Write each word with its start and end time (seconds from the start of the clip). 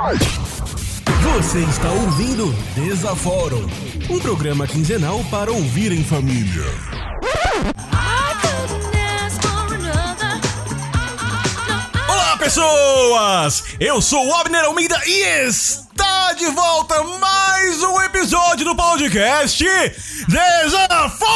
Você 0.00 1.58
está 1.58 1.90
ouvindo 1.90 2.52
Desaforo, 2.76 3.68
um 4.08 4.20
programa 4.20 4.64
quinzenal 4.64 5.24
para 5.24 5.50
ouvir 5.50 5.90
em 5.90 6.04
família. 6.04 6.62
Olá, 12.08 12.36
pessoas! 12.38 13.64
Eu 13.80 14.00
sou 14.00 14.24
o 14.24 14.34
Abner 14.36 14.66
Almeida 14.66 15.00
e 15.04 15.46
está 15.48 16.32
de 16.34 16.46
volta 16.46 17.02
mais 17.18 17.82
um 17.82 18.00
episódio 18.02 18.64
do 18.64 18.76
podcast 18.76 19.64
Desaforo! 20.28 21.26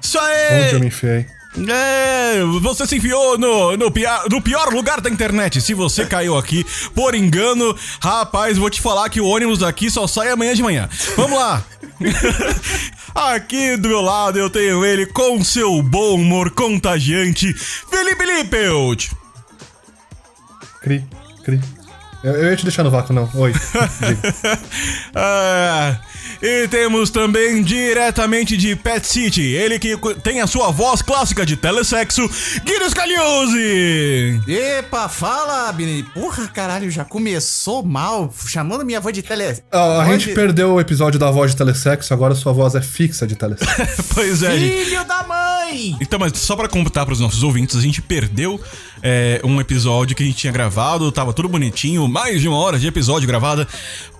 Isso 0.00 0.20
aí! 0.20 0.66
Onde 0.66 0.74
eu 0.74 0.80
me 0.80 0.86
enfiei? 0.86 1.41
É, 1.68 2.40
você 2.62 2.86
se 2.86 2.96
enfiou 2.96 3.36
no, 3.36 3.76
no, 3.76 3.90
pia- 3.90 4.24
no 4.30 4.40
pior 4.40 4.72
lugar 4.72 5.00
da 5.02 5.10
internet. 5.10 5.60
Se 5.60 5.74
você 5.74 6.06
caiu 6.06 6.36
aqui 6.36 6.64
por 6.94 7.14
engano, 7.14 7.76
rapaz, 8.00 8.56
vou 8.56 8.70
te 8.70 8.80
falar 8.80 9.08
que 9.10 9.20
o 9.20 9.26
ônibus 9.26 9.58
daqui 9.58 9.90
só 9.90 10.06
sai 10.06 10.30
amanhã 10.30 10.54
de 10.54 10.62
manhã. 10.62 10.88
Vamos 11.16 11.38
lá. 11.38 11.62
aqui 13.14 13.76
do 13.76 13.88
meu 13.88 14.00
lado 14.00 14.38
eu 14.38 14.48
tenho 14.48 14.84
ele 14.84 15.04
com 15.06 15.44
seu 15.44 15.82
bom 15.82 16.14
humor 16.14 16.50
contagiante, 16.52 17.52
Felipe 17.54 18.24
Lippelt. 18.24 19.10
Cri, 20.80 21.04
cri. 21.44 21.60
Eu, 22.24 22.32
eu 22.34 22.50
ia 22.50 22.56
te 22.56 22.64
deixar 22.64 22.82
no 22.82 22.90
vácuo, 22.90 23.12
não. 23.14 23.28
Oi. 23.34 23.52
Ah, 25.14 26.00
e 26.42 26.66
temos 26.68 27.08
também 27.10 27.62
diretamente 27.62 28.56
de 28.56 28.74
Pet 28.74 29.06
City, 29.06 29.42
ele 29.42 29.78
que 29.78 29.96
tem 30.22 30.40
a 30.40 30.46
sua 30.46 30.70
voz 30.72 31.00
clássica 31.00 31.46
de 31.46 31.56
telesexo, 31.56 32.28
Guido 32.64 32.90
Scaliuzzi. 32.90 34.40
Epa, 34.48 35.08
fala, 35.08 35.68
Abner. 35.68 36.04
Porra, 36.12 36.48
caralho, 36.48 36.90
já 36.90 37.04
começou 37.04 37.82
mal, 37.84 38.32
chamando 38.46 38.84
minha 38.84 39.00
voz 39.00 39.14
de 39.14 39.22
tele... 39.22 39.42
Ah, 39.70 40.00
a 40.00 40.04
voz 40.04 40.08
gente 40.20 40.28
de- 40.30 40.34
perdeu 40.34 40.74
o 40.74 40.80
episódio 40.80 41.18
da 41.18 41.30
voz 41.30 41.52
de 41.52 41.56
telesexo, 41.56 42.12
agora 42.12 42.34
sua 42.34 42.52
voz 42.52 42.74
é 42.74 42.80
fixa 42.82 43.26
de 43.26 43.36
telesexo. 43.36 44.02
Pois 44.14 44.42
é, 44.42 44.58
gente. 44.58 44.84
Filho 44.84 45.04
da 45.04 45.22
mãe! 45.22 45.96
Então, 46.00 46.18
mas 46.18 46.32
só 46.38 46.54
pra 46.56 46.68
contar 46.68 47.06
pros 47.06 47.20
nossos 47.20 47.42
ouvintes, 47.42 47.76
a 47.76 47.80
gente 47.80 48.02
perdeu 48.02 48.60
é, 49.02 49.40
um 49.44 49.60
episódio 49.60 50.14
que 50.14 50.22
a 50.22 50.26
gente 50.26 50.36
tinha 50.36 50.52
gravado, 50.52 51.10
tava 51.10 51.32
tudo 51.32 51.48
bonitinho, 51.48 52.06
mais 52.06 52.40
de 52.40 52.48
uma 52.48 52.56
hora 52.56 52.78
de 52.78 52.86
episódio 52.86 53.26
gravada, 53.26 53.66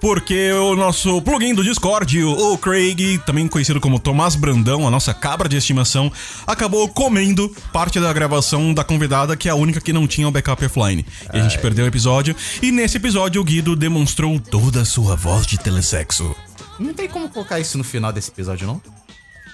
porque 0.01 0.53
o 0.53 0.75
nosso 0.75 1.23
plugin 1.23 1.55
do 1.55 1.63
Discord, 1.63 2.25
o 2.25 2.59
Craig, 2.59 3.19
também 3.25 3.47
conhecido 3.47 3.81
como 3.81 3.99
Tomás 3.99 4.35
Brandão, 4.35 4.87
a 4.87 4.91
nossa 4.91 5.15
cabra 5.15 5.49
de 5.49 5.57
estimação, 5.57 6.11
acabou 6.47 6.89
comendo 6.89 7.55
parte 7.73 8.01
da 8.01 8.13
gravação 8.13 8.75
da 8.75 8.83
convidada, 8.83 9.37
que 9.37 9.49
é 9.49 9.53
a 9.53 9.55
única 9.55 9.81
que 9.81 9.93
não 9.93 10.07
tinha 10.07 10.27
o 10.27 10.33
backup 10.33 10.65
offline. 10.65 11.07
E 11.33 11.39
a 11.39 11.43
gente 11.43 11.59
perdeu 11.59 11.85
o 11.85 11.89
episódio, 11.89 12.35
e 12.61 12.73
nesse 12.73 12.97
episódio 12.97 13.41
o 13.41 13.45
Guido 13.45 13.77
demonstrou 13.77 14.41
toda 14.41 14.83
a 14.83 14.85
sua 14.85 15.15
voz 15.15 15.47
de 15.47 15.59
telesexo. 15.59 16.35
Não 16.79 16.93
tem 16.93 17.09
como 17.09 17.29
colocar 17.29 17.61
isso 17.61 17.79
no 17.79 17.85
final 17.85 18.13
desse 18.13 18.31
episódio, 18.31 18.67
não? 18.67 18.83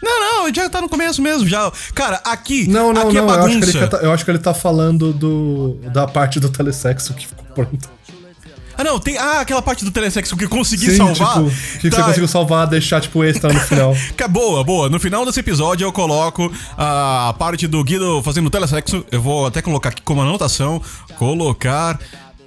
Não, 0.02 0.20
não, 0.44 0.54
já 0.54 0.68
tá 0.70 0.80
no 0.80 0.88
começo 0.88 1.20
mesmo, 1.20 1.48
já. 1.48 1.70
Cara, 1.94 2.20
aqui, 2.24 2.68
Não, 2.68 2.92
não, 2.92 3.02
aqui 3.02 3.14
não. 3.20 3.24
é 3.24 3.26
eu, 3.26 3.30
acho 3.30 3.48
que 3.48 3.54
bagunça. 3.60 3.78
ele 3.78 3.86
tá, 3.88 3.96
eu 3.98 4.12
acho 4.12 4.24
que 4.24 4.30
ele 4.30 4.38
tá 4.38 4.54
falando 4.54 5.12
do, 5.12 5.74
da 5.92 6.06
parte 6.06 6.38
do 6.38 6.48
telesexo 6.48 7.12
que 7.14 7.26
ficou 7.26 7.44
pronto. 7.54 7.98
Ah, 8.80 8.84
não, 8.84 9.00
tem. 9.00 9.18
Ah, 9.18 9.40
aquela 9.40 9.60
parte 9.60 9.84
do 9.84 9.90
telesexo 9.90 10.36
que 10.36 10.44
eu 10.44 10.48
consegui 10.48 10.92
Sim, 10.92 10.98
salvar. 10.98 11.42
tipo, 11.42 11.50
que 11.80 11.90
Tá, 11.90 11.96
você 11.96 12.02
conseguiu 12.04 12.28
salvar, 12.28 12.64
deixar, 12.68 13.00
tipo, 13.00 13.24
extra 13.24 13.52
no 13.52 13.58
final. 13.58 13.92
que 14.16 14.22
é 14.22 14.28
boa, 14.28 14.62
boa. 14.62 14.88
No 14.88 15.00
final 15.00 15.26
desse 15.26 15.40
episódio 15.40 15.84
eu 15.84 15.92
coloco 15.92 16.48
a 16.76 17.34
parte 17.36 17.66
do 17.66 17.82
Guido 17.82 18.22
fazendo 18.22 18.48
telesexo. 18.48 19.04
Eu 19.10 19.20
vou 19.20 19.46
até 19.46 19.60
colocar 19.60 19.88
aqui 19.88 20.00
como 20.02 20.22
anotação: 20.22 20.80
colocar 21.18 21.98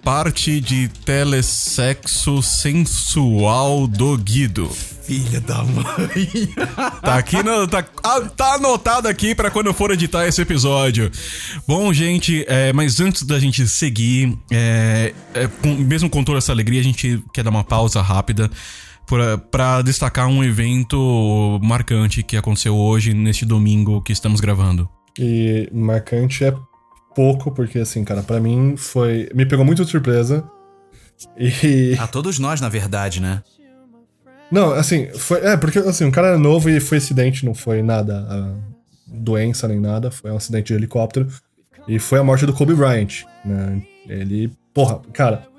parte 0.04 0.60
de 0.60 0.88
telesexo 0.88 2.42
sensual 2.42 3.88
do 3.88 4.18
Guido. 4.18 4.68
Filho 4.70 5.42
da 5.42 5.64
mãe! 5.64 6.30
Tá 7.02 7.16
aqui 7.18 7.42
no, 7.44 7.68
tá, 7.68 7.84
ah, 8.03 8.22
tá 8.22 8.53
anotado 8.53 9.08
aqui 9.08 9.34
pra 9.36 9.50
quando 9.52 9.68
eu 9.68 9.74
for 9.74 9.92
editar 9.92 10.25
esse 10.28 10.42
episódio. 10.42 11.12
Bom, 11.68 11.92
gente, 11.92 12.46
é, 12.48 12.72
mas 12.72 13.00
antes 13.00 13.24
da 13.24 13.40
gente 13.40 13.68
seguir, 13.68 14.38
é, 14.52 15.14
é, 15.34 15.48
com- 15.48 15.75
mesmo 15.75 16.09
com 16.09 16.24
toda 16.24 16.38
essa 16.38 16.52
alegria, 16.52 16.80
a 16.80 16.84
gente 16.84 17.22
quer 17.34 17.44
dar 17.44 17.50
uma 17.50 17.64
pausa 17.64 18.02
rápida 18.02 18.50
pra 19.50 19.81
destacar 19.81 20.28
um 20.28 20.44
evento 20.44 21.59
marcante 21.62 22.24
que 22.24 22.38
aconteceu 22.38 22.75
hoje, 22.75 23.14
neste 23.14 23.44
domingo 23.46 24.02
que 24.02 24.14
estamos 24.14 24.40
gravando. 24.40 24.88
E 25.20 25.68
marcante 25.74 26.46
é 26.46 26.54
pouco, 27.16 27.52
porque, 27.52 27.80
assim, 27.80 28.04
cara, 28.04 28.24
pra 28.24 28.40
mim 28.40 28.76
foi. 28.78 29.30
Me 29.34 29.46
pegou 29.46 29.66
muito 29.66 29.84
de 29.84 29.92
surpresa. 29.92 30.44
E. 31.38 31.96
A 32.00 32.08
todos 32.08 32.40
nós, 32.40 32.60
na 32.62 32.70
verdade, 32.70 33.22
né? 33.22 33.44
Não, 34.52 34.74
assim, 34.74 35.08
foi. 35.14 35.40
É, 35.46 35.56
porque 35.56 35.80
assim, 35.80 36.06
o 36.06 36.12
cara 36.12 36.30
era 36.30 36.38
novo 36.38 36.70
e 36.70 36.80
foi 36.80 36.98
acidente, 36.98 37.46
não 37.46 37.54
foi 37.54 37.82
nada. 37.82 38.54
doença 39.08 39.68
nem 39.68 39.80
nada, 39.80 40.12
foi 40.12 40.30
um 40.30 40.36
acidente 40.36 40.68
de 40.68 40.74
helicóptero. 40.74 41.28
E 41.88 41.98
foi 41.98 42.20
a 42.20 42.24
morte 42.24 42.46
do 42.46 42.54
Kobe 42.54 42.76
Bryant, 42.76 43.24
né? 43.46 43.82
Ele. 44.08 44.52
Porra, 44.74 45.00
cara. 45.14 45.50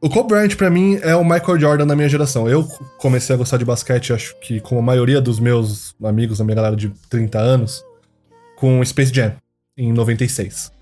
O 0.00 0.10
Kobe 0.10 0.28
Bryant, 0.28 0.54
pra 0.56 0.68
mim, 0.68 0.98
é 1.02 1.16
o 1.16 1.24
Michael 1.24 1.58
Jordan 1.58 1.86
da 1.86 1.96
minha 1.96 2.08
geração. 2.08 2.48
Eu 2.48 2.64
comecei 2.98 3.34
a 3.34 3.38
gostar 3.38 3.56
de 3.56 3.64
basquete, 3.64 4.12
acho 4.12 4.38
que 4.40 4.60
como 4.60 4.78
a 4.78 4.82
maioria 4.82 5.20
dos 5.20 5.40
meus 5.40 5.96
amigos, 6.04 6.38
da 6.38 6.44
minha 6.44 6.54
galera 6.54 6.76
de 6.76 6.90
30 7.08 7.38
anos, 7.38 7.82
com 8.56 8.84
Space 8.84 9.12
Jam, 9.12 9.34
em 9.76 9.92
96. 9.92 10.72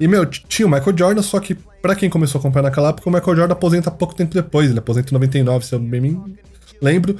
E, 0.00 0.08
meu, 0.08 0.26
tinha 0.26 0.66
o 0.66 0.70
Michael 0.70 0.96
Jordan, 0.96 1.22
só 1.22 1.40
que 1.40 1.54
pra 1.54 1.94
quem 1.94 2.10
começou 2.10 2.38
a 2.38 2.40
acompanhar 2.40 2.64
naquela 2.64 2.90
época, 2.90 3.08
o 3.08 3.12
Michael 3.12 3.36
Jordan 3.36 3.52
aposenta 3.52 3.90
pouco 3.90 4.14
tempo 4.14 4.34
depois. 4.34 4.70
Ele 4.70 4.78
aposenta 4.78 5.10
em 5.10 5.14
99, 5.14 5.66
se 5.66 5.74
eu 5.74 5.78
bem 5.78 6.00
me 6.00 6.36
lembro. 6.80 7.16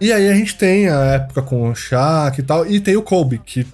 E 0.00 0.12
aí 0.12 0.28
a 0.28 0.34
gente 0.34 0.56
tem 0.56 0.88
a 0.88 0.98
época 1.04 1.42
com 1.42 1.70
o 1.70 1.74
Shaq 1.74 2.40
e 2.40 2.42
tal, 2.42 2.66
e 2.66 2.80
tem 2.80 2.96
o 2.96 3.02
Kobe, 3.02 3.38
que... 3.38 3.66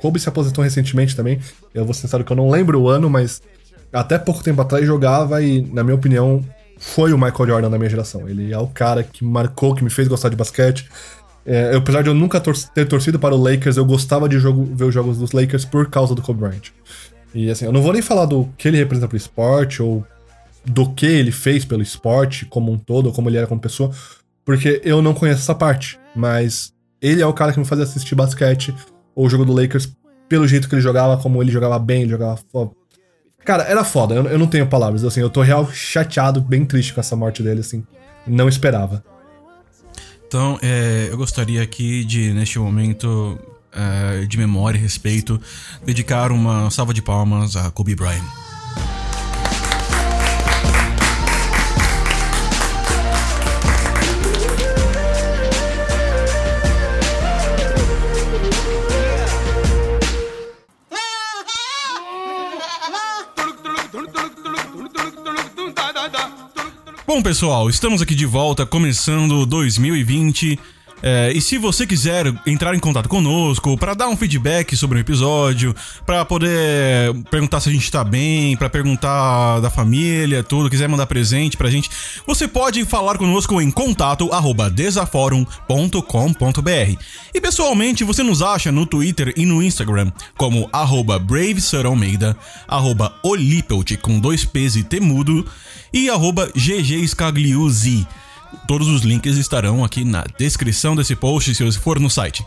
Kobe 0.00 0.18
se 0.20 0.28
aposentou 0.28 0.62
recentemente 0.62 1.14
também. 1.14 1.40
Eu 1.74 1.84
vou 1.84 1.92
ser 1.92 2.02
sincero 2.02 2.24
que 2.24 2.32
eu 2.32 2.36
não 2.36 2.48
lembro 2.48 2.80
o 2.80 2.88
ano, 2.88 3.10
mas 3.10 3.42
até 3.92 4.16
pouco 4.16 4.42
tempo 4.42 4.60
atrás 4.60 4.86
jogava 4.86 5.42
e, 5.42 5.60
na 5.60 5.82
minha 5.82 5.96
opinião, 5.96 6.42
foi 6.78 7.12
o 7.12 7.18
Michael 7.18 7.46
Jordan 7.48 7.70
da 7.70 7.78
minha 7.78 7.90
geração. 7.90 8.28
Ele 8.28 8.52
é 8.52 8.58
o 8.58 8.68
cara 8.68 9.02
que 9.02 9.24
marcou, 9.24 9.74
que 9.74 9.82
me 9.82 9.90
fez 9.90 10.06
gostar 10.06 10.28
de 10.28 10.36
basquete. 10.36 10.88
É, 11.50 11.74
apesar 11.74 12.02
de 12.02 12.10
eu 12.10 12.14
nunca 12.14 12.38
tor- 12.38 12.54
ter 12.74 12.86
torcido 12.86 13.18
para 13.18 13.34
o 13.34 13.42
Lakers, 13.42 13.78
eu 13.78 13.84
gostava 13.86 14.28
de 14.28 14.38
jogo- 14.38 14.68
ver 14.74 14.84
os 14.84 14.92
jogos 14.92 15.16
dos 15.16 15.32
Lakers 15.32 15.64
por 15.64 15.88
causa 15.88 16.14
do 16.14 16.20
Kobe 16.20 16.40
Bryant. 16.40 16.68
E 17.34 17.50
assim, 17.50 17.64
eu 17.64 17.72
não 17.72 17.80
vou 17.80 17.92
nem 17.94 18.02
falar 18.02 18.26
do 18.26 18.46
que 18.58 18.68
ele 18.68 18.76
representa 18.76 19.08
pro 19.08 19.16
esporte, 19.16 19.82
ou 19.82 20.04
do 20.64 20.90
que 20.90 21.06
ele 21.06 21.32
fez 21.32 21.64
pelo 21.64 21.80
esporte 21.82 22.44
como 22.44 22.70
um 22.70 22.76
todo, 22.76 23.06
ou 23.06 23.12
como 23.12 23.30
ele 23.30 23.38
era 23.38 23.46
como 23.46 23.58
pessoa, 23.60 23.90
porque 24.44 24.82
eu 24.84 25.00
não 25.00 25.14
conheço 25.14 25.40
essa 25.40 25.54
parte. 25.54 25.98
Mas 26.14 26.72
ele 27.00 27.22
é 27.22 27.26
o 27.26 27.32
cara 27.32 27.50
que 27.52 27.58
me 27.58 27.64
fazia 27.64 27.84
assistir 27.84 28.14
basquete, 28.14 28.74
ou 29.14 29.24
o 29.24 29.30
jogo 29.30 29.46
do 29.46 29.52
Lakers, 29.54 29.88
pelo 30.28 30.46
jeito 30.46 30.68
que 30.68 30.74
ele 30.74 30.82
jogava, 30.82 31.16
como 31.16 31.42
ele 31.42 31.50
jogava 31.50 31.78
bem, 31.78 32.02
ele 32.02 32.10
jogava 32.10 32.38
foda. 32.52 32.72
Cara, 33.42 33.62
era 33.62 33.82
foda, 33.84 34.14
eu, 34.14 34.24
eu 34.26 34.38
não 34.38 34.46
tenho 34.46 34.66
palavras, 34.66 35.02
assim, 35.02 35.20
eu 35.20 35.30
tô 35.30 35.40
real 35.40 35.66
chateado, 35.72 36.42
bem 36.42 36.66
triste 36.66 36.92
com 36.92 37.00
essa 37.00 37.16
morte 37.16 37.42
dele, 37.42 37.60
assim. 37.60 37.82
Não 38.26 38.46
esperava. 38.48 39.02
Então, 40.28 40.58
é, 40.60 41.08
eu 41.10 41.16
gostaria 41.16 41.62
aqui 41.62 42.04
de, 42.04 42.34
neste 42.34 42.58
momento 42.58 43.38
é, 43.72 44.26
de 44.26 44.36
memória 44.36 44.76
e 44.76 44.80
respeito, 44.80 45.40
dedicar 45.86 46.30
uma 46.30 46.70
salva 46.70 46.92
de 46.92 47.00
palmas 47.00 47.56
a 47.56 47.70
Kobe 47.70 47.94
Bryant. 47.94 48.47
Bom, 67.08 67.22
pessoal, 67.22 67.70
estamos 67.70 68.02
aqui 68.02 68.14
de 68.14 68.26
volta, 68.26 68.66
começando 68.66 69.46
2020. 69.46 70.58
É, 71.02 71.32
e 71.32 71.40
se 71.40 71.58
você 71.58 71.86
quiser 71.86 72.32
entrar 72.46 72.74
em 72.74 72.78
contato 72.78 73.08
conosco 73.08 73.76
para 73.78 73.94
dar 73.94 74.08
um 74.08 74.16
feedback 74.16 74.76
sobre 74.76 74.98
o 74.98 75.00
episódio, 75.00 75.74
para 76.04 76.24
poder 76.24 77.14
perguntar 77.30 77.60
se 77.60 77.68
a 77.68 77.72
gente 77.72 77.90
tá 77.90 78.02
bem, 78.02 78.56
para 78.56 78.68
perguntar 78.68 79.60
da 79.60 79.70
família, 79.70 80.42
tudo, 80.42 80.68
quiser 80.68 80.88
mandar 80.88 81.06
presente 81.06 81.56
pra 81.56 81.70
gente, 81.70 81.90
você 82.26 82.48
pode 82.48 82.84
falar 82.84 83.16
conosco 83.16 83.60
em 83.60 83.70
contato 83.70 84.32
arroba 84.32 84.70
desaforum.com.br. 84.70 87.02
E 87.32 87.40
pessoalmente 87.40 88.04
você 88.04 88.22
nos 88.22 88.42
acha 88.42 88.72
no 88.72 88.86
Twitter 88.86 89.32
e 89.36 89.46
no 89.46 89.62
Instagram 89.62 90.10
como 90.36 90.68
arroba 90.72 91.18
BraveSirAlmeida, 91.18 92.36
arroba 92.66 93.14
Olipelt 93.22 93.96
com 93.98 94.18
dois 94.18 94.44
P's 94.44 94.76
e 94.76 94.82
T 94.82 95.00
mudo 95.00 95.46
e 95.92 96.10
arroba. 96.10 96.50
Todos 98.66 98.88
os 98.88 99.02
links 99.02 99.36
estarão 99.36 99.84
aqui 99.84 100.04
na 100.04 100.24
descrição 100.38 100.94
desse 100.94 101.14
post 101.16 101.54
se 101.54 101.64
você 101.64 101.78
for 101.78 101.98
no 101.98 102.10
site. 102.10 102.44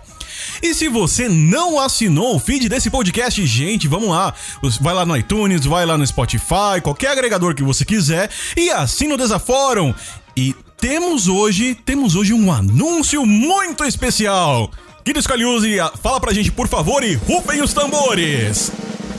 E 0.62 0.74
se 0.74 0.88
você 0.88 1.27
não 1.27 1.80
assinou 1.80 2.36
o 2.36 2.39
feed 2.39 2.69
desse 2.69 2.89
podcast, 2.89 3.45
gente, 3.45 3.88
vamos 3.88 4.09
lá. 4.09 4.33
Vai 4.80 4.94
lá 4.94 5.06
no 5.06 5.15
iTunes, 5.15 5.65
vai 5.65 5.86
lá 5.86 5.98
no 5.98 6.06
Spotify, 6.06 6.81
qualquer 6.81 7.12
agregador 7.12 7.56
que 7.56 7.63
você 7.63 7.86
quiser 7.86 8.30
e 8.56 8.69
assina 8.69 9.15
o 9.15 9.18
Desaforum. 9.18 9.94
E 10.36 10.56
temos 10.77 11.27
hoje, 11.27 11.75
temos 11.75 12.15
hoje 12.15 12.33
um 12.33 12.51
anúncio 12.51 13.25
muito 13.25 13.83
especial. 13.83 14.71
Guido 15.03 15.21
Scaliuzzi, 15.21 15.77
fala 16.01 16.19
pra 16.19 16.33
gente, 16.33 16.51
por 16.51 16.68
favor, 16.68 17.03
e 17.03 17.15
rufem 17.15 17.62
os 17.62 17.74
tambores. 17.74 18.71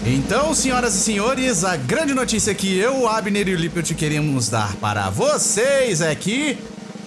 Então, 0.05 0.53
senhoras 0.53 0.97
e 0.97 0.99
senhores, 0.99 1.65
a 1.65 1.77
grande 1.77 2.13
notícia 2.13 2.53
que 2.53 2.77
eu, 2.77 3.09
Abner 3.09 3.47
e 3.47 3.55
o 3.55 3.57
Lippert 3.57 3.95
queremos 3.95 4.49
dar 4.49 4.75
para 4.77 5.09
vocês 5.11 6.01
é 6.01 6.13
que 6.15 6.59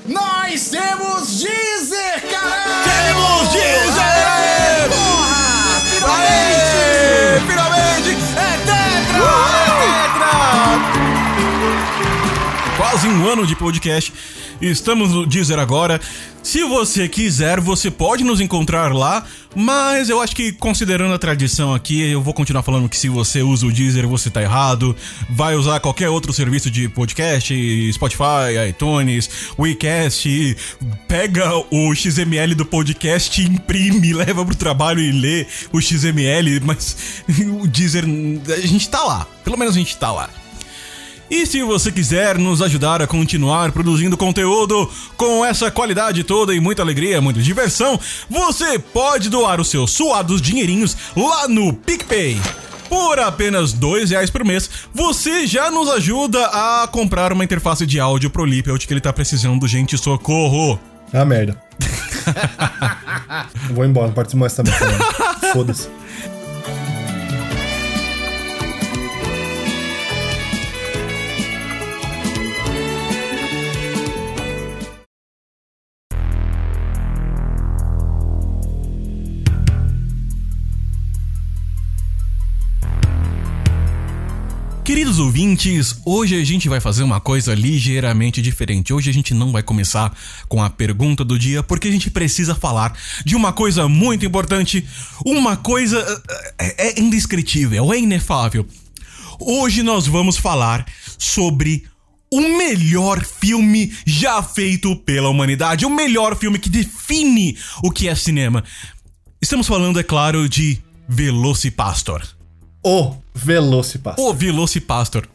nós 0.08 0.70
temos 0.70 1.40
Deezer, 1.42 2.22
caralho! 2.30 2.84
Temos 2.84 3.50
Deezer! 3.54 4.90
Porra! 4.90 6.18
Aê! 6.18 7.40
Finalmente! 7.48 7.75
Quase 12.78 13.08
um 13.08 13.26
ano 13.26 13.48
de 13.48 13.56
podcast. 13.56 14.12
Estamos 14.60 15.12
no 15.12 15.26
Deezer 15.26 15.58
agora. 15.58 16.00
Se 16.44 16.62
você 16.66 17.08
quiser, 17.08 17.62
você 17.62 17.90
pode 17.90 18.22
nos 18.22 18.42
encontrar 18.42 18.94
lá, 18.94 19.26
mas 19.56 20.10
eu 20.10 20.22
acho 20.22 20.36
que 20.36 20.52
considerando 20.52 21.14
a 21.14 21.18
tradição 21.18 21.74
aqui, 21.74 22.02
eu 22.12 22.22
vou 22.22 22.34
continuar 22.34 22.64
falando 22.64 22.90
que 22.90 22.98
se 22.98 23.08
você 23.08 23.42
usa 23.42 23.66
o 23.66 23.72
Deezer, 23.72 24.06
você 24.08 24.30
tá 24.30 24.42
errado. 24.42 24.94
Vai 25.30 25.56
usar 25.56 25.80
qualquer 25.80 26.10
outro 26.10 26.34
serviço 26.34 26.70
de 26.70 26.90
podcast, 26.90 27.54
Spotify, 27.94 28.70
iTunes, 28.70 29.30
WeCast, 29.58 30.58
pega 31.08 31.50
o 31.72 31.96
XML 31.96 32.54
do 32.56 32.66
podcast, 32.66 33.42
imprime, 33.42 34.12
leva 34.14 34.46
pro 34.46 34.56
trabalho 34.56 35.00
e 35.00 35.14
lê 35.14 35.48
o 35.72 35.80
XML, 35.82 36.60
mas 36.62 37.24
o 37.62 37.68
Deezer, 37.68 38.04
a 38.04 38.68
gente 38.68 38.90
tá 38.90 39.02
lá. 39.02 39.26
Pelo 39.46 39.58
menos 39.58 39.76
a 39.76 39.80
gente 39.80 39.96
tá 39.96 40.12
lá. 40.12 40.30
E 41.30 41.46
se 41.46 41.64
você 41.64 41.92
quiser 41.92 42.38
nos 42.38 42.62
ajudar 42.62 43.02
a 43.02 43.08
continuar 43.08 43.72
produzindo 43.72 44.16
conteúdo 44.16 44.90
com 45.18 45.44
essa 45.44 45.72
qualidade 45.72 46.24
toda 46.24 46.54
e 46.54 46.60
muita 46.60 46.84
alegria, 46.84 47.20
muita 47.20 47.42
diversão, 47.42 48.00
você 48.30 48.78
pode 48.78 49.30
doar 49.30 49.60
os 49.60 49.70
seus 49.70 49.92
suados 49.92 50.42
dinheirinhos 50.42 50.96
lá 51.16 51.48
no 51.48 51.74
PicPay. 51.74 52.40
Por 52.88 53.20
apenas 53.20 53.74
dois 53.74 54.12
reais 54.12 54.30
por 54.30 54.46
mês, 54.46 54.70
você 54.94 55.48
já 55.48 55.72
nos 55.72 55.90
ajuda 55.90 56.46
a 56.46 56.88
comprar 56.88 57.34
uma 57.34 57.44
interface 57.44 57.86
de 57.88 58.00
áudio 58.00 58.30
pro 58.30 58.46
Lippelt 58.46 58.86
que 58.86 58.94
ele 58.94 59.02
tá 59.02 59.12
precisando, 59.12 59.68
gente, 59.68 59.98
socorro! 59.98 60.80
Ah, 61.12 61.26
merda. 61.26 61.60
Vou 63.72 63.84
embora, 63.84 64.08
não 64.08 64.14
participo 64.14 64.40
mais 64.40 64.54
também. 64.54 64.74
Foda-se. 65.54 65.90
Queridos 84.86 85.18
ouvintes, 85.18 86.00
hoje 86.06 86.40
a 86.40 86.46
gente 86.46 86.70
vai 86.70 86.80
fazer 86.80 87.02
uma 87.02 87.20
coisa 87.20 87.56
ligeiramente 87.56 88.40
diferente. 88.40 88.94
Hoje 88.94 89.10
a 89.10 89.14
gente 89.14 89.34
não 89.34 89.52
vai 89.52 89.64
começar 89.64 90.16
com 90.48 90.62
a 90.62 90.70
pergunta 90.70 91.26
do 91.26 91.40
dia, 91.40 91.64
porque 91.64 91.88
a 91.88 91.92
gente 91.92 92.12
precisa 92.12 92.54
falar 92.54 92.96
de 93.26 93.36
uma 93.36 93.52
coisa 93.52 93.90
muito 93.90 94.28
importante, 94.28 94.88
uma 95.26 95.58
coisa 95.58 96.24
é, 96.60 96.90
é 96.90 97.00
indescritível, 97.00 97.92
é 97.92 97.98
inefável. 97.98 98.64
Hoje 99.40 99.82
nós 99.82 100.06
vamos 100.06 100.38
falar 100.38 100.86
sobre 101.18 101.86
o 102.32 102.56
melhor 102.56 103.26
filme 103.26 103.92
já 104.06 104.44
feito 104.44 104.96
pela 104.98 105.30
humanidade, 105.30 105.84
o 105.84 105.90
melhor 105.90 106.38
filme 106.38 106.60
que 106.60 106.70
define 106.70 107.58
o 107.82 107.90
que 107.90 108.08
é 108.08 108.14
cinema. 108.14 108.64
Estamos 109.42 109.66
falando, 109.66 110.00
é 110.00 110.04
claro, 110.04 110.48
de 110.48 110.78
Velocipastor. 111.10 112.35
O 112.88 113.16
Velocipastor. 113.34 114.24
O 114.26 114.32
Velocipastor. 114.34 115.28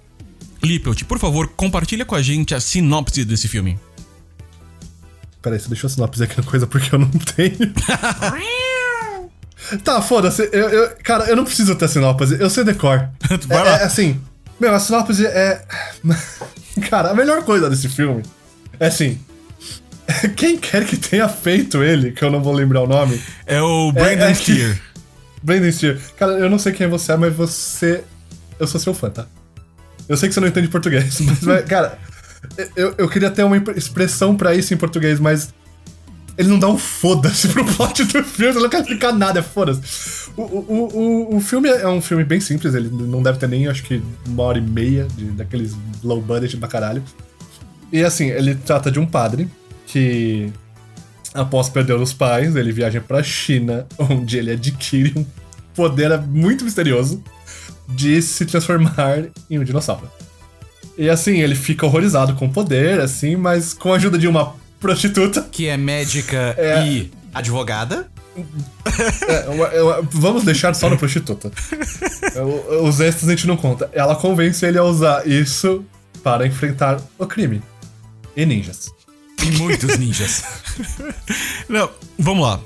Lippelt, 0.63 1.03
por 1.05 1.19
favor, 1.19 1.49
compartilha 1.49 2.05
com 2.05 2.15
a 2.15 2.23
gente 2.23 2.55
a 2.55 2.61
sinopse 2.61 3.25
desse 3.25 3.49
filme. 3.49 3.77
Peraí, 5.43 5.59
você 5.59 5.67
deixou 5.69 5.89
a 5.89 5.91
sinopse 5.91 6.23
aqui 6.23 6.37
na 6.37 6.45
coisa 6.45 6.65
porque 6.67 6.95
eu 6.95 6.99
não 7.01 7.09
tenho. 7.09 7.57
tá, 9.83 10.01
foda-se. 10.03 10.49
Eu, 10.53 10.69
eu- 10.69 10.97
cara, 11.03 11.25
eu 11.25 11.35
não 11.35 11.45
preciso 11.45 11.75
ter 11.75 11.89
sinopse. 11.89 12.37
Eu 12.39 12.49
sei 12.51 12.63
decor. 12.63 13.09
Vai 13.49 13.59
é, 13.59 13.63
lá. 13.63 13.81
é 13.81 13.85
assim, 13.85 14.21
meu, 14.61 14.73
a 14.75 14.79
sinopse 14.79 15.27
é. 15.27 15.65
Cara, 16.89 17.11
a 17.11 17.15
melhor 17.15 17.43
coisa 17.43 17.69
desse 17.69 17.89
filme 17.89 18.23
é 18.79 18.87
assim. 18.87 19.19
Quem 20.37 20.57
quer 20.59 20.85
que 20.87 20.97
tenha 20.97 21.29
feito 21.29 21.83
ele, 21.83 22.13
que 22.13 22.23
eu 22.25 22.31
não 22.31 22.43
vou 22.43 22.53
lembrar 22.53 22.83
o 22.83 22.87
nome, 22.87 23.21
É 23.47 23.61
o 23.63 23.91
Brandon 23.93 24.25
é 24.27 24.35
que- 24.35 24.53
Steer. 24.55 24.83
Brandon 25.43 25.73
Steer. 25.73 25.99
Cara, 26.17 26.33
eu 26.33 26.51
não 26.51 26.59
sei 26.59 26.73
quem 26.73 26.89
você 26.89 27.13
é, 27.13 27.17
mas 27.17 27.35
você. 27.35 28.05
Eu 28.59 28.67
sou 28.67 28.81
seu 28.81 28.93
fã, 28.95 29.11
tá? 29.11 29.27
Eu 30.09 30.17
sei 30.17 30.29
que 30.29 30.35
você 30.35 30.41
não 30.41 30.49
entende 30.49 30.69
português, 30.69 31.21
mas, 31.23 31.41
mas, 31.43 31.65
cara, 31.65 31.99
eu, 32.77 32.95
eu 32.99 33.09
queria 33.09 33.31
ter 33.31 33.45
uma 33.45 33.57
expressão 33.77 34.37
pra 34.37 34.55
isso 34.55 34.73
em 34.75 34.77
português, 34.77 35.19
mas. 35.21 35.53
Ele 36.39 36.49
não 36.49 36.59
dá 36.59 36.69
um 36.69 36.79
foda-se 36.79 37.49
pro 37.53 37.65
plot 37.65 38.05
do 38.05 38.25
filme, 38.25 38.53
ele 38.55 38.63
não 38.63 38.71
quer 38.71 38.81
explicar 38.81 39.13
nada, 39.13 39.41
é 39.41 39.43
foda-se. 39.43 40.31
O, 40.37 40.43
o, 40.43 40.89
o, 40.95 41.37
o 41.37 41.41
filme 41.41 41.69
é 41.69 41.87
um 41.87 42.01
filme 42.01 42.25
bem 42.25 42.41
simples, 42.41 42.75
ele 42.75 42.89
não 42.89 43.23
deve 43.23 43.39
ter 43.39 43.47
nem, 43.47 43.69
acho 43.69 43.83
que, 43.83 44.03
uma 44.27 44.45
hora 44.45 44.57
e 44.57 44.63
meia 44.63 45.07
de, 45.15 45.27
daqueles 45.33 45.77
low 46.03 46.23
budget 46.23 46.57
pra 46.57 46.69
caralho. 46.69 47.03
E 47.93 48.03
assim, 48.03 48.29
ele 48.29 48.55
trata 48.55 48.91
de 48.91 48.99
um 48.99 49.05
padre 49.05 49.49
que 49.87 50.51
após 51.35 51.69
perder 51.69 51.95
os 51.95 52.13
pais, 52.13 52.57
ele 52.57 52.73
viaja 52.73 53.01
pra 53.01 53.23
China, 53.23 53.87
onde 53.99 54.37
ele 54.39 54.53
adquire 54.53 55.13
um 55.17 55.25
poder 55.75 56.19
muito 56.21 56.65
misterioso 56.65 57.23
de 57.89 58.21
se 58.23 58.45
transformar 58.47 59.25
em 59.49 59.59
um 59.59 59.65
dinossauro. 59.65 60.11
E 60.99 61.09
assim, 61.09 61.41
ele 61.41 61.55
fica 61.55 61.87
horrorizado 61.87 62.35
com 62.35 62.47
o 62.47 62.53
poder, 62.53 63.01
assim, 63.01 63.37
mas 63.37 63.73
com 63.73 63.93
a 63.93 63.97
ajuda 63.97 64.19
de 64.19 64.29
uma 64.29 64.55
prostituta. 64.79 65.43
Que 65.51 65.67
é 65.69 65.77
médica 65.77 66.55
É. 66.59 66.87
e 66.87 67.11
advogada. 67.33 68.09
É, 69.29 69.49
uma- 69.49 69.69
uma- 69.69 70.03
vamos 70.11 70.45
deixar 70.45 70.75
só 70.75 70.89
na 70.89 70.97
prostituta. 70.97 71.51
Os 72.83 73.01
extras 73.01 73.29
a 73.29 73.31
gente 73.33 73.47
não 73.47 73.57
conta. 73.57 73.91
Ela 73.93 74.15
convence 74.17 74.65
ele 74.65 74.79
a 74.79 74.85
usar 74.85 75.27
isso 75.27 75.85
para 76.23 76.47
enfrentar 76.47 77.01
o 77.19 77.27
crime. 77.27 77.63
E 78.37 78.47
ninjas. 78.47 78.91
E 79.43 79.51
muitos 79.53 79.99
ninjas. 79.99 80.45
Não, 81.69 81.91
vamos 82.19 82.47
lá. 82.47 82.61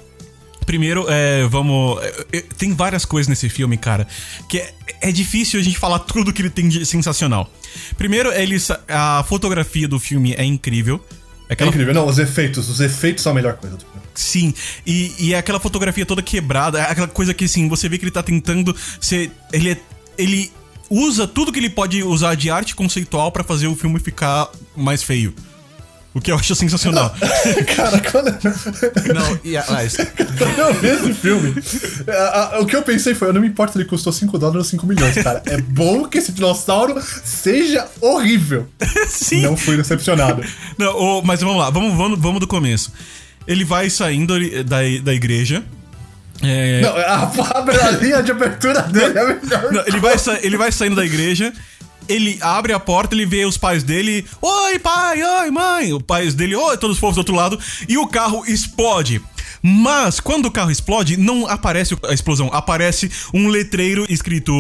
Primeiro, 0.65 1.07
é, 1.09 1.47
vamos. 1.47 2.03
é, 2.03 2.39
é, 2.39 2.41
tem 2.57 2.75
várias 2.75 3.05
coisas 3.05 3.29
nesse 3.29 3.49
filme, 3.49 3.77
cara, 3.77 4.07
que 4.49 4.59
é, 4.59 4.75
é 5.03 5.13
difícil 5.13 5.61
a 5.61 5.63
gente 5.63 5.79
falar 5.79 5.99
tudo 6.01 6.33
que 6.33 6.41
ele 6.41 6.51
tem 6.51 6.69
de 6.69 6.87
sensacional. 6.87 7.51
Primeiro, 7.97 8.33
ele, 8.33 8.57
a 8.89 9.25
fotografia 9.29 9.87
do 9.87 10.01
filme 10.01 10.35
é 10.35 10.45
incrível. 10.45 11.05
É 11.49 11.53
Aquela, 11.53 11.69
incrível. 11.69 11.93
Não, 11.93 12.07
os 12.07 12.19
efeitos. 12.19 12.69
Os 12.69 12.81
efeitos 12.81 13.23
são 13.23 13.33
a 13.33 13.35
melhor 13.35 13.55
coisa 13.55 13.77
do 13.77 13.85
filme. 13.85 14.03
Sim, 14.15 14.55
e, 14.87 15.13
e 15.19 15.35
é 15.35 15.39
aquela 15.39 15.61
fotografia 15.61 16.07
toda 16.07 16.23
quebrada, 16.23 16.79
é 16.79 16.91
aquela 16.91 17.09
coisa 17.09 17.35
que 17.35 17.45
assim, 17.45 17.69
você 17.69 17.89
vê 17.89 17.99
que 17.99 18.05
ele 18.05 18.11
tá 18.11 18.23
tentando 18.23 18.75
ser. 19.01 19.31
Ele 19.53 19.73
é. 19.73 19.77
Ele 20.17 20.51
usa 20.89 21.27
tudo 21.27 21.53
que 21.53 21.59
ele 21.59 21.71
pode 21.71 22.03
usar 22.03 22.35
de 22.37 22.49
arte 22.49 22.75
conceitual 22.75 23.33
pra 23.33 23.43
fazer 23.43 23.67
o 23.67 23.75
filme 23.75 23.99
ficar 23.99 24.49
mais 24.77 25.03
feio. 25.03 25.35
O 26.15 26.21
que 26.21 26.31
eu 26.31 26.37
acho 26.37 26.55
sensacional. 26.55 27.13
Cara, 27.75 28.01
quando, 28.01 28.31
Não, 29.13 29.39
e 29.43 29.57
aliás, 29.57 29.97
quando 29.97 30.59
eu 30.59 30.75
vi 30.75 30.87
esse 30.87 31.13
filme, 31.13 31.55
a- 32.09 32.55
a- 32.57 32.61
o 32.61 32.67
que 32.67 32.77
eu 32.77 32.83
pensei 32.83 33.15
foi: 33.17 33.29
eu 33.29 33.33
não 33.33 33.41
me 33.41 33.49
importa 33.49 33.73
se 33.73 33.79
ele 33.81 33.85
custou 33.89 34.13
5 34.13 34.39
dólares 34.39 34.59
ou 34.59 34.71
5 34.71 34.87
milhões, 34.87 35.15
cara. 35.17 35.43
É 35.47 35.57
bom 35.61 36.05
que 36.07 36.19
esse 36.19 36.31
dinossauro 36.31 36.95
seja 37.25 37.87
horrível. 38.01 38.69
Sim. 39.09 39.43
Não 39.43 39.57
fui 39.57 39.77
decepcionado. 39.77 40.45
Não, 40.79 40.97
ô, 40.97 41.23
mas 41.23 41.41
vamos 41.41 41.57
lá, 41.59 41.69
vamos, 41.71 41.97
vamos, 41.97 42.19
vamos 42.21 42.39
do 42.41 42.47
começo. 42.47 42.93
Ele 43.47 43.65
vai 43.65 43.91
saindo 43.91 44.39
da, 44.65 44.77
da 45.03 45.13
igreja. 45.13 45.65
É, 46.43 46.81
Não, 46.81 46.97
a, 46.97 47.87
a 47.87 47.91
linha 47.93 48.23
de 48.23 48.31
abertura 48.31 48.83
dele 48.83 49.19
é 49.19 49.25
melhor. 49.27 49.73
não, 49.73 49.83
ele, 49.87 49.99
vai 49.99 50.15
ele 50.43 50.57
vai 50.57 50.71
saindo 50.73 50.95
da 50.97 51.05
igreja. 51.05 51.53
Ele 52.09 52.39
abre 52.41 52.73
a 52.73 52.81
porta, 52.81 53.15
ele 53.15 53.27
vê 53.27 53.45
os 53.45 53.57
pais 53.57 53.83
dele. 53.83 54.27
Oi, 54.41 54.79
pai, 54.79 55.23
oi, 55.23 55.51
mãe. 55.51 55.93
Os 55.93 56.03
pais 56.03 56.35
dele, 56.35 56.55
oi, 56.55 56.77
todos 56.77 56.99
fofos 56.99 57.17
do 57.17 57.19
outro 57.19 57.35
lado. 57.35 57.59
E 57.89 57.97
o 57.99 58.07
carro 58.07 58.45
explode. 58.47 59.23
Mas 59.67 60.21
quando 60.21 60.45
o 60.45 60.51
carro 60.51 60.71
explode, 60.71 61.17
não 61.17 61.47
aparece 61.47 61.97
a 62.07 62.13
explosão, 62.13 62.51
aparece 62.53 63.11
um 63.33 63.49
letreiro 63.49 64.05
escrito 64.11 64.53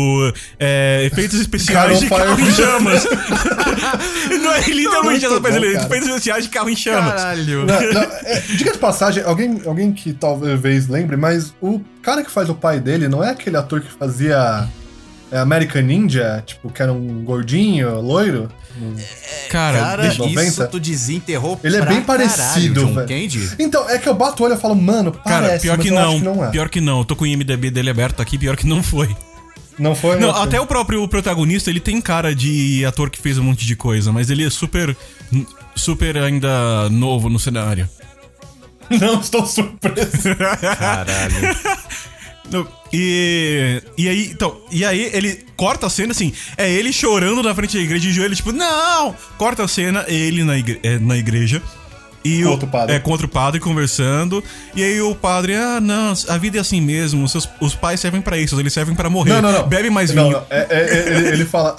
é, 0.58 1.02
efeitos 1.04 1.38
especiais 1.40 2.00
de 2.00 2.08
carro 2.08 2.40
em 2.40 2.50
chamas. 2.50 3.04
não 4.42 4.50
é 4.50 4.60
literalmente 4.62 5.26
essa 5.26 5.38
coisa 5.38 5.58
efeitos 5.58 6.08
especiais 6.08 6.44
de 6.44 6.50
carro 6.50 6.70
em 6.70 6.76
chamas. 6.76 7.20
Caralho. 7.20 7.66
Não, 7.66 7.92
não, 7.92 8.02
é, 8.02 8.42
diga 8.56 8.72
de 8.72 8.78
passagem, 8.78 9.22
alguém, 9.24 9.60
alguém 9.66 9.92
que 9.92 10.14
talvez 10.14 10.88
lembre, 10.88 11.18
mas 11.18 11.52
o 11.60 11.82
cara 12.00 12.24
que 12.24 12.30
faz 12.30 12.48
o 12.48 12.54
pai 12.54 12.80
dele 12.80 13.06
não 13.06 13.22
é 13.22 13.28
aquele 13.28 13.58
ator 13.58 13.82
que 13.82 13.92
fazia 13.92 14.66
American 15.43 15.83
Ninja, 15.83 16.43
tipo, 16.47 16.71
que 16.71 16.83
era 16.83 16.93
um 16.93 17.23
gordinho, 17.25 18.00
loiro? 18.00 18.50
Cara, 19.50 19.79
Cara, 19.79 20.03
deixa- 20.03 20.25
isso 20.25 20.35
90. 20.35 20.67
tu 20.67 20.81
desenterrou 20.81 21.61
Ele 21.62 21.76
é 21.76 21.85
bem 21.87 22.03
parecido, 22.03 22.88
velho. 22.93 23.55
Então, 23.59 23.88
é 23.88 23.99
que 23.99 24.09
eu 24.09 24.14
bato 24.14 24.43
o 24.43 24.47
olho 24.47 24.55
e 24.57 24.59
falo, 24.59 24.75
mano, 24.75 25.12
Cara, 25.12 25.47
parece, 25.47 25.62
pior 25.62 25.76
mas 25.76 25.87
que 25.87 25.93
eu 25.93 25.95
não, 25.95 26.09
acho 26.09 26.19
que 26.19 26.25
não 26.25 26.45
é. 26.45 26.50
pior 26.50 26.69
que 26.69 26.81
não. 26.81 26.99
Eu 26.99 27.05
tô 27.05 27.14
com 27.14 27.25
o 27.25 27.26
IMDB 27.26 27.71
dele 27.71 27.91
aberto 27.91 28.21
aqui, 28.21 28.37
pior 28.37 28.57
que 28.57 28.67
não 28.67 28.83
foi. 28.83 29.14
Não 29.79 29.95
foi? 29.95 30.19
Não, 30.19 30.31
até 30.31 30.61
o 30.61 30.67
próprio 30.67 31.07
protagonista, 31.09 31.69
ele 31.71 31.81
tem 31.81 32.00
cara 32.00 32.35
de 32.35 32.85
ator 32.85 33.11
que 33.11 33.21
fez 33.21 33.38
um 33.38 33.43
monte 33.45 33.64
de 33.67 33.75
coisa, 33.75 34.12
mas 34.12 34.31
ele 34.31 34.45
é 34.45 34.50
super 34.50 34.97
super 35.75 36.17
ainda 36.19 36.88
novo 36.91 37.29
no 37.29 37.38
cenário. 37.38 37.88
Não 39.00 39.19
estou 39.21 39.47
surpreso. 39.47 40.37
Caralho. 40.79 41.35
Não, 42.54 42.66
E, 42.92 43.82
e 43.99 44.08
aí, 44.08 44.30
então, 44.32 44.56
e 44.70 44.84
aí 44.84 45.11
ele 45.12 45.44
corta 45.56 45.87
a 45.87 45.90
cena 45.90 46.12
assim, 46.12 46.32
é 46.56 46.70
ele 46.70 46.92
chorando 46.92 47.42
na 47.42 47.54
frente 47.54 47.76
da 47.76 47.82
igreja 47.82 48.02
de 48.02 48.12
joelho, 48.12 48.34
tipo, 48.37 48.52
não! 48.52 49.14
Corta 49.37 49.64
a 49.64 49.68
cena, 49.68 50.04
ele 50.08 50.44
na, 50.44 50.56
igre- 50.56 50.80
é, 50.82 50.99
na 50.99 51.16
igreja. 51.16 51.61
E 52.25 52.42
Contra 52.42 52.66
o 52.66 52.70
padre. 52.70 52.94
É, 52.96 52.99
contra 52.99 53.26
o 53.26 53.28
padre 53.28 53.61
conversando. 53.61 54.42
E 54.75 54.82
aí 54.82 54.99
o 55.02 55.14
padre, 55.14 55.54
ah, 55.56 55.78
não, 55.80 56.14
a 56.28 56.38
vida 56.38 56.56
é 56.56 56.61
assim 56.61 56.80
mesmo, 56.80 57.28
seus, 57.28 57.46
os 57.61 57.75
pais 57.75 58.00
servem 58.00 58.23
pra 58.23 58.38
isso, 58.38 58.58
eles 58.58 58.73
servem 58.73 58.94
pra 58.94 59.11
morrer. 59.11 59.30
Não, 59.34 59.42
não, 59.42 59.52
não. 59.52 59.68
Bebe 59.68 59.90
mais 59.90 60.14
Não, 60.14 60.25
vinho. 60.30 60.37
não, 60.38 60.46
é- 60.49 60.66
é- 60.70 60.88
é- 61.11 61.16
ele, 61.18 61.28
ele 61.28 61.44
fala, 61.44 61.76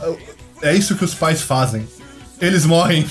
é 0.62 0.76
isso 0.76 0.96
que 0.96 1.04
os 1.04 1.16
pais 1.16 1.42
fazem. 1.42 1.88
Eles 2.40 2.64
morrem. 2.66 3.06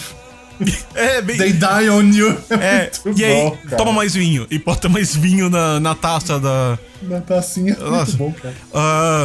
É, 0.95 1.21
bem. 1.21 1.37
They 1.37 1.53
die 1.53 1.91
on 1.91 2.11
you. 2.13 2.37
É, 2.51 2.91
muito 3.05 3.21
e 3.21 3.25
aí, 3.25 3.43
bom, 3.43 3.57
cara. 3.65 3.77
toma 3.77 3.93
mais 3.93 4.15
vinho. 4.15 4.47
E 4.51 4.59
bota 4.59 4.89
mais 4.89 5.15
vinho 5.17 5.51
na, 5.51 5.81
na 5.81 5.95
taça 5.95 6.39
da. 6.39 6.79
Na 7.03 7.21
tacinha. 7.21 7.77
Nossa. 7.77 8.17
Muito 8.17 8.17
bom, 8.17 8.33
cara. 8.33 8.55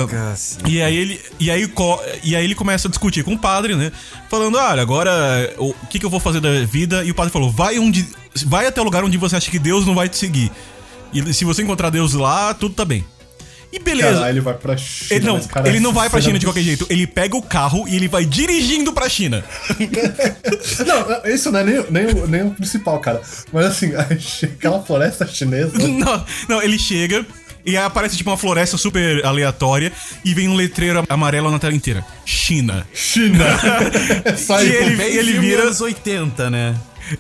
Cacete. 0.08 0.70
e 0.70 0.82
aí 0.82 0.96
ele. 0.96 1.22
E 1.40 1.52
aí, 1.52 1.72
e 2.24 2.36
aí 2.36 2.44
ele 2.44 2.56
começa 2.56 2.88
a 2.88 2.92
discutir 2.92 3.24
com 3.24 3.34
o 3.34 3.38
padre, 3.38 3.76
né? 3.76 3.92
Falando, 4.30 4.58
olha, 4.58 4.82
agora 4.82 5.54
o 5.58 5.74
que, 5.90 6.00
que 6.00 6.06
eu 6.06 6.10
vou 6.10 6.20
fazer 6.20 6.40
da 6.40 6.66
vida? 6.66 7.04
E 7.04 7.12
o 7.12 7.16
padre 7.16 7.32
falou, 7.32 7.52
vai 7.52 7.78
onde. 7.80 8.08
Vai 8.46 8.66
até 8.66 8.82
o 8.82 8.84
lugar 8.84 9.04
onde 9.04 9.18
você 9.18 9.36
acha 9.36 9.50
que 9.50 9.60
Deus 9.60 9.86
não 9.86 9.96
vai 9.96 10.10
te 10.10 10.18
seguir. 10.18 10.52
E 11.14 11.34
se 11.34 11.46
você 11.46 11.62
encontrar 11.62 11.90
Deus 11.90 12.14
lá, 12.14 12.54
tudo 12.54 12.76
tá 12.76 12.86
bem. 12.86 13.06
E 13.72 13.78
beleza. 13.80 14.28
Ele 14.30 14.42
vai 14.42 14.56
pra 14.56 14.76
China. 14.76 15.08
Ele 15.20 15.26
não, 15.28 15.34
mas, 15.36 15.46
cara, 15.46 15.70
ele 15.70 15.80
não 15.80 15.94
vai 15.94 16.10
pra 16.10 16.20
China 16.20 16.40
de 16.40 16.46
qualquer 16.46 16.64
jeito. 16.64 16.88
Ele 16.90 17.06
pega 17.06 17.36
o 17.38 17.42
carro 17.42 17.88
e 17.88 17.96
ele 17.96 18.08
vai 18.08 18.26
dirigindo 18.26 18.92
pra 18.92 19.08
China. 19.08 19.44
Não, 20.86 21.32
isso 21.32 21.52
não 21.52 21.60
é 21.60 21.64
nem, 21.64 21.80
o- 21.80 21.88
nem, 21.92 22.06
nem 22.28 22.44
o 22.48 22.52
principal, 22.52 23.00
cara. 23.00 23.22
Mas 23.52 23.66
assim, 23.66 23.92
aquela 24.44 24.82
floresta 24.82 25.26
chinesa. 25.28 25.78
Não, 25.88 26.26
não, 26.48 26.62
ele 26.62 26.80
chega 26.80 27.26
e 27.66 27.78
aí 27.78 27.84
aparece 27.84 28.16
tipo 28.18 28.30
uma 28.30 28.38
floresta 28.38 28.78
super 28.78 29.24
aleatória 29.26 29.92
e 30.24 30.34
vem 30.34 30.48
um 30.48 30.56
letreiro 30.56 31.04
amarelo 31.10 31.52
na 31.52 31.60
tela 31.60 31.74
inteira. 31.74 32.04
China. 32.26 32.88
China! 32.94 33.46
Sai 34.38 34.66
E 34.68 34.72
ele- 34.76 34.96
Bem 34.96 35.08
ele 35.16 35.32
filme 35.34 35.48
vira- 35.48 35.64
anos 35.64 35.82
80, 35.82 36.50
né? 36.50 36.76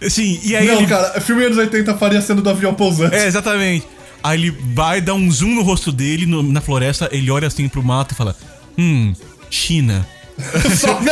Sim, 0.09 0.39
e 0.43 0.55
aí 0.55 0.67
Não, 0.67 0.77
ele. 0.79 0.87
cara, 0.87 1.19
filme 1.19 1.43
anos 1.45 1.57
80 1.57 1.95
faria 1.97 2.21
sendo 2.21 2.41
do 2.41 2.49
avião 2.49 2.73
pousante. 2.73 3.15
É, 3.15 3.25
exatamente. 3.27 3.87
Aí 4.23 4.37
ele 4.39 4.51
vai 4.73 4.99
dar 5.01 5.13
um 5.13 5.31
zoom 5.31 5.55
no 5.55 5.61
rosto 5.61 5.91
dele 5.91 6.25
no- 6.25 6.43
na 6.43 6.61
floresta, 6.61 7.07
ele 7.11 7.29
olha 7.31 7.47
assim 7.47 7.67
pro 7.69 7.81
mato 7.83 8.13
e 8.13 8.15
fala: 8.15 8.35
Hum, 8.77 9.13
China. 9.49 10.05
Só 10.77 10.97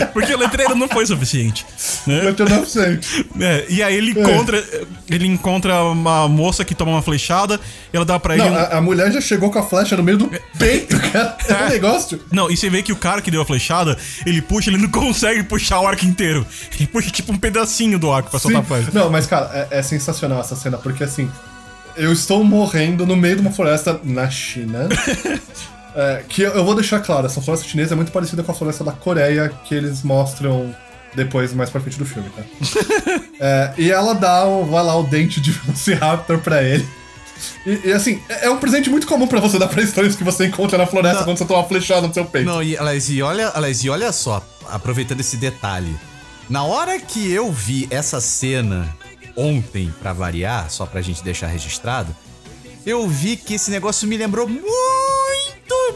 É 0.00 0.06
Porque 0.06 0.34
o 0.34 0.38
letreiro 0.38 0.74
não 0.74 0.88
foi 0.88 1.06
suficiente. 1.06 1.64
Né? 2.08 2.22
900. 2.36 3.24
É, 3.40 3.66
e 3.68 3.80
aí 3.84 3.94
ele 3.94 4.10
encontra. 4.10 4.64
Ele 5.08 5.26
encontra 5.28 5.84
uma 5.84 6.26
moça 6.26 6.64
que 6.64 6.74
toma 6.74 6.90
uma 6.90 7.02
flechada, 7.02 7.60
ela 7.92 8.04
dá 8.04 8.18
pra 8.18 8.34
ele. 8.34 8.42
Não, 8.42 8.52
um- 8.52 8.56
a, 8.56 8.62
a 8.78 8.80
mulher 8.80 9.12
já 9.12 9.20
chegou 9.20 9.48
com 9.50 9.60
a 9.60 9.62
flecha 9.62 9.96
no 9.96 10.02
meio 10.02 10.18
do 10.18 10.28
peito, 10.58 10.98
cara. 11.12 11.36
É 11.48 11.64
um 11.66 11.68
negócio. 11.68 12.20
Não, 12.32 12.50
e 12.50 12.56
você 12.56 12.68
vê 12.68 12.82
que 12.82 12.92
o 12.92 12.96
cara 12.96 13.22
que 13.22 13.30
deu 13.30 13.42
a 13.42 13.46
flechada, 13.46 13.96
ele 14.26 14.42
puxa, 14.42 14.70
ele 14.70 14.78
não 14.78 14.88
consegue 14.88 15.44
puxar 15.44 15.78
o 15.80 15.86
arco 15.86 16.04
inteiro. 16.04 16.44
Ele 16.74 16.86
puxa 16.88 17.10
tipo 17.10 17.32
um 17.32 17.38
pedacinho 17.38 17.96
do 17.96 18.10
arco 18.10 18.28
pra 18.30 18.40
Sim. 18.40 18.50
soltar 18.52 18.62
a 18.62 18.64
flecha. 18.64 18.90
Não, 18.92 19.08
mas, 19.08 19.26
cara, 19.28 19.68
é, 19.70 19.78
é 19.78 19.82
sensacional 19.82 20.40
essa 20.40 20.56
cena, 20.56 20.76
porque 20.78 21.04
assim, 21.04 21.30
eu 21.96 22.12
estou 22.12 22.42
morrendo 22.44 23.06
no 23.06 23.16
meio 23.16 23.36
de 23.36 23.40
uma 23.42 23.50
floresta 23.52 24.00
na 24.04 24.28
China. 24.30 24.88
É, 25.98 26.22
que 26.28 26.42
eu 26.42 26.50
eu 26.52 26.62
vou 26.62 26.74
deixar 26.74 27.00
claro, 27.00 27.24
essa 27.24 27.40
floresta 27.40 27.66
chinesa 27.66 27.94
é 27.94 27.96
muito 27.96 28.12
parecida 28.12 28.42
com 28.42 28.52
a 28.52 28.54
floresta 28.54 28.84
da 28.84 28.92
Coreia 28.92 29.48
que 29.64 29.74
eles 29.74 30.02
mostram 30.02 30.76
depois, 31.14 31.54
mais 31.54 31.70
pra 31.70 31.80
frente 31.80 31.98
do 31.98 32.04
filme, 32.04 32.28
tá? 32.36 32.42
É, 33.40 33.72
e 33.78 33.90
ela 33.90 34.12
dá, 34.14 34.44
o- 34.44 34.66
vai 34.66 34.84
lá, 34.84 34.94
o 34.94 35.04
dente 35.04 35.40
de 35.40 35.52
Velociraptor 35.52 36.38
pra 36.40 36.62
ele. 36.62 36.86
E, 37.66 37.80
e, 37.88 37.92
assim, 37.94 38.20
é 38.28 38.44
é 38.44 38.50
um 38.50 38.58
presente 38.58 38.90
muito 38.90 39.06
comum 39.06 39.26
pra 39.26 39.40
você 39.40 39.58
dar 39.58 39.68
pra 39.68 39.82
estranhos 39.82 40.14
que 40.16 40.22
você 40.22 40.44
encontra 40.46 40.76
na 40.76 40.86
floresta 40.86 41.20
Não. 41.20 41.24
quando 41.24 41.38
você 41.38 41.46
toma 41.46 41.60
uma 41.60 41.66
flechada 41.68 42.06
no 42.06 42.12
seu 42.12 42.26
peito. 42.26 42.44
Não, 42.44 42.62
e, 42.62 42.76
aliás, 42.76 43.08
e 43.08 43.22
olha, 43.22 43.50
aliás, 43.54 43.82
e 43.82 43.88
olha 43.88 44.12
só, 44.12 44.46
aproveitando 44.68 45.20
esse 45.20 45.38
detalhe. 45.38 45.96
Na 46.50 46.62
hora 46.62 46.98
que 47.00 47.32
eu 47.32 47.50
vi 47.50 47.86
essa 47.90 48.20
cena 48.20 48.94
ontem, 49.36 49.92
pra 50.00 50.12
variar, 50.12 50.70
só 50.70 50.86
pra 50.86 51.02
gente 51.02 51.22
deixar 51.22 51.46
registrado, 51.48 52.14
eu 52.84 53.06
vi 53.08 53.36
que 53.36 53.54
esse 53.54 53.70
negócio 53.70 54.06
me 54.08 54.16
lembrou 54.16 54.46
muito 54.48 54.66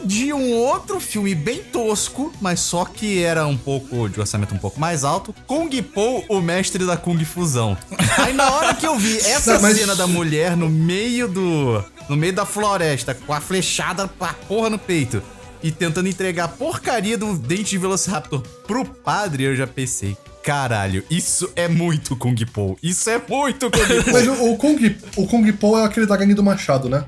de 0.05 0.33
um 0.33 0.53
outro 0.55 0.99
filme 0.99 1.35
bem 1.35 1.63
tosco, 1.63 2.33
mas 2.41 2.59
só 2.61 2.85
que 2.85 3.23
era 3.23 3.47
um 3.47 3.57
pouco 3.57 4.09
de 4.09 4.19
orçamento 4.19 4.55
um 4.55 4.59
pouco 4.59 4.81
mais 4.81 5.05
alto, 5.05 5.33
Kung 5.47 5.69
Po, 5.83 6.25
o 6.29 6.41
mestre 6.41 6.85
da 6.85 6.97
Kung 6.97 7.23
Fusão. 7.25 7.77
Aí 8.19 8.33
na 8.33 8.51
hora 8.51 8.75
que 8.75 8.87
eu 8.87 8.99
vi 8.99 9.17
essa 9.19 9.55
Não, 9.55 9.63
mas- 9.63 9.77
cena 9.79 9.95
da 9.95 10.07
mulher 10.07 10.57
no 10.57 10.69
meio 10.69 11.29
do 11.29 11.85
no 12.09 12.17
meio 12.17 12.33
da 12.33 12.45
floresta 12.45 13.15
com 13.15 13.33
a 13.33 13.41
flechada 13.41 14.09
pra 14.09 14.33
porra 14.33 14.69
no 14.69 14.79
peito 14.79 15.23
e 15.63 15.71
tentando 15.71 16.09
entregar 16.09 16.45
a 16.47 16.49
porcaria 16.49 17.17
do 17.17 17.37
dente 17.37 17.71
de 17.71 17.79
Velociraptor 17.79 18.41
pro 18.67 18.85
padre, 18.85 19.45
eu 19.45 19.55
já 19.55 19.67
pensei, 19.67 20.17
caralho, 20.43 21.05
isso 21.11 21.51
é 21.57 21.69
muito 21.69 22.17
Kung 22.17 22.35
Po. 22.47 22.79
Isso 22.83 23.09
é 23.11 23.21
muito 23.29 23.71
Kung 23.71 24.03
Po. 24.05 24.13
Mas 24.13 24.27
o, 24.27 24.51
o 24.53 24.57
Kung, 24.57 24.97
o 25.17 25.27
Kung 25.27 25.53
Po 25.53 25.79
é 25.79 25.85
aquele 25.85 26.07
da 26.07 26.17
gangue 26.17 26.35
do 26.35 26.43
machado, 26.43 26.89
né? 26.89 27.05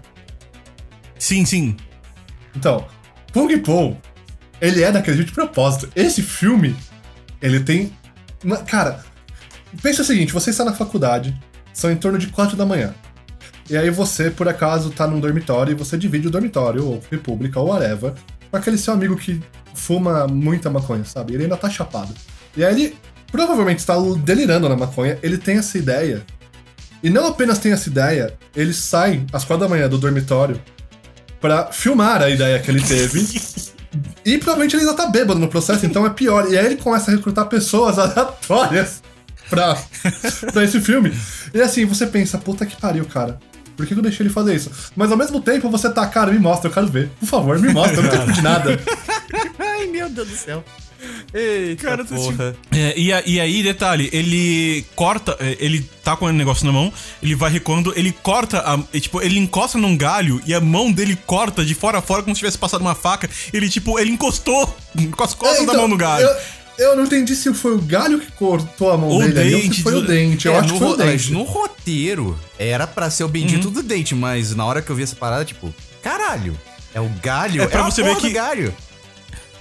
Sim, 1.18 1.44
sim. 1.44 1.76
Então, 2.54 2.86
Kung 3.32 3.48
Po, 3.58 3.96
ele 4.60 4.82
é 4.82 4.90
daquele 4.92 5.16
jeito 5.16 5.28
de 5.28 5.34
propósito. 5.34 5.88
Esse 5.94 6.22
filme, 6.22 6.76
ele 7.40 7.60
tem. 7.60 7.92
uma- 8.44 8.58
Cara, 8.58 9.04
pensa 9.82 10.02
o 10.02 10.04
seguinte: 10.04 10.32
você 10.32 10.50
está 10.50 10.64
na 10.64 10.72
faculdade, 10.72 11.36
são 11.72 11.90
em 11.90 11.96
torno 11.96 12.18
de 12.18 12.26
4 12.28 12.56
da 12.56 12.66
manhã. 12.66 12.94
E 13.70 13.76
aí 13.76 13.90
você, 13.90 14.30
por 14.30 14.48
acaso, 14.48 14.90
tá 14.90 15.06
num 15.06 15.20
dormitório 15.20 15.72
e 15.72 15.74
você 15.74 15.96
divide 15.96 16.26
o 16.26 16.30
dormitório, 16.30 16.84
ou 16.84 17.02
república, 17.10 17.58
ou 17.60 17.68
whatever, 17.68 18.12
com 18.50 18.56
aquele 18.56 18.76
seu 18.76 18.92
amigo 18.92 19.16
que 19.16 19.40
fuma 19.72 20.26
muita 20.26 20.68
maconha, 20.68 21.04
sabe? 21.04 21.32
Ele 21.34 21.44
ainda 21.44 21.56
tá 21.56 21.70
chapado. 21.70 22.12
E 22.56 22.62
aí 22.64 22.74
ele 22.74 22.96
provavelmente 23.32 23.78
está 23.78 23.94
delirando 24.18 24.68
na 24.68 24.76
maconha, 24.76 25.18
ele 25.22 25.38
tem 25.38 25.56
essa 25.56 25.78
ideia. 25.78 26.22
E 27.02 27.10
não 27.10 27.26
apenas 27.26 27.58
tem 27.58 27.72
essa 27.72 27.88
ideia, 27.88 28.34
ele 28.54 28.72
sai 28.72 29.24
às 29.32 29.44
4 29.44 29.66
da 29.66 29.68
manhã 29.68 29.88
do 29.88 29.98
dormitório 29.98 30.60
pra 31.40 31.72
filmar 31.72 32.22
a 32.22 32.30
ideia 32.30 32.60
que 32.60 32.70
ele 32.70 32.82
teve. 32.82 33.26
e 34.24 34.38
provavelmente 34.38 34.76
ele 34.76 34.82
ainda 34.82 34.94
tá 34.94 35.06
bêbado 35.06 35.40
no 35.40 35.48
processo, 35.48 35.84
então 35.84 36.06
é 36.06 36.10
pior. 36.10 36.48
E 36.52 36.56
aí 36.56 36.66
ele 36.66 36.76
começa 36.76 37.10
a 37.10 37.14
recrutar 37.14 37.46
pessoas 37.46 37.98
aleatórias 37.98 39.02
pra, 39.50 39.76
pra 40.52 40.62
esse 40.62 40.80
filme. 40.80 41.12
E 41.52 41.60
assim, 41.60 41.84
você 41.84 42.06
pensa, 42.06 42.38
puta 42.38 42.64
que 42.64 42.76
pariu, 42.76 43.04
cara. 43.06 43.40
Por 43.76 43.86
que 43.86 43.94
que 43.94 43.98
eu 43.98 44.02
deixei 44.02 44.26
ele 44.26 44.32
fazer 44.32 44.54
isso? 44.54 44.70
Mas 44.94 45.10
ao 45.10 45.16
mesmo 45.16 45.40
tempo 45.40 45.68
você 45.70 45.90
tá, 45.90 46.06
cara, 46.06 46.30
me 46.30 46.38
mostra, 46.38 46.68
eu 46.68 46.74
quero 46.74 46.86
ver. 46.86 47.10
Por 47.18 47.26
favor, 47.26 47.58
me 47.58 47.72
mostra, 47.72 47.96
eu 47.96 48.02
não 48.02 48.10
tenho 48.10 48.32
de 48.32 48.42
nada. 48.42 48.78
Ai, 49.58 49.86
meu 49.86 50.08
Deus 50.10 50.28
do 50.28 50.36
céu. 50.36 50.62
Eita, 51.34 51.82
Cara, 51.88 52.04
porra. 52.04 52.54
É, 52.70 52.94
e, 52.98 53.12
a- 53.12 53.22
e 53.24 53.40
aí, 53.40 53.62
detalhe, 53.62 54.08
ele 54.12 54.84
corta, 54.94 55.36
é, 55.40 55.56
ele 55.60 55.82
tá 56.04 56.16
com 56.16 56.26
o 56.26 56.32
negócio 56.32 56.66
na 56.66 56.72
mão, 56.72 56.92
ele 57.22 57.34
vai 57.34 57.50
recuando, 57.50 57.92
ele 57.96 58.12
corta, 58.12 58.58
a, 58.60 58.78
e, 58.92 59.00
tipo, 59.00 59.20
ele 59.22 59.38
encosta 59.38 59.78
num 59.78 59.96
galho 59.96 60.40
e 60.46 60.54
a 60.54 60.60
mão 60.60 60.92
dele 60.92 61.16
corta 61.26 61.64
de 61.64 61.74
fora 61.74 61.98
a 61.98 62.02
fora 62.02 62.22
como 62.22 62.34
se 62.34 62.40
tivesse 62.40 62.58
passado 62.58 62.80
uma 62.82 62.94
faca. 62.94 63.28
Ele, 63.52 63.68
tipo, 63.68 63.98
ele 63.98 64.10
encostou 64.10 64.66
com 65.16 65.22
as 65.24 65.34
costas 65.34 65.58
É, 65.62 65.66
da 65.66 65.72
então, 65.72 65.80
mão 65.82 65.88
no 65.88 65.96
galho. 65.96 66.26
Eu, 66.26 66.36
eu 66.90 66.96
não 66.96 67.04
entendi 67.04 67.34
se 67.36 67.52
foi 67.54 67.74
o 67.74 67.78
galho 67.80 68.18
que 68.18 68.30
cortou 68.32 68.90
a 68.90 68.96
mão 68.96 69.08
Ou 69.10 69.20
dele 69.22 69.38
ali, 69.40 69.54
ou 69.54 69.60
dente, 69.62 69.76
se 69.76 69.82
foi 69.82 69.94
o 69.94 70.00
do- 70.00 70.06
dente. 70.06 70.46
Eu 70.46 70.54
É, 70.54 70.58
acho 70.58 70.68
no, 70.68 70.72
que 70.74 70.78
foi 70.80 70.88
o 70.88 70.96
dente. 70.96 71.32
no 71.32 71.42
roteiro 71.42 72.38
era 72.58 72.86
pra 72.86 73.10
ser 73.10 73.24
o 73.24 73.28
bendito 73.28 73.70
do 73.70 73.82
dente, 73.82 74.14
mas 74.14 74.54
na 74.54 74.64
hora 74.64 74.80
que 74.82 74.90
eu 74.90 74.96
vi 74.96 75.02
essa 75.02 75.16
parada, 75.16 75.44
tipo, 75.44 75.72
caralho, 76.02 76.58
é 76.94 77.00
o 77.00 77.08
galho, 77.22 77.62
É 77.62 77.66
pra 77.66 77.82
a 77.86 77.90
você 77.90 78.02
ver 78.02 78.14
do 78.14 78.20
que- 78.20 78.30
galho. 78.30 78.74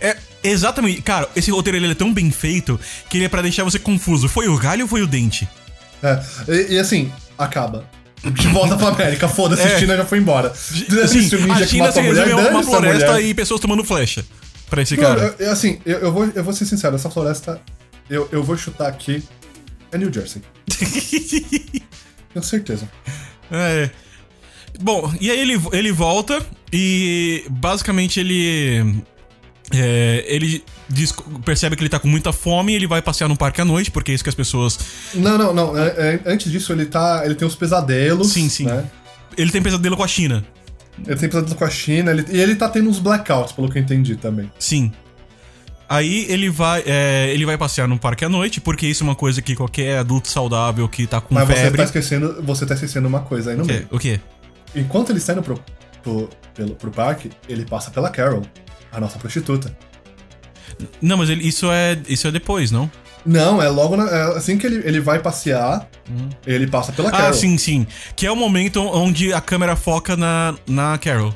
É, 0.01 0.17
exatamente. 0.43 1.01
Cara, 1.01 1.29
esse 1.35 1.51
roteiro 1.51 1.77
ele 1.77 1.91
é 1.91 1.95
tão 1.95 2.13
bem 2.13 2.31
feito 2.31 2.79
que 3.09 3.17
ele 3.17 3.25
é 3.25 3.29
pra 3.29 3.41
deixar 3.41 3.63
você 3.63 3.77
confuso. 3.79 4.27
Foi 4.27 4.47
o 4.47 4.57
galho 4.57 4.83
ou 4.83 4.87
foi 4.87 5.01
o 5.01 5.07
dente? 5.07 5.47
É, 6.03 6.19
e, 6.47 6.73
e 6.73 6.79
assim, 6.79 7.11
acaba. 7.37 7.85
De 8.23 8.47
volta 8.49 8.75
pra 8.77 8.89
América, 8.89 9.27
foda-se, 9.27 9.61
É. 9.67 9.79
China 9.79 9.95
já 9.97 10.05
foi 10.05 10.17
embora. 10.19 10.49
Assim, 10.51 11.19
ninja 11.19 11.53
a 11.53 11.57
que 11.59 11.65
China 11.67 11.83
mata 11.85 11.93
se 11.93 12.07
mulher, 12.07 12.31
a 12.31 12.35
uma 12.49 12.63
floresta 12.63 13.21
e 13.21 13.33
pessoas 13.33 13.59
tomando 13.61 13.83
flecha 13.83 14.25
pra 14.69 14.81
esse 14.81 14.95
Não, 14.95 15.03
cara. 15.03 15.35
eu- 15.39 15.45
eu- 15.47 15.51
assim, 15.51 15.79
eu, 15.85 15.99
eu 15.99 16.11
vou, 16.11 16.25
eu 16.33 16.43
vou 16.43 16.53
ser 16.53 16.65
sincero, 16.65 16.95
essa 16.95 17.09
floresta, 17.09 17.59
eu, 18.09 18.27
eu 18.31 18.43
vou 18.43 18.55
chutar 18.57 18.87
aqui, 18.87 19.23
é 19.91 19.97
New 19.97 20.11
Jersey. 20.13 20.41
Tenho 22.33 22.43
certeza. 22.43 22.89
É. 23.51 23.89
Bom, 24.79 25.13
e 25.19 25.29
aí 25.29 25.39
ele, 25.39 25.61
ele 25.73 25.91
volta 25.91 26.41
e 26.71 27.43
basicamente 27.49 28.19
ele. 28.19 29.03
É, 29.73 30.23
ele 30.27 30.63
diz- 30.89 31.13
percebe 31.45 31.75
que 31.75 31.81
ele 31.81 31.89
tá 31.89 31.99
com 31.99 32.07
muita 32.07 32.31
fome 32.33 32.73
e 32.73 32.75
ele 32.75 32.87
vai 32.87 33.01
passear 33.01 33.27
no 33.27 33.37
parque 33.37 33.61
à 33.61 33.65
noite, 33.65 33.91
porque 33.91 34.11
é 34.11 34.15
isso 34.15 34.23
que 34.23 34.29
as 34.29 34.35
pessoas. 34.35 34.79
Não, 35.13 35.37
não, 35.37 35.53
não. 35.53 35.77
é- 35.77 36.19
é- 36.25 36.31
antes 36.31 36.51
disso, 36.51 36.71
ele 36.73 36.85
tá. 36.85 37.21
Ele 37.25 37.35
tem 37.35 37.47
uns 37.47 37.55
pesadelos. 37.55 38.31
Sim, 38.31 38.49
sim. 38.49 38.65
Né? 38.65 38.85
Ele 39.37 39.51
tem 39.51 39.61
pesadelo 39.61 39.95
com 39.97 40.03
a 40.03 40.07
China. 40.07 40.43
Ele 41.07 41.15
tem 41.15 41.29
pesadelo 41.29 41.55
com 41.55 41.65
a 41.65 41.69
China, 41.69 42.11
ele- 42.11 42.25
e 42.29 42.39
ele 42.39 42.55
tá 42.55 42.67
tendo 42.69 42.89
uns 42.89 42.99
blackouts, 42.99 43.53
pelo 43.53 43.69
que 43.69 43.77
eu 43.77 43.81
entendi 43.81 44.15
também. 44.15 44.51
Sim. 44.59 44.91
Aí 45.89 46.25
ele 46.29 46.49
vai, 46.49 46.83
é, 46.85 47.31
ele 47.33 47.45
vai 47.45 47.57
passear 47.57 47.85
no 47.87 47.97
parque 47.99 48.23
à 48.23 48.29
noite, 48.29 48.61
porque 48.61 48.87
isso 48.87 49.03
é 49.03 49.07
uma 49.07 49.15
coisa 49.15 49.41
que 49.41 49.55
qualquer 49.55 49.97
adulto 49.97 50.29
saudável 50.29 50.87
que 50.87 51.05
tá 51.05 51.19
com 51.19 51.33
Mas 51.35 51.45
você 51.47 51.55
febre. 51.55 51.77
tá 51.79 51.83
esquecendo. 51.83 52.41
Você 52.43 52.65
tá 52.65 52.73
esquecendo 52.75 53.07
uma 53.09 53.19
coisa 53.21 53.51
aí 53.51 53.57
no 53.57 53.63
O 53.63 53.67
meio. 53.67 53.87
O 53.91 53.99
quê? 53.99 54.19
Enquanto 54.73 55.09
ele 55.09 55.17
está 55.19 55.33
indo 55.33 55.41
pro, 55.43 55.59
pro, 56.01 56.29
pelo, 56.53 56.75
pro 56.75 56.91
parque, 56.91 57.29
ele 57.49 57.65
passa 57.65 57.91
pela 57.91 58.09
Carol, 58.09 58.41
a 58.91 58.99
nossa 58.99 59.17
prostituta. 59.19 59.75
Não, 61.01 61.17
mas 61.17 61.29
ele- 61.29 61.47
isso, 61.47 61.71
é, 61.71 61.97
isso 62.07 62.27
é 62.27 62.31
depois, 62.31 62.71
não? 62.71 62.89
Não, 63.25 63.61
é 63.61 63.69
logo 63.69 63.95
na- 63.95 64.09
é 64.09 64.37
assim 64.37 64.57
que 64.57 64.65
ele, 64.65 64.81
ele 64.87 64.99
vai 64.99 65.19
passear, 65.19 65.87
ele 66.45 66.65
passa 66.65 66.91
pela 66.91 67.11
Carol. 67.11 67.29
Ah, 67.29 67.33
sim, 67.33 67.55
sim. 67.57 67.85
Que 68.15 68.25
é 68.25 68.31
o 68.31 68.35
momento 68.35 68.81
onde 68.81 69.31
a 69.31 69.39
câmera 69.39 69.75
foca 69.75 70.17
na, 70.17 70.55
na 70.67 70.97
Carol. 70.97 71.35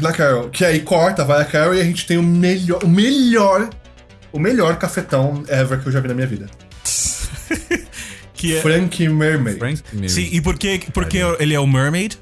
Na 0.00 0.12
Carol. 0.12 0.48
Que 0.48 0.64
aí 0.64 0.80
corta, 0.80 1.24
vai 1.24 1.42
a 1.42 1.44
Carol 1.44 1.74
e 1.74 1.80
a 1.80 1.84
gente 1.84 2.06
tem 2.06 2.16
o 2.16 2.22
melhor. 2.22 2.82
O 2.84 2.88
melhor. 2.88 3.68
O 4.32 4.38
melhor 4.38 4.76
cafetão 4.78 5.42
ever 5.48 5.80
que 5.80 5.88
eu 5.88 5.92
já 5.92 6.00
vi 6.00 6.08
na 6.08 6.14
minha 6.14 6.26
vida. 6.26 6.46
Que 8.32 8.56
é. 8.56 8.60
Frankie 8.62 9.06
Mermaid. 9.06 9.58
Frank 9.58 9.82
Miller. 9.92 10.08
Sim, 10.08 10.28
e 10.32 10.40
por 10.40 10.56
que, 10.58 10.78
por 10.94 11.04
que 11.04 11.18
ele 11.38 11.52
é 11.52 11.60
o 11.60 11.66
Mermaid? 11.66 12.18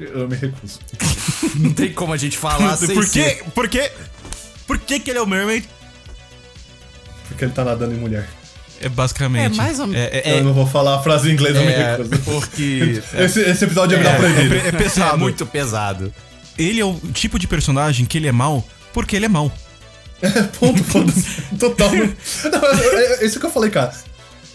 Eu 0.00 0.28
me 0.28 0.36
recuso. 0.36 0.78
Não 1.56 1.72
tem 1.72 1.92
como 1.92 2.12
a 2.12 2.16
gente 2.16 2.36
falar 2.38 2.76
sem 2.76 2.94
por 2.94 3.06
ser- 3.06 3.38
que, 3.38 3.50
por 3.50 3.68
que, 3.68 3.90
por 4.66 4.78
que 4.78 4.98
que 5.00 5.10
ele 5.10 5.18
é 5.18 5.22
o 5.22 5.26
Mermaid? 5.26 5.68
Porque 7.28 7.44
ele 7.44 7.52
tá 7.52 7.64
nadando 7.64 7.94
em 7.94 7.98
mulher. 7.98 8.28
É 8.80 8.88
basicamente. 8.88 9.54
É 9.54 9.56
mais 9.56 9.78
ou 9.80 9.86
menos- 9.86 10.12
É, 10.12 10.18
é- 10.30 10.38
Eu 10.40 10.44
não 10.44 10.52
vou 10.52 10.66
falar 10.66 10.96
a 10.96 11.02
frase 11.02 11.30
em 11.30 11.32
inglês, 11.32 11.54
eu 11.56 11.62
me 11.64 11.72
É, 11.72 11.96
recuso. 11.96 12.22
porque... 12.22 13.02
Esse, 13.16 13.40
esse 13.40 13.64
episódio 13.64 13.94
é 13.96 13.98
virar 13.98 14.16
proibido. 14.18 14.54
é 14.56 14.72
pesado. 14.72 15.14
É 15.14 15.16
muito 15.18 15.46
pesado. 15.46 16.12
Ele 16.58 16.80
é 16.80 16.84
o 16.84 16.94
tipo 17.12 17.38
de 17.38 17.46
personagem 17.48 18.04
que 18.06 18.18
ele 18.18 18.28
é 18.28 18.32
mal 18.32 18.66
porque 18.92 19.16
ele 19.16 19.24
é 19.26 19.28
mal. 19.28 19.52
Ponto, 20.58 20.82
foda-se. 20.84 21.42
Total. 21.58 21.90
Não, 21.90 22.68
é, 22.98 23.22
é 23.22 23.24
isso 23.26 23.38
que 23.40 23.46
eu 23.46 23.50
falei, 23.50 23.70
cara. 23.70 23.92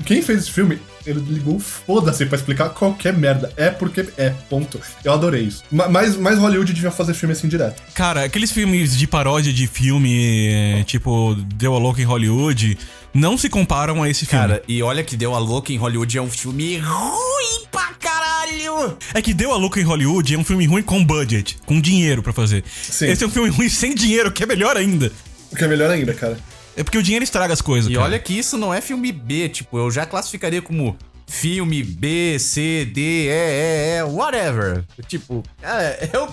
Quem 0.05 0.21
fez 0.21 0.39
esse 0.43 0.51
filme, 0.51 0.79
ele 1.05 1.19
ligou 1.19 1.59
foda-se 1.59 2.25
pra 2.25 2.37
explicar 2.37 2.69
qualquer 2.69 3.13
merda. 3.13 3.51
É 3.57 3.69
porque 3.69 4.07
é, 4.17 4.29
ponto. 4.49 4.79
Eu 5.03 5.13
adorei 5.13 5.43
isso. 5.43 5.63
Ma- 5.71 5.87
Mas, 5.87 6.15
mas 6.17 6.37
Hollywood 6.37 6.71
devia 6.73 6.91
fazer 6.91 7.13
filme 7.13 7.33
assim 7.33 7.47
direto. 7.47 7.81
Cara, 7.93 8.23
aqueles 8.23 8.51
filmes 8.51 8.97
de 8.97 9.07
paródia 9.07 9.51
de 9.53 9.67
filme, 9.67 10.49
é, 10.51 10.83
tipo 10.83 11.35
Deu 11.55 11.75
a 11.75 11.79
Louca 11.79 12.01
em 12.01 12.05
Hollywood, 12.05 12.77
não 13.13 13.37
se 13.37 13.49
comparam 13.49 14.01
a 14.03 14.09
esse 14.09 14.25
filme. 14.25 14.47
Cara, 14.47 14.63
e 14.67 14.81
olha 14.83 15.03
que 15.03 15.15
Deu 15.17 15.33
a 15.35 15.39
Louca 15.39 15.71
em 15.73 15.77
Hollywood 15.77 16.17
é 16.17 16.21
um 16.21 16.29
filme 16.29 16.77
ruim 16.77 17.65
pra 17.71 17.93
caralho. 17.99 18.97
É 19.13 19.21
que 19.21 19.33
Deu 19.33 19.51
a 19.53 19.57
Louca 19.57 19.79
em 19.79 19.83
Hollywood 19.83 20.33
é 20.33 20.37
um 20.37 20.43
filme 20.43 20.65
ruim 20.65 20.81
com 20.83 21.03
budget, 21.03 21.57
com 21.65 21.79
dinheiro 21.79 22.21
pra 22.21 22.33
fazer. 22.33 22.63
Sim. 22.83 23.07
Esse 23.07 23.23
é 23.23 23.27
um 23.27 23.31
filme 23.31 23.49
ruim 23.49 23.69
sem 23.69 23.93
dinheiro, 23.95 24.31
que 24.31 24.43
é 24.43 24.45
melhor 24.45 24.77
ainda. 24.77 25.11
O 25.51 25.55
que 25.55 25.63
é 25.63 25.67
melhor 25.67 25.89
ainda, 25.89 26.13
cara. 26.13 26.37
É 26.79 26.83
porque 26.83 26.97
o 26.97 27.03
dinheiro 27.03 27.25
estraga 27.25 27.51
as 27.51 27.61
coisas, 27.61 27.91
E 27.91 27.95
cara. 27.95 28.05
olha 28.05 28.17
que 28.19 28.31
isso 28.39 28.57
não 28.57 28.73
é 28.73 28.79
filme 28.79 29.11
B, 29.11 29.49
tipo, 29.49 29.77
eu 29.77 29.91
já 29.91 30.05
classificaria 30.05 30.61
como 30.61 30.95
filme 31.27 31.83
B, 31.83 32.37
C, 32.39 32.85
D, 32.85 33.01
E, 33.01 33.27
E, 33.27 33.97
E, 33.99 34.03
whatever. 34.03 34.85
Tipo, 35.05 35.43
é, 35.61 36.07
eu... 36.15 36.29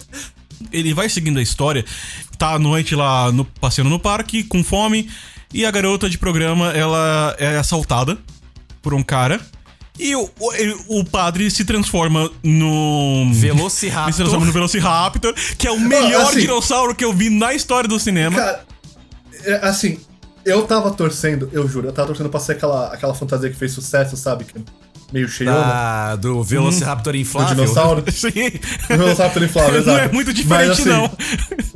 Ele 0.70 0.94
vai 0.94 1.08
seguindo 1.08 1.40
a 1.40 1.42
história, 1.42 1.84
tá 2.38 2.52
à 2.54 2.58
noite 2.60 2.94
lá 2.94 3.32
no, 3.32 3.44
passeando 3.44 3.90
no 3.90 3.98
parque, 3.98 4.44
com 4.44 4.62
fome, 4.62 5.10
e 5.52 5.66
a 5.66 5.70
garota 5.72 6.08
de 6.08 6.16
programa, 6.16 6.70
ela 6.70 7.34
é 7.40 7.58
assaltada 7.58 8.16
por 8.80 8.94
um 8.94 9.02
cara, 9.02 9.40
e 9.98 10.14
o, 10.14 10.30
o, 10.38 11.00
o 11.00 11.04
padre 11.04 11.50
se 11.50 11.64
transforma 11.64 12.30
no... 12.40 13.32
Velociraptor. 13.34 14.12
Se 14.14 14.18
transforma 14.18 14.46
no 14.46 14.52
Velociraptor, 14.52 15.34
que 15.58 15.66
é 15.66 15.72
o 15.72 15.80
melhor 15.80 16.22
assim- 16.22 16.40
dinossauro 16.42 16.94
que 16.94 17.04
eu 17.04 17.12
vi 17.12 17.30
na 17.30 17.52
história 17.52 17.88
do 17.88 17.98
cinema. 17.98 18.36
Cara, 18.36 18.64
é, 19.44 19.54
assim, 19.66 19.98
eu 20.46 20.62
tava 20.66 20.90
torcendo, 20.92 21.50
eu 21.52 21.68
juro, 21.68 21.88
eu 21.88 21.92
tava 21.92 22.08
torcendo 22.08 22.30
pra 22.30 22.40
ser 22.40 22.52
aquela, 22.52 22.86
aquela 22.94 23.12
fantasia 23.14 23.50
que 23.50 23.56
fez 23.56 23.72
sucesso, 23.72 24.16
sabe? 24.16 24.44
Que 24.44 24.58
é 24.58 24.62
meio 25.12 25.28
cheiona. 25.28 25.58
Da, 25.60 26.16
do 26.16 26.42
Velociraptor 26.42 27.12
Do 27.12 27.18
inflável. 27.18 27.54
dinossauro. 27.54 28.04
Sim. 28.10 28.30
O 28.90 28.96
Velociraptor 28.96 29.42
inflável, 29.42 29.82
Não 29.84 29.92
é 29.92 29.96
exato. 30.00 30.14
muito 30.14 30.32
diferente, 30.32 30.68
Mas, 30.68 30.80
assim, 30.80 30.88
não. 30.88 31.04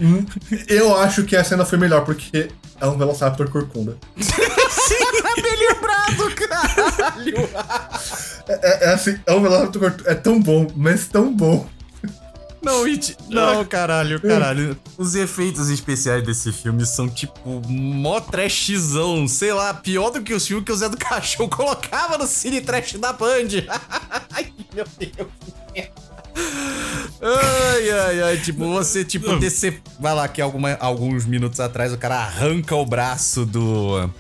hum, 0.00 0.24
Eu 0.68 0.96
acho 0.98 1.24
que 1.24 1.37
a 1.37 1.44
cena 1.44 1.64
foi 1.64 1.78
melhor, 1.78 2.04
porque 2.04 2.48
é 2.80 2.87
um 2.87 2.96
Velociraptor 2.96 3.50
corcunda. 3.50 3.96
Bem 4.16 5.68
lembrado, 5.68 6.35
caralho. 6.35 7.48
É, 8.48 8.87
é 8.88 8.94
assim, 8.94 9.18
é 9.26 9.33
um 9.33 9.42
Velociraptor 9.42 9.80
corcunda. 9.83 10.11
É 10.11 10.14
tão 10.14 10.40
bom, 10.40 10.66
mas 10.76 11.06
tão 11.06 11.33
bom. 11.35 11.66
Não, 12.62 12.85
it... 12.85 13.16
não, 13.29 13.64
caralho, 13.64 14.20
caralho. 14.20 14.79
Os 14.99 15.14
efeitos 15.14 15.70
especiais 15.70 16.23
desse 16.23 16.53
filme 16.53 16.85
são 16.85 17.09
tipo 17.09 17.62
mó 17.68 18.20
trashzão, 18.20 19.27
sei 19.27 19.53
lá, 19.53 19.73
pior 19.73 20.11
do 20.11 20.23
que 20.23 20.35
os 20.35 20.46
filmes 20.46 20.64
que 20.64 20.73
o 20.73 20.77
Zé 20.77 20.88
do 20.88 20.96
Cachorro 20.96 21.49
colocava 21.51 22.18
no 22.18 22.27
Cine 22.27 22.61
Trash 22.61 22.94
da 22.94 23.12
Band. 23.12 23.64
ai, 24.31 24.53
meu 24.75 24.85
Deus. 24.99 25.29
Ai, 27.23 27.90
ai, 27.90 28.23
ai, 28.23 28.37
tipo, 28.38 28.66
você, 28.68 29.05
tipo, 29.05 29.37
descer. 29.37 29.83
Vai 29.99 30.14
lá, 30.14 30.29
que 30.29 30.40
alguma, 30.40 30.75
alguns 30.81 31.27
minutos 31.27 31.61
atrás 31.61 31.92
o 31.92 31.99
cara 31.99 32.16
arranca 32.16 32.75
o 32.75 32.85
braço 32.85 33.44
do. 33.44 34.11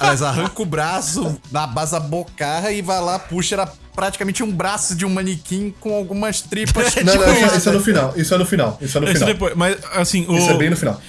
Mas 0.00 0.22
arranca 0.22 0.62
o 0.62 0.64
braço 0.66 1.36
na 1.50 1.66
base 1.66 1.92
da 1.92 2.00
bocarra 2.00 2.70
e 2.70 2.82
vai 2.82 3.00
lá, 3.00 3.18
puxa, 3.18 3.54
era 3.54 3.72
praticamente 3.94 4.42
um 4.42 4.50
braço 4.50 4.94
de 4.94 5.04
um 5.04 5.10
manequim 5.10 5.74
com 5.80 5.94
algumas 5.94 6.40
tripas. 6.40 6.94
Não, 7.02 7.12
Tipo 7.12 7.26
não, 7.26 7.32
isso, 7.34 7.46
isso. 7.46 7.56
isso 7.56 7.68
é 7.68 7.72
no 7.72 7.80
final. 7.80 8.12
Isso 8.16 8.34
é 8.34 8.38
no 8.38 8.46
final. 8.46 8.78
Isso 8.80 8.98
é 8.98 9.00
no 9.00 9.06
Isso 9.06 9.14
final. 9.14 9.28
depois, 9.28 9.54
mas 9.54 9.76
assim, 9.94 10.24
o... 10.28 10.36
Isso 10.36 10.50
é 10.50 10.54
bem 10.56 10.70
no 10.70 10.76
final. 10.76 11.00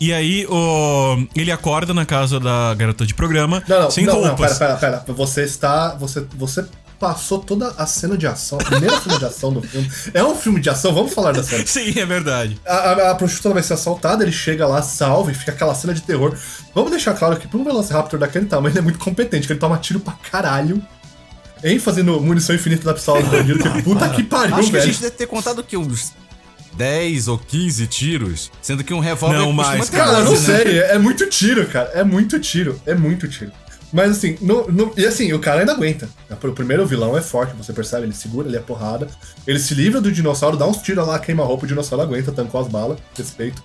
E 0.00 0.14
aí, 0.14 0.46
o... 0.48 1.26
ele 1.36 1.52
acorda 1.52 1.92
na 1.92 2.06
casa 2.06 2.40
da 2.40 2.72
garota 2.74 3.04
de 3.04 3.12
programa, 3.12 3.62
Não, 3.68 3.82
não, 3.82 3.90
sem 3.90 4.06
não, 4.06 4.14
não, 4.14 4.28
roupas. 4.28 4.58
pera, 4.58 4.76
pera, 4.76 4.98
pera. 4.98 5.14
Você 5.14 5.42
está. 5.44 5.94
Você, 5.96 6.24
você 6.34 6.64
passou 7.00 7.38
toda 7.38 7.68
a 7.78 7.86
cena 7.86 8.16
de 8.16 8.26
ação, 8.26 8.58
a 8.60 8.64
primeira 8.64 9.00
cena 9.00 9.18
de 9.18 9.24
ação 9.24 9.50
do 9.52 9.62
filme. 9.62 9.90
É 10.12 10.22
um 10.22 10.36
filme 10.36 10.60
de 10.60 10.68
ação, 10.68 10.92
vamos 10.92 11.14
falar 11.14 11.32
da 11.32 11.42
cena. 11.42 11.64
Sim, 11.66 11.98
é 11.98 12.04
verdade. 12.04 12.60
A, 12.66 12.74
a, 12.74 13.10
a 13.12 13.14
prostituta 13.14 13.54
vai 13.54 13.62
ser 13.62 13.72
assaltada, 13.72 14.22
ele 14.22 14.30
chega 14.32 14.66
lá, 14.66 14.82
salva 14.82 15.32
e 15.32 15.34
fica 15.34 15.50
aquela 15.50 15.74
cena 15.74 15.94
de 15.94 16.02
terror. 16.02 16.36
Vamos 16.74 16.90
deixar 16.90 17.14
claro 17.14 17.38
que 17.38 17.48
pra 17.48 17.58
um 17.58 17.64
Velociraptor 17.64 18.20
daquele 18.20 18.44
tamanho, 18.44 18.70
ele 18.72 18.78
é 18.80 18.82
muito 18.82 18.98
competente, 18.98 19.46
que 19.46 19.52
ele 19.54 19.60
toma 19.60 19.78
tiro 19.78 19.98
pra 19.98 20.12
caralho. 20.30 20.80
ênfase 21.64 22.02
no 22.02 22.20
munição 22.20 22.54
infinita 22.54 22.84
da 22.84 22.92
pistola 22.94 23.22
do 23.22 23.30
bandido, 23.30 23.58
que 23.58 23.82
puta 23.82 24.08
que 24.10 24.22
pariu, 24.22 24.56
Acho 24.56 24.70
que 24.70 24.76
a 24.76 24.80
velho. 24.80 24.92
gente 24.92 25.02
deve 25.02 25.16
ter 25.16 25.26
contado 25.26 25.60
o 25.60 25.64
quê? 25.64 25.76
Uns 25.78 26.12
10 26.74 27.28
ou 27.28 27.38
15 27.38 27.86
tiros? 27.86 28.50
Sendo 28.62 28.84
que 28.84 28.94
um 28.94 29.00
revólver 29.00 29.38
Não, 29.38 29.52
mais, 29.52 29.90
Cara, 29.90 30.18
eu 30.18 30.24
não 30.26 30.32
né? 30.32 30.38
sei, 30.38 30.78
é 30.80 30.98
muito 30.98 31.26
tiro, 31.28 31.66
cara. 31.66 31.90
É 31.94 32.04
muito 32.04 32.38
tiro, 32.38 32.80
é 32.86 32.94
muito 32.94 33.26
tiro. 33.26 33.52
Mas 33.92 34.12
assim, 34.12 34.36
no, 34.40 34.70
no- 34.70 34.92
e 34.96 35.04
assim, 35.04 35.32
o 35.32 35.38
cara 35.38 35.60
ainda 35.60 35.72
aguenta. 35.72 36.08
O 36.30 36.52
primeiro 36.52 36.86
vilão 36.86 37.16
é 37.16 37.20
forte, 37.20 37.54
você 37.56 37.72
percebe, 37.72 38.06
ele 38.06 38.14
segura 38.14 38.46
ali 38.48 38.56
a 38.56 38.60
porrada. 38.60 39.08
Ele 39.46 39.58
se 39.58 39.74
livra 39.74 40.00
do 40.00 40.12
dinossauro, 40.12 40.56
dá 40.56 40.66
uns 40.66 40.78
tiros 40.78 41.06
lá, 41.06 41.18
queima 41.18 41.42
a 41.42 41.46
roupa, 41.46 41.64
o 41.64 41.68
dinossauro 41.68 42.02
aguenta, 42.04 42.30
tancou 42.30 42.60
as 42.60 42.68
balas, 42.68 42.98
respeito. 43.16 43.62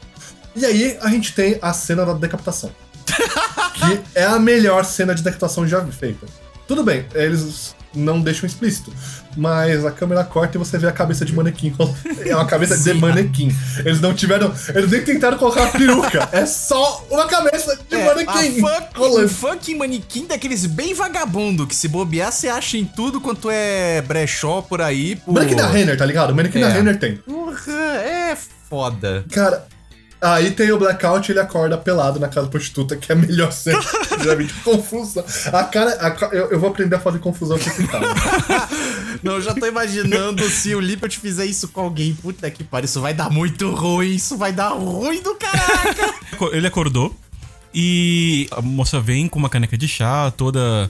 E 0.56 0.66
aí 0.66 0.98
a 1.02 1.10
gente 1.10 1.34
tem 1.34 1.60
a 1.62 1.74
cena 1.74 2.06
da 2.06 2.14
decapitação. 2.14 2.72
que 3.76 4.02
é 4.16 4.24
a 4.24 4.40
melhor 4.40 4.84
cena 4.86 5.14
de 5.14 5.22
decapitação 5.22 5.68
já 5.68 5.86
feita. 5.88 6.26
Tudo 6.68 6.84
bem, 6.84 7.06
eles 7.14 7.76
não 7.96 8.20
deixam 8.22 8.46
explícito, 8.48 8.94
mas 9.36 9.86
a 9.86 9.92
câmera 9.92 10.24
corta 10.24 10.58
e 10.58 10.60
você 10.60 10.78
vê 10.78 10.88
a 10.88 10.92
cabeça 10.92 11.26
de 11.26 11.34
manequim. 11.34 11.74
É 12.26 12.36
uma 12.36 12.46
cabeça 12.46 12.76
de 12.78 12.94
manequim. 13.00 13.56
Eles 13.86 14.02
não 14.02 14.14
tiveram. 14.14 14.52
Eles 14.74 14.90
nem 14.90 15.04
tentaram 15.04 15.38
colocar 15.38 15.62
uma 15.64 15.72
peruca. 15.72 16.28
É 16.32 16.46
só 16.46 17.06
uma 17.12 17.28
cabeça 17.28 17.78
de 17.90 17.96
É, 17.96 18.06
manequim. 18.06 18.64
a 18.64 18.68
funk, 18.68 19.00
um 19.24 19.28
fucking 19.30 19.76
manequim 19.78 20.26
daqueles 20.26 20.66
bem 20.66 20.94
vagabundo, 20.94 21.68
que 21.68 21.76
se 21.76 21.88
bobear, 21.88 22.32
você 22.32 22.48
acha 22.48 22.78
em 22.78 22.86
tudo 22.86 23.22
quanto 23.22 23.50
é 23.52 24.02
brechó 24.02 24.62
por 24.62 24.82
aí. 24.82 25.16
Por... 25.18 25.34
Manequim 25.36 25.56
da 25.56 25.68
Renner, 25.68 25.98
tá 25.98 26.06
ligado? 26.06 26.34
Manequim 26.34 26.60
da 26.60 26.70
É. 26.70 26.72
Renner 26.74 26.98
tem. 26.98 27.18
Porra, 27.18 27.72
é 28.04 28.38
foda. 28.70 29.24
Cara, 29.32 29.68
aí 30.34 30.52
tem 30.52 30.72
o 30.72 30.78
blackout 30.78 31.30
e 31.30 31.32
ele 31.34 31.40
acorda 31.40 31.78
pelado 31.78 32.20
na 32.20 32.28
casa 32.28 32.46
da 32.48 32.52
prostituta, 32.52 32.96
que 32.96 33.12
é 33.12 33.16
a 33.16 33.18
melhor 33.18 33.52
cena. 33.52 33.80
De 34.38 34.54
confusão. 34.64 35.24
A 35.54 35.64
cara. 35.66 35.92
a 36.02 36.36
eu, 36.36 36.52
eu 36.52 36.60
vou 36.60 36.70
aprender 36.70 36.96
a 36.96 37.00
fazer 37.00 37.20
confusão 37.20 37.58
com 37.60 37.70
esse 37.70 37.86
cara. 37.88 38.06
Não, 39.22 39.34
eu 39.34 39.42
já 39.42 39.54
tô 39.54 39.66
imaginando 39.66 40.44
se 40.50 40.74
o 40.74 40.80
Lippert 40.80 41.18
fizer 41.20 41.46
isso 41.46 41.68
com 41.70 41.82
alguém. 41.82 42.14
Puta 42.16 42.50
que 42.50 42.64
pariu, 42.64 42.86
isso 42.86 43.02
vai 43.02 43.14
dar 43.14 43.30
muito 43.30 43.70
ruim. 43.72 44.16
Isso 44.16 44.38
vai 44.38 44.52
dar 44.52 44.70
ruim 44.70 45.22
do 45.22 45.36
caraca. 45.36 46.14
Ele 46.52 46.68
acordou 46.68 47.16
e 47.74 48.48
a 48.52 48.62
moça 48.62 49.00
vem 49.00 49.28
com 49.28 49.38
uma 49.38 49.50
caneca 49.50 49.78
de 49.78 49.88
chá, 49.88 50.32
toda 50.32 50.90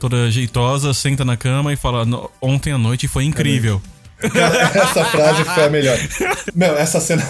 toda 0.00 0.30
jeitosa, 0.30 0.92
senta 0.92 1.24
na 1.24 1.36
cama 1.36 1.72
e 1.72 1.76
fala: 1.76 2.04
"No- 2.04 2.30
Ontem 2.40 2.72
à 2.72 2.78
noite 2.78 3.06
foi 3.06 3.24
incrível. 3.24 3.80
Cara, 4.32 4.56
essa 4.74 5.04
frase 5.04 5.44
foi 5.44 5.64
a 5.64 5.68
melhor. 5.70 5.98
Meu, 6.54 6.76
essa 6.76 7.00
cena. 7.00 7.22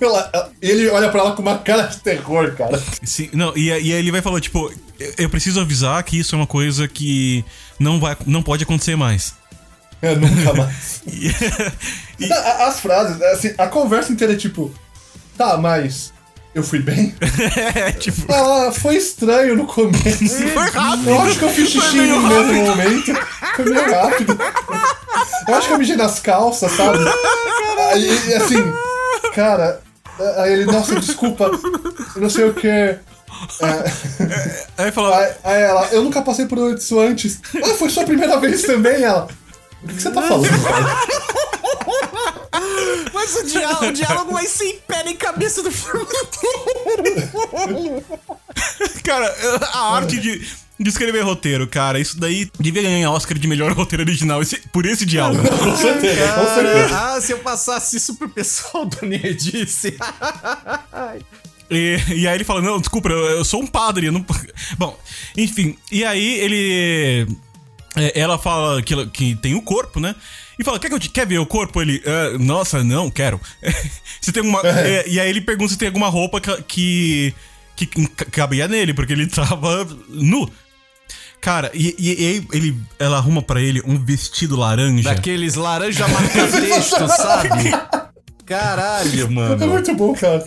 Ela- 0.00 0.30
ela- 0.32 0.52
ele 0.60 0.88
olha 0.88 1.08
pra 1.10 1.20
ela 1.20 1.32
com 1.32 1.42
uma 1.42 1.58
cara 1.58 1.84
de 1.84 1.98
terror, 1.98 2.54
cara. 2.56 2.80
Sim, 3.02 3.30
não, 3.32 3.56
e, 3.56 3.72
aí- 3.72 3.82
e 3.88 3.92
aí 3.92 3.98
ele 3.98 4.10
vai 4.12 4.20
falar, 4.22 4.40
tipo, 4.40 4.72
"Eu- 4.98 5.14
eu 5.18 5.30
preciso 5.30 5.60
avisar 5.60 6.02
que 6.02 6.18
isso 6.18 6.34
é 6.34 6.38
uma 6.38 6.46
coisa 6.46 6.86
que 6.88 7.44
não, 7.78 7.98
vai, 8.00 8.16
não 8.26 8.42
pode 8.42 8.64
acontecer 8.64 8.96
mais. 8.96 9.34
É, 10.02 10.14
nunca 10.14 10.54
mais. 10.54 11.02
E- 12.18 12.32
A- 12.32 12.66
As 12.68 12.80
frases, 12.80 13.20
assim, 13.22 13.54
a 13.56 13.66
conversa 13.66 14.12
inteira 14.12 14.32
é 14.34 14.36
tipo. 14.36 14.70
Tá, 15.36 15.56
mas. 15.56 16.12
Eu 16.54 16.62
fui 16.64 16.80
bem? 16.80 17.14
é, 17.76 17.92
tipo. 17.92 18.30
Ah, 18.32 18.72
foi 18.72 18.96
estranho 18.96 19.54
no 19.56 19.66
começo. 19.66 20.36
Foi 20.52 20.70
rápido. 20.70 21.08
Eu 21.10 21.20
acho 21.22 21.38
que 21.38 21.44
eu 21.44 21.48
fiz 21.50 21.70
xixi 21.70 21.96
no 21.96 22.20
mesmo 22.28 22.66
momento. 22.66 23.12
Foi 23.56 23.64
meio 23.66 23.90
rápido. 23.94 24.38
Eu 25.48 25.54
acho 25.54 25.66
que 25.68 25.72
eu 25.74 25.78
mijei 25.78 25.96
nas 25.96 26.18
calças, 26.18 26.72
sabe? 26.72 26.98
Aí, 27.92 28.34
assim, 28.34 28.56
cara. 29.34 29.80
Aí 30.38 30.52
ele, 30.52 30.66
nossa, 30.66 30.98
desculpa. 31.00 31.50
Não 32.16 32.28
sei 32.28 32.44
o 32.44 32.52
que. 32.54 32.68
É, 32.68 32.98
Aí 34.76 34.92
fala, 34.92 35.16
aí, 35.16 35.32
aí 35.44 35.62
ela, 35.62 35.86
eu 35.92 36.02
nunca 36.02 36.20
passei 36.20 36.44
por 36.46 36.58
isso 36.76 37.00
antes. 37.00 37.40
Ah, 37.62 37.74
foi 37.74 37.88
sua 37.88 38.04
primeira 38.04 38.38
vez 38.38 38.62
também, 38.62 39.02
ela. 39.02 39.28
O 39.82 39.88
que 39.88 40.02
você 40.02 40.10
tá 40.10 40.20
falando, 40.20 40.62
cara? 40.62 41.00
Mas 43.14 43.34
o 43.36 43.44
diálogo, 43.44 43.86
o 43.86 43.92
diálogo 43.92 44.32
vai 44.32 44.46
sem 44.46 44.78
pé 44.80 45.04
nem 45.04 45.16
cabeça 45.16 45.62
do 45.62 45.70
filme 45.70 46.02
inteiro. 46.02 48.04
cara, 49.04 49.34
a 49.72 49.94
arte 49.96 50.18
de, 50.20 50.46
de 50.80 50.88
escrever 50.88 51.20
roteiro, 51.22 51.66
cara, 51.66 52.00
isso 52.00 52.18
daí 52.18 52.50
devia 52.58 52.80
ganhar 52.82 53.10
Oscar 53.10 53.38
de 53.38 53.46
melhor 53.46 53.70
roteiro 53.72 54.02
original 54.02 54.40
esse- 54.40 54.60
por 54.72 54.86
esse 54.86 55.04
diálogo. 55.04 55.42
Com 55.58 55.76
certeza, 55.76 56.32
com 56.32 56.46
certeza. 56.54 56.98
Ah, 56.98 57.20
se 57.20 57.32
eu 57.32 57.38
passasse 57.40 57.96
isso 57.98 58.14
pro 58.16 58.28
pessoal 58.30 58.86
do 58.86 59.06
Nerdice. 59.06 59.96
E, 61.72 61.96
e 62.16 62.26
aí 62.26 62.34
ele 62.36 62.42
fala, 62.42 62.60
não, 62.60 62.80
desculpa, 62.80 63.08
eu, 63.10 63.18
eu 63.30 63.44
sou 63.44 63.62
um 63.62 63.66
padre, 63.66 64.06
eu 64.06 64.12
não... 64.12 64.26
Bom, 64.76 64.98
enfim, 65.36 65.76
e 65.92 66.04
aí 66.04 66.40
ele... 66.40 67.28
é, 67.94 68.18
Ela 68.20 68.36
fala 68.38 68.82
que, 68.82 69.06
que 69.06 69.36
tem 69.36 69.54
o 69.54 69.62
corpo, 69.62 70.00
né? 70.00 70.16
E 70.58 70.64
fala, 70.64 70.80
quer, 70.80 70.88
que 70.88 70.94
eu 70.96 70.98
te, 70.98 71.08
quer 71.08 71.26
ver 71.28 71.38
o 71.38 71.46
corpo? 71.46 71.80
Ele, 71.80 72.02
"Ah, 72.04 72.36
nossa, 72.40 72.82
não, 72.82 73.08
quero. 73.08 73.40
Você 74.20 74.32
tem 74.32 74.42
uma... 74.42 74.60
é, 74.66 75.08
e 75.08 75.20
aí 75.20 75.30
ele 75.30 75.40
pergunta 75.40 75.70
se 75.72 75.78
tem 75.78 75.86
alguma 75.86 76.08
roupa 76.08 76.40
que, 76.40 77.32
que, 77.76 77.86
que 77.86 77.86
cabia 78.32 78.66
nele, 78.66 78.92
porque 78.92 79.12
ele 79.12 79.28
tava 79.28 79.86
nu. 80.08 80.50
Cara, 81.40 81.70
e, 81.72 81.94
e, 81.98 82.22
e 82.22 82.26
aí 82.26 82.46
ele, 82.52 82.78
ela 82.98 83.16
arruma 83.16 83.40
pra 83.40 83.60
ele 83.62 83.80
um 83.86 83.98
vestido 83.98 84.56
laranja. 84.56 85.14
Daqueles 85.14 85.54
laranja 85.54 86.06
marca-texto, 86.08 87.08
sabe? 87.08 87.70
Caralho, 88.44 89.24
É 89.26 89.28
mano. 89.28 89.66
muito 89.68 89.94
bom, 89.94 90.12
cara. 90.14 90.46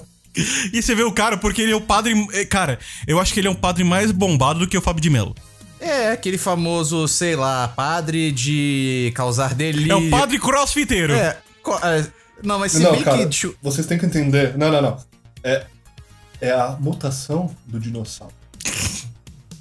E 0.71 0.81
você 0.81 0.93
vê 0.95 1.03
o 1.03 1.11
cara, 1.11 1.37
porque 1.37 1.61
ele 1.61 1.71
é 1.71 1.75
o 1.75 1.81
padre. 1.81 2.13
é, 2.33 2.43
Cara, 2.45 2.79
eu 3.07 3.19
acho 3.19 3.33
que 3.33 3.39
ele 3.39 3.47
é 3.47 3.51
um 3.51 3.55
padre 3.55 3.83
mais 3.83 4.11
bombado 4.11 4.59
do 4.59 4.67
que 4.67 4.77
o 4.77 4.81
Fábio 4.81 5.01
de 5.01 5.09
Mello. 5.09 5.35
É, 5.79 6.11
aquele 6.11 6.37
famoso, 6.37 7.07
sei 7.07 7.35
lá, 7.35 7.67
padre 7.67 8.31
de 8.31 9.11
causar 9.15 9.53
delírio. 9.53 9.91
É 9.91 9.95
o 9.95 10.09
padre 10.09 10.39
crossfiteiro. 10.39 11.13
É, 11.13 11.37
co- 11.61 11.77
é, 11.83 12.05
não, 12.41 12.57
mas 12.59 12.71
se 12.71 12.79
Não, 12.79 12.93
bem 12.93 13.03
cara, 13.03 13.27
que... 13.27 13.55
vocês 13.61 13.85
têm 13.85 13.97
que 13.97 14.05
entender. 14.05 14.57
Não, 14.57 14.71
não, 14.71 14.81
não. 14.81 14.97
É, 15.43 15.65
é 16.41 16.51
a 16.51 16.77
mutação 16.79 17.53
do 17.67 17.79
dinossauro. 17.79 18.33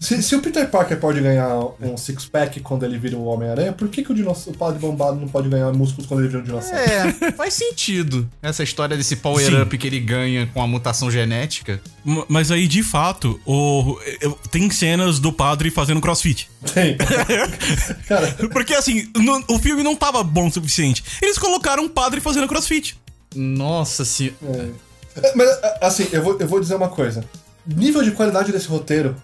Se, 0.02 0.20
se 0.20 0.34
o 0.34 0.40
Peter 0.42 0.68
Parker 0.68 0.98
pode 0.98 1.20
ganhar 1.20 1.48
um 1.80 1.96
six-pack 1.96 2.58
quando 2.58 2.84
ele 2.84 2.98
vira 2.98 3.16
o 3.16 3.24
Homem-Aranha, 3.26 3.72
por 3.72 3.88
que, 3.88 4.02
que 4.02 4.10
o, 4.10 4.14
dinoss- 4.14 4.48
o 4.48 4.52
padre 4.52 4.80
bombado 4.80 5.20
não 5.20 5.28
pode 5.28 5.48
ganhar 5.48 5.72
músculos 5.72 6.06
quando 6.08 6.20
ele 6.20 6.28
vira 6.28 6.40
um 6.40 6.44
dinossauro? 6.44 6.76
É, 6.76 7.30
faz 7.32 7.54
sentido. 7.54 8.28
Essa 8.42 8.64
história 8.64 8.96
desse 8.96 9.14
power-up 9.14 9.78
que 9.78 9.86
ele 9.86 10.00
ganha 10.00 10.48
com 10.52 10.60
a 10.60 10.66
mutação 10.66 11.08
genética. 11.08 11.80
M- 12.04 12.24
Mas 12.28 12.50
aí, 12.50 12.66
de 12.66 12.82
fato, 12.82 13.40
o, 13.46 13.96
tem 14.50 14.68
cenas 14.72 15.20
do 15.20 15.32
padre 15.32 15.70
fazendo 15.70 16.00
crossfit. 16.00 16.50
Tem. 16.74 16.96
Cara, 18.08 18.26
Porque 18.52 18.74
assim, 18.74 19.08
no- 19.16 19.44
o 19.50 19.58
filme 19.60 19.84
não 19.84 19.94
tava 19.94 20.24
bom 20.24 20.48
o 20.48 20.52
suficiente. 20.52 21.04
Eles 21.22 21.38
colocaram 21.38 21.84
um 21.84 21.88
padre 21.88 22.20
fazendo 22.20 22.48
crossfit. 22.48 22.98
Nossa 23.36 24.04
se... 24.04 24.34
é, 24.42 25.32
mas 25.36 25.48
assim, 25.80 26.08
eu 26.12 26.22
vou, 26.22 26.36
eu 26.40 26.46
vou 26.48 26.58
dizer 26.60 26.74
uma 26.74 26.88
coisa. 26.88 27.24
Nível 27.64 28.02
de 28.02 28.10
qualidade 28.10 28.50
desse 28.50 28.66
roteiro 28.66 29.14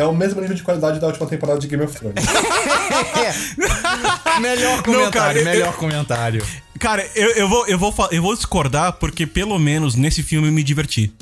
é 0.00 0.04
o 0.04 0.14
mesmo 0.14 0.40
nível 0.40 0.56
de 0.56 0.62
qualidade 0.62 0.98
da 0.98 1.06
última 1.06 1.26
temporada 1.26 1.58
de 1.60 1.66
Game 1.66 1.84
of 1.84 1.94
Thrones. 1.96 2.24
Melhor 4.40 4.82
comentário, 4.82 5.12
cara, 5.12 5.38
eu- 5.38 5.44
melhor 5.44 5.76
comentário. 5.76 6.44
Cara, 6.78 7.06
eu, 7.14 7.30
eu, 7.32 7.48
vou, 7.48 7.66
eu, 7.66 7.78
vou, 7.78 7.94
eu 8.10 8.22
vou 8.22 8.34
discordar 8.34 8.94
porque 8.94 9.26
pelo 9.26 9.58
menos 9.58 9.94
nesse 9.94 10.22
filme 10.22 10.48
eu 10.48 10.52
me 10.52 10.62
diverti. 10.62 11.12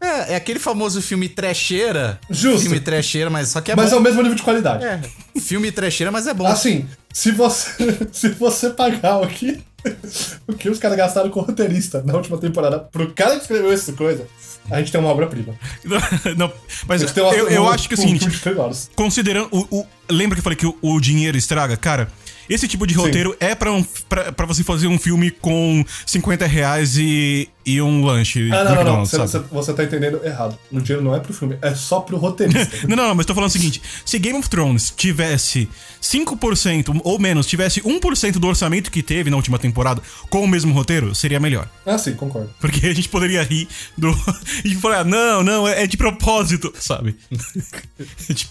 É, 0.00 0.32
é 0.32 0.36
aquele 0.36 0.58
famoso 0.58 1.00
filme 1.00 1.28
trecheira. 1.28 2.18
Justo. 2.28 2.62
Filme 2.62 2.80
trecheira, 2.80 3.30
mas 3.30 3.48
só 3.48 3.60
que 3.60 3.70
é 3.72 3.76
Mas 3.76 3.90
é 3.90 3.94
bom. 3.94 4.00
o 4.00 4.02
mesmo 4.02 4.20
nível 4.22 4.36
de 4.36 4.42
qualidade. 4.42 4.84
É, 4.84 5.00
filme 5.40 5.70
trecheira, 5.70 6.10
mas 6.10 6.26
é 6.26 6.34
bom. 6.34 6.46
Assim, 6.46 6.86
se 7.12 7.30
você, 7.30 8.08
se 8.12 8.28
você 8.30 8.70
pagar 8.70 9.18
o 9.20 9.28
que, 9.28 9.62
o 10.48 10.52
que 10.54 10.68
os 10.68 10.78
caras 10.78 10.96
gastaram 10.96 11.30
com 11.30 11.40
o 11.40 11.42
roteirista 11.42 12.02
na 12.04 12.14
última 12.14 12.38
temporada 12.38 12.78
pro 12.78 13.12
cara 13.12 13.36
que 13.36 13.42
escreveu 13.42 13.72
essa 13.72 13.92
coisa, 13.92 14.26
a 14.70 14.78
gente 14.78 14.90
tem 14.90 15.00
uma 15.00 15.10
obra-prima. 15.10 15.54
Não, 16.36 16.50
mas 16.88 17.02
eu, 17.16 17.48
eu 17.48 17.68
acho 17.68 17.88
que 17.88 17.94
é 17.94 17.98
o 17.98 18.00
seguinte, 18.00 18.24
considerando. 18.96 19.48
O, 19.50 19.80
o- 19.80 19.86
lembra 20.10 20.36
que 20.36 20.40
eu 20.40 20.44
falei 20.44 20.56
que 20.56 20.66
o, 20.66 20.76
o 20.80 21.00
dinheiro 21.00 21.36
estraga? 21.36 21.76
Cara, 21.76 22.10
esse 22.48 22.66
tipo 22.68 22.86
de 22.86 22.94
roteiro 22.94 23.36
é 23.40 23.54
pra, 23.54 23.72
um, 23.72 23.82
pra, 24.08 24.32
pra 24.32 24.46
você 24.46 24.62
fazer 24.62 24.86
um 24.86 24.98
filme 24.98 25.30
com 25.30 25.84
50 26.06 26.46
reais 26.46 26.96
e, 26.96 27.48
e 27.64 27.80
um 27.80 28.04
lanche. 28.04 28.50
Ah, 28.52 28.64
não, 28.64 28.74
não, 28.76 28.84
não. 28.84 29.06
Você, 29.06 29.18
você, 29.18 29.38
você 29.38 29.72
tá 29.72 29.84
entendendo 29.84 30.20
errado. 30.24 30.58
O 30.70 30.80
dinheiro 30.80 31.02
não 31.04 31.14
é 31.14 31.20
pro 31.20 31.32
filme, 31.32 31.56
é 31.62 31.74
só 31.74 32.00
pro 32.00 32.16
roteirista. 32.16 32.74
Não, 32.88 32.96
não, 32.96 33.08
não, 33.08 33.14
mas 33.14 33.26
tô 33.26 33.34
falando 33.34 33.48
o 33.48 33.52
seguinte: 33.52 33.80
se 34.04 34.18
Game 34.18 34.38
of 34.38 34.48
Thrones 34.48 34.92
tivesse 34.96 35.68
5% 36.02 37.00
ou 37.02 37.18
menos, 37.18 37.46
tivesse 37.46 37.80
1% 37.80 38.32
do 38.32 38.46
orçamento 38.46 38.90
que 38.90 39.02
teve 39.02 39.30
na 39.30 39.36
última 39.36 39.58
temporada 39.58 40.02
com 40.28 40.42
o 40.44 40.48
mesmo 40.48 40.72
roteiro, 40.72 41.14
seria 41.14 41.40
melhor. 41.40 41.68
ah, 41.86 41.96
sim, 41.98 42.14
concordo. 42.14 42.50
Porque 42.60 42.86
a 42.86 42.94
gente 42.94 43.08
poderia 43.08 43.42
rir 43.42 43.68
do. 43.96 44.14
E 44.64 44.74
falar, 44.76 45.00
ah, 45.00 45.04
não, 45.04 45.42
não, 45.42 45.68
é, 45.68 45.82
é 45.82 45.86
de 45.86 45.96
propósito, 45.96 46.72
sabe? 46.78 47.16
de, 48.28 48.46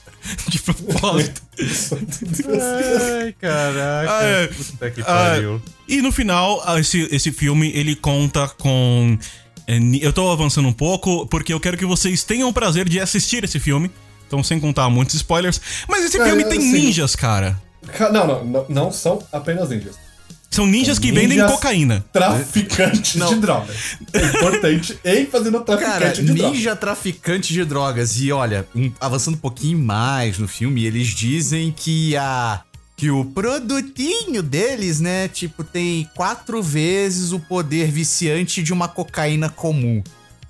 de 0.49 0.59
propósito. 0.59 1.41
Ai, 2.47 3.33
caraca. 3.83 4.17
Ah, 4.17 4.23
é. 4.23 4.47
Puta 4.47 4.91
que 4.91 5.01
Ah, 5.01 5.05
pariu. 5.05 5.61
e 5.87 6.01
no 6.01 6.11
final, 6.11 6.61
ah, 6.65 6.79
esse, 6.79 7.07
esse 7.11 7.31
filme 7.31 7.71
ele 7.73 7.95
conta 7.95 8.47
com. 8.47 9.17
ni- 9.67 10.01
Eu 10.03 10.11
tô 10.13 10.29
avançando 10.31 10.67
um 10.67 10.73
pouco 10.73 11.25
porque 11.27 11.53
eu 11.53 11.59
quero 11.59 11.77
que 11.77 11.85
vocês 11.85 12.23
tenham 12.23 12.49
o 12.49 12.53
prazer 12.53 12.87
de 12.89 12.99
assistir 12.99 13.43
esse 13.43 13.59
filme. 13.59 13.89
Então, 14.27 14.41
sem 14.43 14.59
contar 14.59 14.89
muitos 14.89 15.15
spoilers. 15.15 15.61
Mas 15.87 16.05
esse 16.05 16.19
É, 16.19 16.25
filme 16.25 16.43
tem 16.45 16.57
assim- 16.57 16.71
ninjas, 16.71 17.15
cara. 17.15 17.61
Ca- 17.97 18.09
Não, 18.11 18.25
não, 18.25 18.43
não, 18.45 18.65
não 18.69 18.91
são 18.91 19.21
apenas 19.31 19.69
ninjas. 19.69 19.95
São 20.49 20.67
ninjas 20.67 20.99
que 20.99 21.11
vendem 21.11 21.29
Ninjas 21.39 21.51
cocaína. 21.51 22.05
Traficantes 22.13 23.15
Não. 23.15 23.27
de 23.29 23.35
drogas. 23.39 23.97
É 24.13 24.25
importante 24.25 24.99
ênfase 25.03 25.49
no 25.49 25.61
traficante 25.61 25.99
Cara, 25.99 26.13
de 26.13 26.21
drogas. 26.23 26.51
ninja 26.51 26.75
traficante 26.75 27.53
de 27.53 27.65
drogas. 27.65 28.19
E 28.19 28.31
olha, 28.31 28.67
avançando 28.99 29.33
um 29.33 29.39
pouquinho 29.39 29.79
mais 29.79 30.37
no 30.37 30.47
filme, 30.47 30.85
eles 30.85 31.07
dizem 31.07 31.71
que 31.75 32.15
a. 32.17 32.61
Que 32.95 33.09
o 33.09 33.25
produtinho 33.25 34.41
deles, 34.43 34.99
né, 34.99 35.27
tipo, 35.27 35.63
tem 35.63 36.07
quatro 36.15 36.61
vezes 36.61 37.31
o 37.31 37.39
poder 37.39 37.91
viciante 37.91 38.61
de 38.61 38.71
uma 38.71 38.87
cocaína 38.87 39.49
comum. 39.49 40.01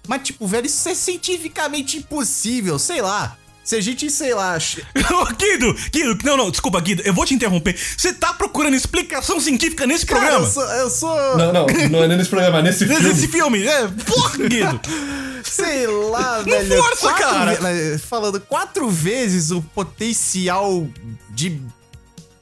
Mas, 0.07 0.23
tipo, 0.23 0.45
velho, 0.45 0.65
isso 0.67 0.87
é 0.89 0.93
cientificamente 0.93 1.97
impossível, 1.97 2.77
sei 2.77 3.01
lá. 3.01 3.37
Se 3.63 3.77
a 3.77 3.81
gente, 3.81 4.09
sei 4.11 4.33
lá. 4.33 4.57
Guido, 5.39 5.73
Guido, 5.89 6.17
não, 6.25 6.35
não, 6.35 6.51
desculpa, 6.51 6.81
Guido, 6.81 7.01
eu 7.05 7.13
vou 7.13 7.25
te 7.25 7.33
interromper. 7.33 7.79
Você 7.97 8.11
tá 8.13 8.33
procurando 8.33 8.75
explicação 8.75 9.39
científica 9.39 9.87
nesse 9.87 10.05
Cara, 10.05 10.19
programa? 10.19 10.45
eu 10.45 10.51
sou. 10.51 10.63
Eu 10.65 10.89
sou 10.89 11.37
Não, 11.37 11.53
não, 11.53 11.65
não 11.89 12.03
é 12.03 12.07
nesse 12.09 12.29
programa, 12.29 12.59
é 12.59 12.61
nesse 12.61 12.85
filme. 12.85 13.01
Nesse 13.07 13.27
filme, 13.29 13.65
é, 13.65 13.87
porra, 13.87 14.37
Guido. 14.37 14.81
Sei 15.49 15.87
lá, 15.87 16.41
velho. 16.41 16.77
força, 16.83 17.01
quatro 17.07 17.23
cara. 17.23 17.51
ve- 17.55 17.61
mas, 17.61 18.01
Falando 18.01 18.41
quatro 18.41 18.89
vezes 18.89 19.49
o 19.51 19.61
potencial 19.61 20.85
de 21.29 21.61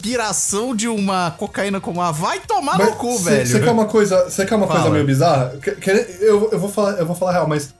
piração 0.02 0.76
de 0.76 0.88
uma 0.88 1.32
cocaína 1.32 1.80
como 1.80 2.02
a. 2.02 2.12
Vai 2.12 2.40
tomar 2.40 2.78
no 2.78 2.94
cu, 2.96 3.18
velho. 3.20 3.46
Você 3.46 3.60
quer 3.60 3.72
uma 3.72 3.86
coisa, 3.86 4.26
você 4.30 4.46
quer 4.46 4.56
uma 4.56 4.68
coisa 4.68 4.82
Fala. 4.84 4.94
meio 4.94 5.06
bizarra? 5.06 5.54
Que- 5.62 5.76
que- 5.76 5.90
eu, 6.22 6.50
eu, 6.52 6.60
vou 6.60 6.70
falar, 6.70 6.94
eu 6.94 7.06
vou 7.06 7.16
falar 7.16 7.34
real, 7.34 7.48
mas 7.48 7.74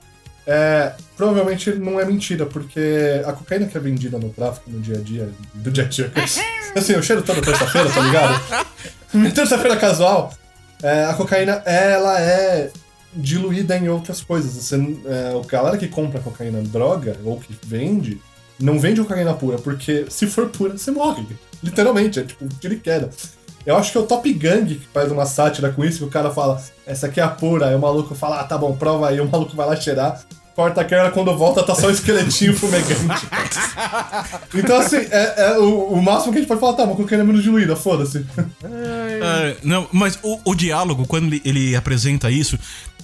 é, 0.46 0.92
provavelmente 1.16 1.70
não 1.74 2.00
é 2.00 2.04
mentira, 2.04 2.46
porque 2.46 3.22
a 3.26 3.32
cocaína 3.32 3.66
que 3.66 3.76
é 3.76 3.80
vendida 3.80 4.18
no 4.18 4.28
tráfico 4.30 4.70
no 4.70 4.80
dia 4.80 4.96
a 4.96 5.00
dia, 5.00 5.28
do 5.54 5.70
dia 5.70 5.84
a 5.84 5.88
dia, 5.88 6.12
assim, 6.74 6.92
eu 6.92 7.02
cheiro 7.02 7.22
toda 7.22 7.40
terça-feira, 7.42 7.90
tá 7.90 8.00
ligado? 8.00 8.66
minha 9.14 9.30
terça-feira 9.30 9.76
casual, 9.76 10.32
é, 10.82 11.04
a 11.04 11.14
cocaína, 11.14 11.62
ela 11.64 12.20
é 12.20 12.70
diluída 13.14 13.76
em 13.76 13.88
outras 13.88 14.22
coisas. 14.22 14.52
Você, 14.54 14.76
é, 15.06 15.34
o 15.34 15.42
galera 15.42 15.76
que 15.76 15.86
compra 15.86 16.18
cocaína 16.20 16.60
droga, 16.62 17.16
ou 17.24 17.38
que 17.38 17.56
vende, 17.66 18.20
não 18.62 18.78
vende 18.78 19.00
cocaína 19.00 19.34
pura, 19.34 19.58
porque 19.58 20.06
se 20.08 20.26
for 20.26 20.48
pura, 20.48 20.78
você 20.78 20.90
morre. 20.90 21.26
Literalmente, 21.62 22.20
é 22.20 22.22
tipo 22.22 22.46
tiro 22.60 22.74
e 22.74 22.78
queda. 22.78 23.10
Eu 23.66 23.76
acho 23.76 23.92
que 23.92 23.98
é 23.98 24.00
o 24.00 24.06
Top 24.06 24.32
Gang 24.32 24.74
que 24.74 24.86
faz 24.92 25.10
uma 25.12 25.26
sátira 25.26 25.70
com 25.70 25.84
isso, 25.84 25.98
que 25.98 26.04
o 26.04 26.10
cara 26.10 26.30
fala, 26.30 26.60
essa 26.86 27.06
aqui 27.06 27.20
é 27.20 27.22
a 27.22 27.28
pura, 27.28 27.68
aí 27.68 27.74
o 27.74 27.78
maluco 27.78 28.14
fala, 28.14 28.40
ah, 28.40 28.44
tá 28.44 28.58
bom, 28.58 28.74
prova 28.74 29.08
aí, 29.08 29.20
o 29.20 29.28
maluco 29.28 29.54
vai 29.54 29.66
lá 29.66 29.76
cheirar, 29.76 30.20
corta 30.54 30.80
a 30.80 30.84
câmera, 30.84 31.12
quando 31.12 31.36
volta 31.36 31.62
tá 31.62 31.74
só 31.74 31.86
um 31.86 31.90
esqueletinho 31.90 32.54
fumegante. 32.58 33.26
então, 34.54 34.78
assim, 34.78 34.96
é, 34.96 35.34
é 35.36 35.58
o, 35.58 35.92
o, 35.92 36.02
máximo 36.02 36.32
que 36.32 36.38
a 36.38 36.40
gente 36.40 36.48
pode 36.48 36.60
falar, 36.60 36.74
tá, 36.74 36.84
uma 36.84 36.96
cocaína 36.96 37.24
menos 37.24 37.42
diluída, 37.42 37.76
foda-se. 37.76 38.24
É, 39.24 39.56
não, 39.62 39.86
mas 39.92 40.18
o, 40.20 40.40
o 40.44 40.52
diálogo, 40.52 41.06
quando 41.06 41.26
ele, 41.26 41.40
ele 41.44 41.76
apresenta 41.76 42.28
isso, 42.28 42.58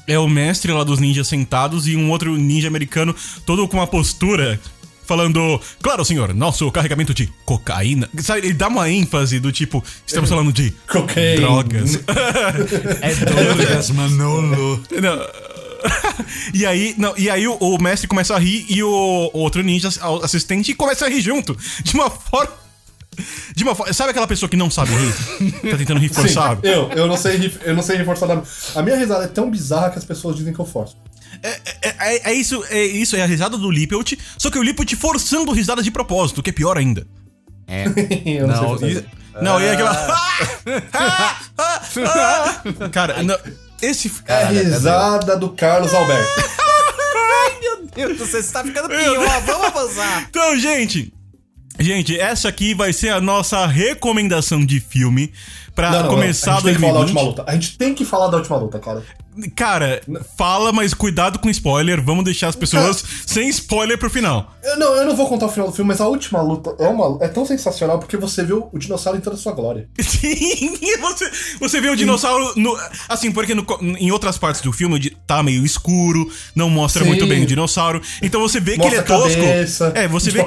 é 0.05 0.19
o 0.19 0.27
mestre 0.27 0.73
lá 0.73 0.83
dos 0.83 0.99
ninjas 0.99 1.29
sentados 1.29 1.87
e 1.87 1.95
um 1.95 2.11
outro 2.11 2.37
ninja 2.37 2.67
americano, 2.67 3.15
todo 3.47 3.69
com 3.69 3.77
uma 3.77 3.87
postura 3.87 4.59
falando, 5.09 5.59
claro, 5.83 6.05
senhor, 6.05 6.35
nosso 6.35 6.71
carregamento 6.71 7.15
de 7.15 7.33
cocaína. 7.47 8.09
Sabe, 8.19 8.41
ele 8.41 8.53
dá 8.53 8.69
uma 8.69 8.91
ênfase 8.91 9.41
do 9.41 9.51
tipo, 9.51 9.83
estamos 10.07 10.29
falando 10.29 10.53
de 10.53 10.71
Cocaine. 10.87 11.41
drogas. 11.41 11.99
É 13.01 13.15
drogas, 13.15 13.91
Manolo. 13.91 14.83
Não. 15.01 15.19
e 16.53 16.67
aí, 16.67 16.95
não, 16.99 17.15
e 17.17 17.31
aí 17.31 17.47
o, 17.49 17.55
o, 17.55 17.81
mestre 17.81 18.07
começa 18.07 18.35
a 18.35 18.39
rir 18.39 18.67
e 18.69 18.83
o, 18.83 19.31
o 19.33 19.39
outro 19.39 19.63
ninja 19.63 19.89
o 20.05 20.25
assistente 20.25 20.75
começa 20.75 21.07
a 21.07 21.09
rir 21.09 21.21
junto. 21.21 21.57
De 21.83 21.95
uma 21.95 22.11
forma. 22.11 22.53
De 23.55 23.63
uma 23.63 23.75
forma. 23.75 23.93
Sabe 23.93 24.11
aquela 24.11 24.27
pessoa 24.27 24.49
que 24.49 24.57
não 24.57 24.71
sabe 24.71 24.91
rir? 24.93 25.71
tá 25.71 25.77
tentando 25.79 26.01
rir 26.01 26.13
forçado? 26.13 26.61
Sim, 26.61 26.73
eu, 26.73 26.91
eu 26.91 27.07
não 27.07 27.17
sei 27.17 27.37
rir, 27.37 27.59
eu 27.65 27.75
não 27.75 27.83
sei 27.83 27.97
rir 27.97 28.05
forçado. 28.05 28.43
A 28.75 28.83
minha 28.83 28.97
risada 28.97 29.25
é 29.25 29.29
tão 29.29 29.51
bizarra 29.51 29.91
que 29.91 29.99
as 29.99 30.05
pessoas 30.05 30.37
dizem 30.37 30.53
que 30.53 30.61
eu 30.61 30.67
forço. 30.67 30.97
É, 31.43 31.61
é, 31.83 31.83
é, 31.83 32.31
é, 32.31 32.35
isso, 32.35 32.65
é 32.71 32.85
isso, 32.85 33.17
é 33.17 33.23
a 33.23 33.27
risada 33.27 33.57
do 33.57 33.71
Lippelt, 33.71 34.15
só 34.37 34.51
que 34.51 34.59
o 34.59 34.63
Lippelt 34.63 34.95
forçando 34.97 35.53
risadas 35.53 35.85
de 35.85 35.91
propósito, 35.91 36.43
que 36.43 36.51
é 36.51 36.53
pior 36.53 36.77
ainda. 36.77 37.07
É. 37.67 37.85
eu 38.25 38.47
não, 38.47 38.63
não, 38.63 38.79
sei 38.79 39.05
não, 39.41 39.61
e 39.61 39.69
aquela. 39.69 39.95
Cara, 42.91 43.23
não, 43.23 43.39
esse. 43.81 44.11
É 44.27 44.43
a 44.43 44.49
risada 44.49 45.37
do 45.37 45.51
Carlos 45.51 45.95
Alberto. 45.95 46.29
Ai, 47.45 47.61
meu 47.61 47.87
Deus 47.87 48.19
do 48.19 48.27
céu, 48.27 48.43
você 48.43 48.53
tá 48.53 48.65
ficando 48.65 48.89
pior. 48.89 49.41
Vamos 49.43 49.67
avançar. 49.67 50.27
Então, 50.29 50.59
gente. 50.59 51.13
Gente, 51.81 52.19
essa 52.19 52.49
aqui 52.49 52.75
vai 52.75 52.93
ser 52.93 53.11
a 53.11 53.21
nossa 53.21 53.65
recomendação 53.65 54.67
de 54.67 54.81
filme 54.81 55.33
pra 55.77 55.93
não, 55.93 56.03
não, 56.03 56.09
começar 56.09 56.51
não. 56.51 56.59
A 56.59 56.63
gente 56.63 56.65
tem 56.65 56.75
que 56.75 56.81
falar 56.81 56.93
da 56.93 56.99
última 56.99 57.23
luta. 57.23 57.45
A 57.47 57.53
gente 57.53 57.79
tem 57.79 57.95
que 57.95 58.05
falar 58.05 58.27
da 58.27 58.37
última 58.39 58.57
luta, 58.57 58.81
cara. 58.81 59.05
Cara, 59.55 60.01
fala, 60.37 60.73
mas 60.73 60.93
cuidado 60.93 61.39
com 61.39 61.49
spoiler. 61.49 62.03
Vamos 62.03 62.25
deixar 62.25 62.49
as 62.49 62.57
pessoas 62.57 63.03
cara, 63.03 63.15
sem 63.27 63.49
spoiler 63.49 63.97
pro 63.97 64.11
final. 64.11 64.53
Eu 64.63 64.79
não, 64.79 64.97
eu 64.97 65.07
não 65.07 65.17
vou 65.17 65.29
contar 65.29 65.47
o 65.47 65.49
final 65.49 65.69
do 65.69 65.75
filme, 65.75 65.89
mas 65.89 66.01
a 66.01 66.09
última 66.09 66.43
luta 66.43 66.75
é, 66.79 66.89
uma, 66.89 67.25
é 67.25 67.29
tão 67.29 67.47
sensacional 67.47 67.99
porque 67.99 68.17
você 68.17 68.45
viu 68.45 68.69
o 68.73 68.79
dinossauro 68.79 69.19
em 69.19 69.21
toda 69.21 69.37
a 69.37 69.39
sua 69.39 69.53
glória. 69.53 69.89
Sim, 70.01 70.77
você, 71.01 71.31
você 71.61 71.81
vê 71.81 71.89
o 71.89 71.97
dinossauro. 71.97 72.53
No, 72.57 72.77
assim, 73.09 73.31
porque 73.31 73.55
no, 73.55 73.65
em 73.81 74.11
outras 74.11 74.37
partes 74.37 74.61
do 74.61 74.73
filme 74.73 75.11
tá 75.27 75.43
meio 75.43 75.65
escuro, 75.65 76.29
não 76.55 76.69
mostra 76.69 77.03
Sim. 77.03 77.09
muito 77.09 77.27
bem 77.27 77.45
o 77.45 77.47
dinossauro. 77.47 78.03
Então 78.21 78.41
você 78.41 78.59
vê 78.61 78.77
mostra 78.77 79.03
que 79.03 79.13
ele 79.13 79.17
é 79.17 79.19
tosco. 79.21 79.41
Cabeça, 79.41 79.93
é, 79.95 80.09
você 80.09 80.31
vê, 80.31 80.45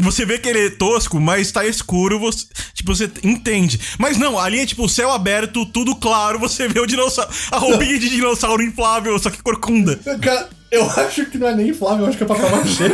você 0.00 0.26
vê 0.26 0.38
que 0.38 0.48
ele 0.48 0.66
é 0.66 0.70
tosco, 0.70 1.20
mas 1.20 1.52
tá 1.52 1.64
escuro, 1.64 2.18
você, 2.18 2.46
tipo, 2.74 2.94
você 2.94 3.10
entende. 3.22 3.78
Mas 3.98 4.18
não, 4.18 4.38
ali 4.38 4.58
é 4.58 4.66
tipo 4.66 4.88
céu 4.88 5.12
aberto, 5.12 5.64
tudo 5.66 5.94
claro, 5.94 6.38
você 6.38 6.66
vê 6.66 6.80
o 6.80 6.86
dinossauro. 6.86 7.30
A 7.50 7.58
roupinha 7.58 7.98
de 7.98 8.08
dinossauro 8.08 8.31
inflável, 8.62 9.18
só 9.18 9.30
que 9.30 9.42
corcunda. 9.42 9.98
Cara, 10.20 10.48
eu 10.70 10.88
acho 10.90 11.26
que 11.26 11.38
não 11.38 11.48
é 11.48 11.54
nem 11.54 11.68
inflável, 11.68 12.04
eu 12.04 12.08
acho 12.08 12.18
que 12.18 12.24
é 12.24 12.26
papel 12.26 12.50
machê. 12.56 12.84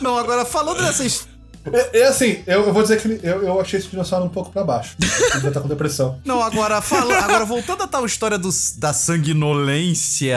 não, 0.00 0.16
agora 0.16 0.44
falando 0.44 0.82
dessas 0.82 1.26
é, 1.72 2.00
é, 2.00 2.06
assim, 2.06 2.42
eu, 2.46 2.66
eu, 2.66 2.72
vou 2.72 2.82
dizer 2.82 3.00
que 3.00 3.26
eu, 3.26 3.42
eu 3.42 3.60
achei 3.60 3.78
esse 3.78 3.88
dinossauro 3.88 4.24
um 4.24 4.28
pouco 4.28 4.50
pra 4.50 4.64
baixo. 4.64 4.96
Ele 5.00 5.40
já 5.40 5.50
tá 5.50 5.60
com 5.60 5.68
depressão. 5.68 6.18
Não, 6.24 6.42
agora, 6.42 6.80
fala, 6.80 7.18
agora 7.18 7.44
voltando 7.44 7.82
a 7.82 7.86
tal 7.86 8.06
história 8.06 8.38
dos, 8.38 8.74
da 8.76 8.92
sanguinolência 8.92 10.36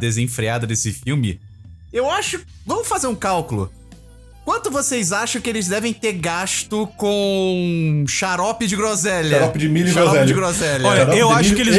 desenfreada 0.00 0.66
desse 0.66 0.92
filme, 0.92 1.40
eu 1.92 2.10
acho. 2.10 2.40
Vamos 2.66 2.88
fazer 2.88 3.06
um 3.06 3.14
cálculo. 3.14 3.70
Quanto 4.44 4.70
vocês 4.72 5.12
acham 5.12 5.40
que 5.40 5.48
eles 5.48 5.68
devem 5.68 5.92
ter 5.92 6.14
gasto 6.14 6.88
com 6.96 8.04
xarope 8.08 8.66
de 8.66 8.74
groselha? 8.74 9.38
Xarope 9.38 9.58
de 9.58 9.68
milho 9.68 9.88
e 9.88 9.92
xarope 9.92 10.10
groselha. 10.10 10.26
de 10.26 10.34
groselha. 10.34 10.88
Olha, 10.88 11.14
eu 11.14 11.30
acho 11.30 11.54
que 11.54 11.60
eles 11.60 11.76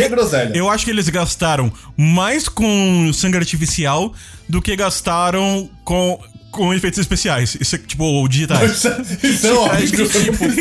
eu 0.53 0.69
acho 0.69 0.85
que 0.85 0.91
eles 0.91 1.09
gastaram 1.09 1.71
mais 1.97 2.47
com 2.47 3.11
sangue 3.13 3.37
artificial 3.37 4.13
do 4.47 4.61
que 4.61 4.75
gastaram 4.75 5.69
com 5.83 6.19
com 6.53 6.71
efeitos 6.71 6.99
especiais. 6.99 7.57
Isso 7.59 7.75
é 7.75 7.79
tipo 7.79 8.27
digitais. 8.29 8.85
Isso 9.23 9.47
é 9.47 9.53
óbvio. 9.53 10.07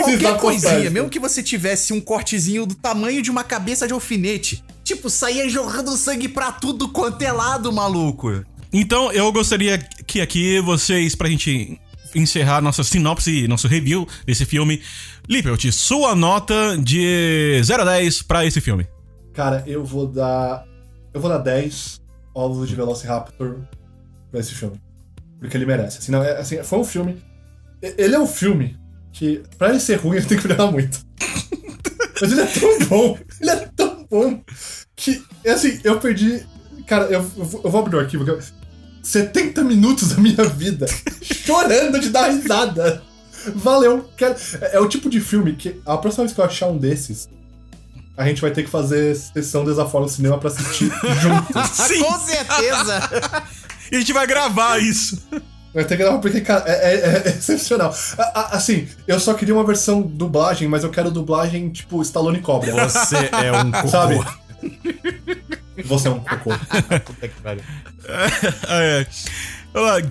Qualquer 0.03 0.37
coisinha, 0.38 0.91
mesmo 0.91 1.11
que 1.11 1.21
você 1.21 1.43
tivesse 1.43 1.93
um 1.93 2.01
cortezinho 2.01 2.65
do 2.65 2.75
tamanho 2.75 3.23
de 3.23 3.31
uma 3.31 3.45
cabeça 3.45 3.87
de 3.87 3.93
alfinete. 3.93 4.65
Tipo, 4.83 5.09
saía 5.11 5.49
jorrando 5.49 5.97
sangue 5.97 6.29
pra 6.29 6.51
tudo 6.51 6.88
quanto 6.88 7.23
é 7.23 7.31
lado, 7.31 7.71
maluco. 7.71 8.43
Então, 8.73 9.12
eu 9.12 9.31
gostaria 9.31 9.79
que 10.07 10.21
aqui 10.21 10.59
vocês, 10.61 11.15
pra 11.15 11.29
gente 11.29 11.79
encerrar 12.14 12.61
nossa 12.61 12.85
sinopse, 12.85 13.46
nosso 13.48 13.68
review 13.68 14.07
desse 14.27 14.44
filme. 14.44 14.83
Lippelt, 15.29 15.70
sua 15.72 16.14
nota 16.14 16.77
de 16.79 17.61
0 17.62 17.83
a 17.83 17.85
10 17.85 18.22
pra 18.22 18.44
esse 18.44 18.61
filme. 18.61 18.87
Cara, 19.33 19.62
eu 19.66 19.85
vou 19.85 20.07
dar. 20.07 20.64
Eu 21.14 21.20
vou 21.20 21.31
dar 21.31 21.38
10 21.38 22.01
ovos 22.35 22.68
de 22.68 22.75
Velociraptor 22.75 23.61
pra 24.31 24.40
esse 24.40 24.55
filme. 24.55 24.81
Porque 25.38 25.57
ele 25.57 25.66
merece. 25.66 25.98
Assim, 25.98 26.12
não, 26.12 26.22
é, 26.22 26.38
assim, 26.38 26.62
foi 26.62 26.79
um 26.79 26.85
filme. 26.85 27.22
Ele 27.83 28.14
é 28.14 28.18
um 28.18 28.27
filme 28.27 28.79
que, 29.12 29.42
pra 29.59 29.70
ele 29.70 29.81
ser 29.81 29.96
ruim, 29.96 30.16
ele 30.18 30.27
tem 30.27 30.38
que 30.38 30.46
melhorar 30.46 30.70
muito. 30.70 31.05
Mas 32.20 32.31
ele 32.31 32.40
é 32.40 32.46
tão 32.46 32.88
bom, 32.88 33.18
ele 33.40 33.51
é 33.51 33.57
tão 33.75 34.07
bom, 34.09 34.40
que, 34.94 35.22
assim, 35.46 35.81
eu 35.83 35.98
perdi. 35.98 36.46
Cara, 36.87 37.07
eu, 37.07 37.20
eu 37.37 37.70
vou 37.70 37.81
abrir 37.81 37.96
o 37.96 38.01
arquivo. 38.01 38.25
70 39.03 39.65
minutos 39.65 40.11
da 40.11 40.21
minha 40.21 40.45
vida 40.45 40.87
chorando 41.23 41.99
de 41.99 42.09
dar 42.09 42.31
risada. 42.31 43.03
Valeu. 43.55 44.09
É, 44.61 44.77
é 44.77 44.81
o 44.81 44.88
tipo 44.88 45.11
de 45.11 45.21
filme 45.21 45.55
que 45.55 45.81
a 45.85 45.97
próxima 45.99 46.25
vez 46.25 46.35
que 46.35 46.41
eu 46.41 46.45
achar 46.45 46.69
um 46.69 46.79
desses, 46.79 47.29
a 48.17 48.27
gente 48.27 48.41
vai 48.41 48.51
ter 48.51 48.62
que 48.62 48.71
fazer 48.71 49.17
sessão 49.17 49.65
desaforo 49.65 50.05
no 50.05 50.11
cinema 50.11 50.38
pra 50.38 50.49
assistir 50.49 50.93
juntos. 51.21 51.71
Sim. 51.73 52.03
Com 52.03 52.19
certeza. 52.21 53.11
e 53.91 53.97
a 53.97 53.99
gente 53.99 54.12
vai 54.12 54.27
gravar 54.27 54.79
isso. 54.81 55.19
Vai 55.75 55.85
ter 55.85 55.97
que 55.97 56.03
gravar 56.03 56.19
porque, 56.19 56.41
cara, 56.43 56.65
é, 56.67 56.95
é, 56.95 57.23
é 57.25 57.29
excepcional. 57.31 57.95
assim, 58.51 58.87
eu 59.09 59.19
só 59.19 59.33
queria 59.33 59.55
uma 59.55 59.65
versão 59.65 60.03
dublagem, 60.03 60.69
mas 60.69 60.85
eu 60.85 60.91
quero 60.91 61.11
dublagem 61.11 61.71
tipo 61.71 62.03
Stallone 62.03 62.41
Cobra. 62.41 62.88
Você 62.88 63.17
é 63.17 63.53
um 63.53 63.71
cocô. 63.73 63.88
Sabe? 63.88 64.21
Você 65.85 66.08
é 66.08 66.11
um 66.11 66.20
cocô. 66.20 66.50
Puta 67.04 67.28
que 67.28 67.40
pariu. 67.40 67.62
É, 68.68 69.06
é. 69.06 69.06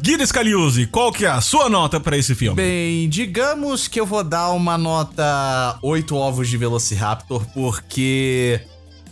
Guida 0.01 0.25
Scaliuzzi, 0.25 0.87
qual 0.87 1.11
que 1.11 1.23
é 1.23 1.29
a 1.29 1.39
sua 1.39 1.69
nota 1.69 1.99
para 1.99 2.17
esse 2.17 2.33
filme? 2.33 2.55
Bem, 2.55 3.07
digamos 3.07 3.87
que 3.87 3.99
eu 3.99 4.05
vou 4.05 4.23
dar 4.23 4.49
uma 4.51 4.77
nota 4.77 5.77
8 5.83 6.15
ovos 6.15 6.49
de 6.49 6.57
Velociraptor, 6.57 7.45
porque 7.53 8.59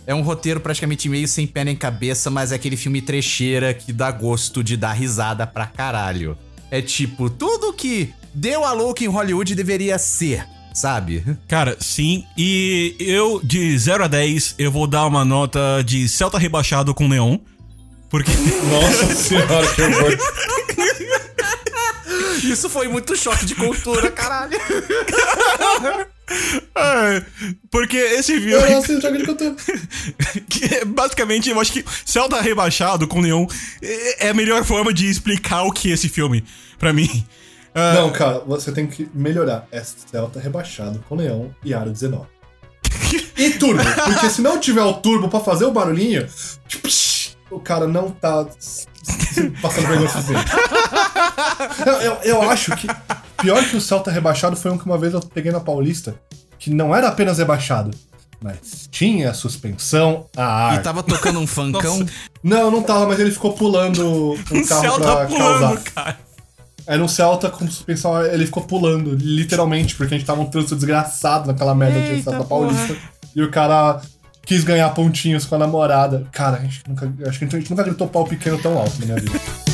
é 0.06 0.14
um 0.14 0.22
roteiro 0.22 0.58
praticamente 0.58 1.08
meio 1.08 1.28
sem 1.28 1.46
pé 1.46 1.62
nem 1.62 1.76
cabeça, 1.76 2.30
mas 2.30 2.50
é 2.50 2.56
aquele 2.56 2.76
filme 2.76 3.00
trecheira 3.00 3.72
que 3.72 3.92
dá 3.92 4.10
gosto 4.10 4.64
de 4.64 4.76
dar 4.76 4.92
risada 4.92 5.46
pra 5.46 5.66
caralho. 5.66 6.36
É 6.68 6.82
tipo, 6.82 7.30
tudo 7.30 7.72
que 7.72 8.12
deu 8.34 8.64
a 8.64 8.72
louca 8.72 9.04
em 9.04 9.08
Hollywood 9.08 9.54
deveria 9.54 9.98
ser 9.98 10.44
sabe? 10.80 11.22
Cara, 11.46 11.76
sim. 11.78 12.24
E 12.36 12.96
eu, 12.98 13.40
de 13.44 13.78
0 13.78 14.04
a 14.04 14.08
10, 14.08 14.54
eu 14.58 14.72
vou 14.72 14.86
dar 14.86 15.06
uma 15.06 15.24
nota 15.24 15.82
de 15.84 16.08
Celta 16.08 16.38
rebaixado 16.38 16.94
com 16.94 17.06
neon. 17.06 17.38
Porque. 18.08 18.32
Nossa 18.70 19.14
senhora, 19.14 19.74
que 19.74 19.82
horror. 19.82 20.16
Isso 22.42 22.70
foi 22.70 22.88
muito 22.88 23.14
choque 23.14 23.44
de 23.44 23.54
cultura, 23.54 24.10
caralho. 24.10 24.58
É, 26.76 27.24
porque 27.72 27.96
esse 27.96 28.34
filme. 28.34 28.52
Eu 28.52 28.70
não 28.70 28.84
sei 28.84 29.00
choque 29.00 29.18
de 29.18 29.24
cultura. 29.24 29.56
que, 30.48 30.84
basicamente, 30.84 31.50
eu 31.50 31.60
acho 31.60 31.72
que 31.72 31.84
Celta 32.06 32.40
rebaixado 32.40 33.08
com 33.08 33.20
neon 33.20 33.46
é, 33.82 34.26
é 34.26 34.30
a 34.30 34.34
melhor 34.34 34.64
forma 34.64 34.94
de 34.94 35.10
explicar 35.10 35.64
o 35.64 35.72
que 35.72 35.90
é 35.90 35.94
esse 35.94 36.08
filme, 36.08 36.44
pra 36.78 36.92
mim. 36.92 37.26
Uh... 37.74 37.94
Não, 37.94 38.10
cara, 38.10 38.40
você 38.40 38.72
tem 38.72 38.86
que 38.86 39.08
melhorar. 39.14 39.66
É 39.70 39.82
Celta 39.82 40.40
rebaixado 40.40 41.02
com 41.08 41.16
neon 41.16 41.48
e 41.64 41.72
aro 41.72 41.90
19. 41.90 42.26
e 43.36 43.50
turbo, 43.50 43.82
porque 44.04 44.30
se 44.30 44.42
não 44.42 44.58
tiver 44.58 44.82
o 44.82 44.94
turbo 44.94 45.28
pra 45.28 45.40
fazer 45.40 45.64
o 45.64 45.70
barulhinho, 45.70 46.26
tipo, 46.68 46.88
o 47.50 47.60
cara 47.60 47.86
não 47.86 48.10
tá 48.10 48.46
passando 49.62 49.86
vergonha 49.88 50.08
suficiente. 50.08 50.52
eu, 51.86 51.92
eu, 51.94 52.14
eu 52.22 52.50
acho 52.50 52.76
que 52.76 52.86
pior 53.40 53.64
que 53.64 53.76
o 53.76 53.80
Celta 53.80 54.10
rebaixado 54.10 54.56
foi 54.56 54.70
um 54.70 54.78
que 54.78 54.86
uma 54.86 54.98
vez 54.98 55.14
eu 55.14 55.20
peguei 55.20 55.50
na 55.50 55.60
Paulista, 55.60 56.14
que 56.58 56.70
não 56.70 56.94
era 56.94 57.08
apenas 57.08 57.38
rebaixado. 57.38 57.90
Mas 58.42 58.88
tinha 58.90 59.34
suspensão 59.34 60.26
a 60.34 60.44
ar. 60.44 60.80
E 60.80 60.82
tava 60.82 61.02
tocando 61.02 61.38
um 61.38 61.46
funkão. 61.46 62.06
Não, 62.42 62.70
não 62.70 62.82
tava, 62.82 63.06
mas 63.06 63.20
ele 63.20 63.30
ficou 63.30 63.52
pulando 63.52 64.32
um, 64.32 64.36
carro 64.66 64.80
céu 64.80 64.94
pra 64.94 65.16
tá 65.16 65.26
pulando, 65.26 65.60
causar. 65.60 65.82
cara. 65.94 66.18
Era 66.90 67.04
um 67.04 67.06
Celta 67.06 67.48
com 67.48 67.64
suspensão, 67.68 68.20
ele 68.20 68.44
ficou 68.44 68.64
pulando, 68.64 69.14
literalmente, 69.14 69.94
porque 69.94 70.12
a 70.12 70.18
gente 70.18 70.26
tava 70.26 70.40
um 70.40 70.46
trânsito 70.46 70.74
desgraçado 70.74 71.46
naquela 71.46 71.72
merda 71.72 72.00
de 72.00 72.20
Celta 72.20 72.42
Paulista. 72.42 72.96
E 73.34 73.40
o 73.40 73.48
cara 73.48 74.00
quis 74.44 74.64
ganhar 74.64 74.88
pontinhos 74.90 75.46
com 75.46 75.54
a 75.54 75.58
namorada. 75.58 76.26
Cara, 76.32 76.56
a 76.56 76.60
gente 76.62 76.82
nunca, 76.88 77.06
acho 77.28 77.38
que 77.38 77.44
a 77.44 77.48
gente 77.48 77.70
nunca 77.70 77.84
gritou 77.84 78.08
pau 78.08 78.24
pequeno 78.24 78.58
tão 78.58 78.76
alto 78.76 78.98
na 78.98 79.06
minha 79.06 79.20
vida. 79.20 79.69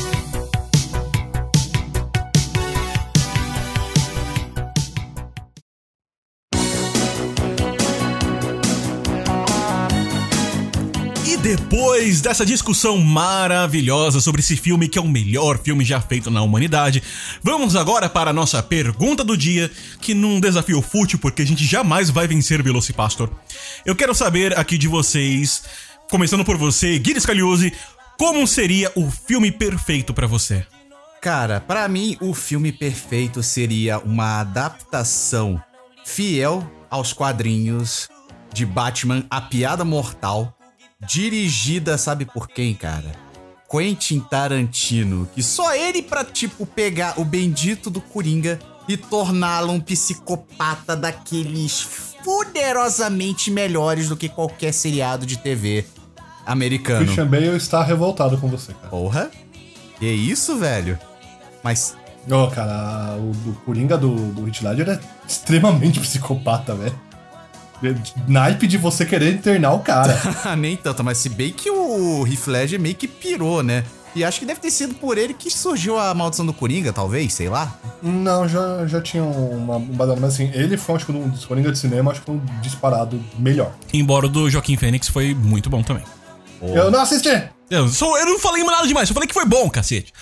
Depois 11.47 12.21
dessa 12.21 12.45
discussão 12.45 12.99
maravilhosa 12.99 14.21
sobre 14.21 14.41
esse 14.41 14.57
filme 14.57 14.89
que 14.89 14.99
é 14.99 15.01
o 15.01 15.07
melhor 15.07 15.57
filme 15.57 15.85
já 15.85 16.01
feito 16.01 16.29
na 16.29 16.43
humanidade, 16.43 17.01
vamos 17.41 17.77
agora 17.77 18.09
para 18.09 18.31
a 18.31 18.33
nossa 18.33 18.61
pergunta 18.61 19.23
do 19.23 19.37
dia, 19.37 19.71
que 20.01 20.13
num 20.13 20.41
desafio 20.41 20.83
fútil, 20.83 21.21
porque 21.21 21.43
a 21.43 21.47
gente 21.47 21.65
jamais 21.65 22.11
vai 22.11 22.27
vencer 22.27 22.61
Velocipastor. 22.65 23.31
Eu 23.85 23.95
quero 23.95 24.13
saber 24.13 24.59
aqui 24.59 24.77
de 24.77 24.89
vocês, 24.89 25.63
começando 26.11 26.45
por 26.45 26.57
você, 26.57 26.99
Guilherme 26.99 27.21
Scaliuzzi, 27.21 27.73
como 28.19 28.45
seria 28.45 28.91
o 28.97 29.09
filme 29.09 29.53
perfeito 29.53 30.13
pra 30.13 30.27
você? 30.27 30.67
Cara, 31.23 31.61
pra 31.61 31.87
mim, 31.87 32.17
o 32.21 32.35
filme 32.35 32.73
perfeito 32.73 33.41
seria 33.41 33.99
uma 34.01 34.41
adaptação 34.41 35.63
fiel 36.05 36.69
aos 36.91 37.13
quadrinhos 37.13 38.09
de 38.53 38.67
Batman 38.67 39.25
A 39.31 39.41
Piada 39.41 39.85
Mortal, 39.85 40.53
dirigida, 41.05 41.99
sabe 41.99 42.25
por 42.25 42.49
quem, 42.49 42.75
cara? 42.75 43.13
Quentin 43.71 44.21
Tarantino, 44.21 45.29
que 45.35 45.43
só 45.43 45.75
ele 45.75 46.03
pra, 46.03 46.25
tipo, 46.25 46.65
pegar 46.65 47.19
o 47.19 47.25
bendito 47.25 47.91
do 47.91 48.01
Coringa 48.01 48.59
e 48.89 48.97
torná-lo 48.97 49.73
um 49.73 49.81
psicopata 49.81 50.97
daqueles 50.97 51.81
fuderosamente 51.81 53.51
melhores 53.51 54.09
do 54.09 54.17
que 54.17 54.29
qualquer 54.29 54.73
seriado 54.73 55.27
de 55.27 55.37
TV 55.37 55.85
americano. 56.45 57.05
Christian 57.05 57.27
Bale 57.27 57.57
está 57.57 57.83
revoltado 57.83 58.39
com 58.39 58.49
você, 58.49 58.73
cara. 58.73 58.89
Porra? 58.89 59.31
Que 59.99 60.07
isso, 60.07 60.57
velho? 60.57 60.99
Mas 61.63 61.97
Ô, 62.29 62.49
cara, 62.49 63.17
o, 63.19 63.31
o 63.51 63.55
Coringa 63.65 63.97
do, 63.97 64.33
do 64.33 64.47
Heath 64.49 64.63
Ledger 64.63 64.89
é 64.89 65.01
extremamente 65.27 65.99
psicopata, 66.01 66.75
velho. 66.75 66.99
Naipe 68.27 68.67
de 68.67 68.79
você 68.79 69.05
querer 69.05 69.35
internar 69.35 69.73
o 69.73 69.81
cara. 69.81 70.19
Nem 70.57 70.77
tanto, 70.77 71.03
mas 71.05 71.19
se 71.19 71.29
bem 71.29 71.53
que 71.53 71.71
o 71.71 72.27
Heath 72.27 72.47
Ledger 72.47 72.81
meio 72.81 72.95
que 72.95 73.07
pirou, 73.09 73.63
né? 73.63 73.85
E 74.15 74.25
acho 74.25 74.41
que 74.41 74.47
deve 74.47 74.61
ter 74.61 74.71
sido 74.71 74.95
por 74.95 75.19
ele 75.19 75.35
que 75.35 75.51
surgiu 75.51 75.99
a 75.99 76.15
maldição 76.15 76.47
do 76.47 76.53
Coringa, 76.55 76.91
talvez, 76.91 77.35
sei 77.35 77.51
lá. 77.51 77.79
Não, 78.03 78.49
já, 78.49 78.87
já 78.87 78.99
tinha 78.99 79.23
uma, 79.23 79.77
um 79.77 79.93
mas 79.93 80.25
assim, 80.25 80.51
ele 80.55 80.79
foi, 80.79 80.95
acho 80.95 81.05
que, 81.05 81.13
um 81.13 81.29
dos 81.29 81.45
Coringa 81.45 81.71
de 81.71 81.79
cinema, 81.79 82.13
acho 82.13 82.23
que 82.23 82.31
um 82.31 82.41
disparado 82.63 83.23
melhor. 83.39 83.73
Embora 83.93 84.25
o 84.25 84.29
do 84.29 84.49
Joaquim 84.49 84.75
Fênix 84.79 85.09
foi 85.09 85.35
muito 85.35 85.69
bom 85.69 85.83
também. 85.83 86.03
Eu 86.63 86.91
não 86.91 87.01
assisti! 87.01 87.43
Eu, 87.71 87.89
só, 87.89 88.17
eu 88.19 88.25
não 88.25 88.39
falei 88.39 88.65
nada 88.65 88.87
demais, 88.87 89.07
eu 89.07 89.15
falei 89.15 89.29
que 89.29 89.35
foi 89.35 89.45
bom, 89.45 89.69
cacete. 89.69 90.15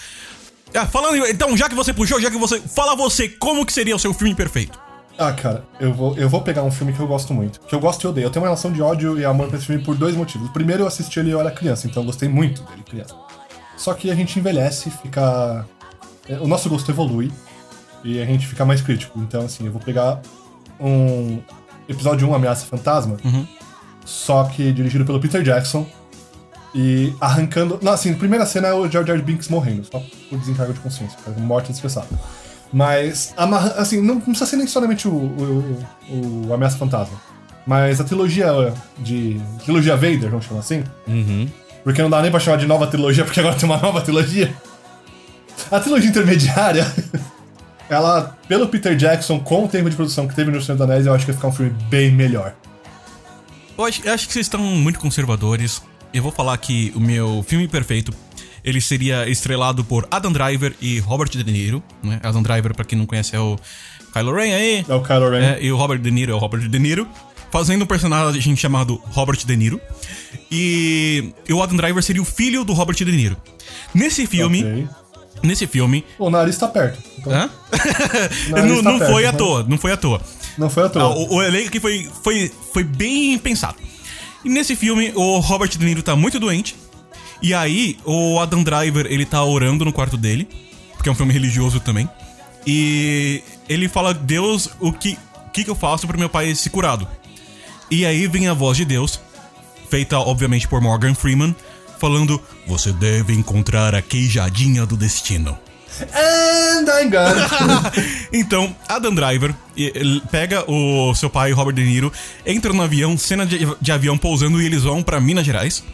Ah, 0.75 0.87
falando, 0.87 1.25
então, 1.27 1.57
já 1.57 1.69
que 1.69 1.75
você 1.75 1.93
puxou, 1.93 2.21
já 2.21 2.29
que 2.29 2.37
você. 2.37 2.61
Fala 2.61 2.97
você, 2.97 3.29
como 3.29 3.65
que 3.65 3.73
seria 3.73 3.95
o 3.95 3.99
seu 3.99 4.13
filme 4.13 4.35
perfeito? 4.35 4.77
Ah, 5.17 5.33
cara, 5.33 5.65
eu 5.79 5.93
vou, 5.95 6.17
eu 6.17 6.29
vou 6.29 6.43
pegar 6.43 6.63
um 6.65 6.71
filme 6.71 6.93
que 6.93 6.99
eu 7.01 7.07
gosto 7.07 7.33
muito. 7.33 7.61
Que 7.61 7.75
eu 7.75 7.79
gosto 7.81 8.03
e 8.03 8.07
odeio. 8.09 8.27
Eu 8.27 8.31
tenho 8.31 8.43
uma 8.43 8.49
relação 8.49 8.73
de 8.73 8.83
ódio 8.83 9.19
e 9.19 9.25
amor 9.25 9.47
pra 9.49 9.57
esse 9.59 9.67
filme 9.67 9.83
por 9.83 9.95
dois 9.97 10.17
motivos. 10.17 10.49
Primeiro, 10.51 10.83
eu 10.83 10.87
assisti 10.87 11.21
ele 11.21 11.31
eu 11.31 11.39
era 11.41 11.51
criança, 11.51 11.87
então 11.87 12.03
eu 12.03 12.07
gostei 12.07 12.29
muito 12.29 12.63
dele 12.65 12.83
criança. 12.83 13.15
Só 13.77 13.95
que 13.95 14.11
a 14.11 14.15
gente 14.15 14.39
envelhece, 14.39 14.91
fica. 14.91 15.65
é, 16.29 16.35
O 16.39 16.49
nosso 16.49 16.69
gosto 16.69 16.91
evolui 16.91 17.31
e 18.03 18.21
a 18.21 18.25
gente 18.27 18.47
fica 18.47 18.65
mais 18.65 18.81
crítico. 18.81 19.19
Então, 19.21 19.43
assim, 19.43 19.67
eu 19.67 19.73
vou 19.73 19.81
pegar 19.81 20.21
um 20.81 21.41
episódio 21.89 22.29
1, 22.29 22.35
Ameaça 22.35 22.67
Fantasma, 22.67 23.17
só 24.05 24.45
que 24.45 24.73
dirigido 24.73 25.05
pelo 25.05 25.21
Peter 25.21 25.43
Jackson 25.43 25.87
e 26.75 27.15
arrancando. 27.21 27.79
Não, 27.83 27.93
assim, 27.93 28.13
primeira 28.15 28.45
cena 28.47 28.69
é 28.69 28.73
o 28.75 28.91
George. 28.91 29.23
Binks 29.23 29.49
morrendo, 29.49 29.85
só 29.85 30.03
por 30.29 30.39
desencargo 30.39 30.73
de 30.73 30.81
consciência, 30.81 31.17
morte 31.39 31.71
desgraçada. 31.71 32.09
Mas, 32.75 33.33
amarra, 33.37 33.75
assim, 33.77 34.03
não, 34.03 34.21
precisa 34.21 34.47
ser 34.47 34.57
necessariamente 34.57 35.07
o, 35.07 35.13
o, 35.13 35.87
o, 36.09 36.47
o 36.49 36.53
Ameaça 36.53 36.77
Fantasma. 36.77 37.17
Mas 37.65 38.01
a 38.01 38.05
trilogia 38.05 38.75
de. 38.99 39.41
Trilogia 39.63 39.95
Vader, 39.95 40.29
vamos 40.29 40.45
chamar 40.45 40.59
assim. 40.59 40.83
Uhum. 41.07 41.49
Porque 41.85 42.03
não 42.03 42.11
dá 42.11 42.21
nem 42.21 42.33
pra 42.33 42.41
chamar 42.41 42.57
de 42.57 42.67
nova 42.67 42.89
trilogia, 42.89 43.25
porque 43.25 43.39
agora 43.39 43.55
tem 43.55 43.65
uma 43.65 43.79
nova 43.79 44.01
trilogia. 44.01 44.53
A 45.71 45.79
trilogia 45.79 46.11
intermediária, 46.11 46.93
ela, 47.89 48.37
pelo 48.49 48.67
Peter 48.67 48.97
Jackson, 48.97 49.39
com 49.39 49.67
o 49.67 49.69
tempo 49.69 49.89
de 49.89 49.95
produção 49.95 50.27
que 50.27 50.35
teve 50.35 50.51
no 50.51 50.61
Senhor 50.61 50.77
dos 50.77 50.85
Anéis, 50.85 51.07
eu 51.07 51.15
acho 51.15 51.25
que 51.25 51.31
vai 51.31 51.37
ficar 51.37 51.49
um 51.49 51.53
filme 51.53 51.71
bem 51.89 52.11
melhor. 52.11 52.55
Eu 53.79 53.85
acho, 53.85 54.03
eu 54.05 54.13
acho 54.13 54.27
que 54.27 54.33
vocês 54.33 54.47
estão 54.47 54.61
muito 54.61 54.99
conservadores. 54.99 55.81
Eu 56.13 56.25
vou 56.25 56.33
falar 56.33 56.59
que 56.59 56.93
o 56.97 57.01
meu 57.01 57.45
filme 57.47 57.69
perfeito 57.69 58.13
ele 58.65 58.81
seria 58.81 59.29
estrelado 59.29 59.85
por 59.85 60.09
Adam 60.11 60.33
Driver 60.33 60.75
e 60.81 60.99
Robert 60.99 61.29
De 61.29 61.45
Niro. 61.45 61.83
Né? 62.03 62.19
Adam 62.23 62.43
Driver, 62.43 62.75
pra 62.75 62.85
quem 62.85 62.99
não 62.99 63.05
conhece, 63.07 63.37
é 63.37 63.41
o 63.41 63.59
Kylo 64.13 64.35
Ren 64.35 64.55
aí. 64.55 64.87
É 64.89 64.95
o 64.95 65.03
Kylo 65.03 65.31
Ren. 65.31 65.41
É, 65.41 65.59
e 65.63 65.71
o 65.71 65.77
Robert 65.77 65.99
De 65.99 66.11
Niro 66.11 66.33
é 66.33 66.35
o 66.35 66.39
Robert 66.39 66.67
De 66.67 66.79
Niro. 66.79 67.07
Fazendo 67.51 67.83
um 67.83 67.87
personagem 67.87 68.57
chamado 68.57 69.01
Robert 69.11 69.39
De 69.45 69.57
Niro. 69.57 69.81
E, 70.51 71.33
e 71.49 71.53
o 71.53 71.63
Adam 71.63 71.77
Driver 71.77 72.03
seria 72.03 72.23
o 72.23 72.25
filho 72.25 72.65
do 72.65 72.73
Robert 72.73 72.97
De 72.97 73.05
Niro. 73.05 73.37
Nesse 73.95 74.27
filme. 74.27 74.65
Ok. 74.65 74.89
Nesse 75.43 75.67
filme. 75.67 76.05
O 76.19 76.31
nariz 76.31 76.57
tá 76.57 76.67
perto. 76.67 76.99
Então, 77.19 77.33
Hã? 77.33 77.51
Não 78.51 78.83
tá 78.83 78.91
não 78.91 78.99
perto, 78.99 79.13
foi 79.13 79.27
à 79.27 79.33
né? 79.33 79.39
toa, 79.39 79.65
não 79.69 79.79
foi 79.79 79.93
à 79.93 79.97
toa. 79.97 80.21
Não 80.57 80.71
foi 80.71 80.85
à 80.85 80.89
toa. 80.89 81.03
Ah, 81.03 81.09
o, 81.09 81.35
o 81.35 81.43
elenco 81.43 81.69
aqui 81.69 81.81
foi, 81.81 82.09
foi, 82.23 82.51
foi 82.73 82.83
bem 82.83 83.39
pensado. 83.39 83.77
E 84.45 84.49
nesse 84.49 84.75
filme, 84.77 85.13
o 85.15 85.39
Robert 85.39 85.69
De 85.71 85.85
Niro 85.85 86.03
tá 86.03 86.15
muito 86.17 86.39
doente. 86.39 86.77
E 87.43 87.53
aí, 87.53 87.99
o 88.05 88.39
Adam 88.41 88.63
Driver, 88.63 89.07
ele 89.09 89.27
tá 89.27 89.43
orando 89.45 89.85
no 89.85 89.93
quarto 89.93 90.17
dele. 90.17 90.49
Porque 90.95 91.09
é 91.09 91.13
um 91.13 91.15
filme 91.15 91.33
religioso 91.33 91.81
também. 91.81 92.09
E 92.67 93.43
ele 93.69 93.89
fala, 93.89 94.15
Deus, 94.15 94.71
o 94.81 94.93
que, 94.93 95.19
que, 95.53 95.65
que 95.65 95.71
eu 95.71 95.75
faço 95.75 96.07
pro 96.07 96.19
meu 96.19 96.29
pai 96.29 96.55
ser 96.55 96.71
curado? 96.71 97.07
E 97.91 98.07
aí 98.07 98.27
vem 98.27 98.49
a 98.49 98.55
voz 98.55 98.77
de 98.77 98.85
Deus, 98.85 99.21
feita 99.91 100.19
obviamente 100.19 100.67
por 100.67 100.81
Morgan 100.81 101.15
Freeman, 101.15 101.55
falando: 101.99 102.41
Você 102.67 102.93
deve 102.93 103.35
encontrar 103.35 103.95
a 103.95 104.03
queijadinha 104.03 104.87
do 104.87 104.97
destino. 104.97 105.59
And 106.01 106.87
I'm 106.89 107.09
gone. 107.09 107.41
então, 108.33 108.75
Adam 108.89 109.15
Driver 109.15 109.55
pega 110.31 110.69
o 110.69 111.15
seu 111.15 111.31
pai, 111.31 111.53
Robert 111.53 111.75
De 111.75 111.85
Niro, 111.85 112.13
entra 112.45 112.73
no 112.73 112.83
avião, 112.83 113.17
cena 113.17 113.47
de, 113.47 113.61
de 113.81 113.93
avião 113.93 114.19
pousando 114.19 114.61
e 114.61 114.67
eles 114.67 114.83
vão 114.83 115.03
pra 115.03 115.21
Minas 115.21 115.47
Gerais. 115.47 115.85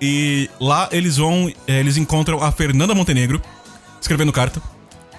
E 0.00 0.48
lá 0.58 0.88
eles 0.92 1.18
vão, 1.18 1.52
eh, 1.66 1.80
eles 1.80 1.96
encontram 1.96 2.42
a 2.42 2.50
Fernanda 2.50 2.94
Montenegro 2.94 3.40
escrevendo 4.00 4.32
carta. 4.32 4.62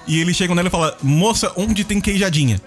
E 0.08 0.20
eles 0.20 0.36
chegam 0.36 0.56
nela 0.56 0.68
e 0.68 0.72
falam: 0.72 0.94
Moça, 1.04 1.52
onde 1.56 1.84
tem 1.84 2.02
queijadinha? 2.02 2.60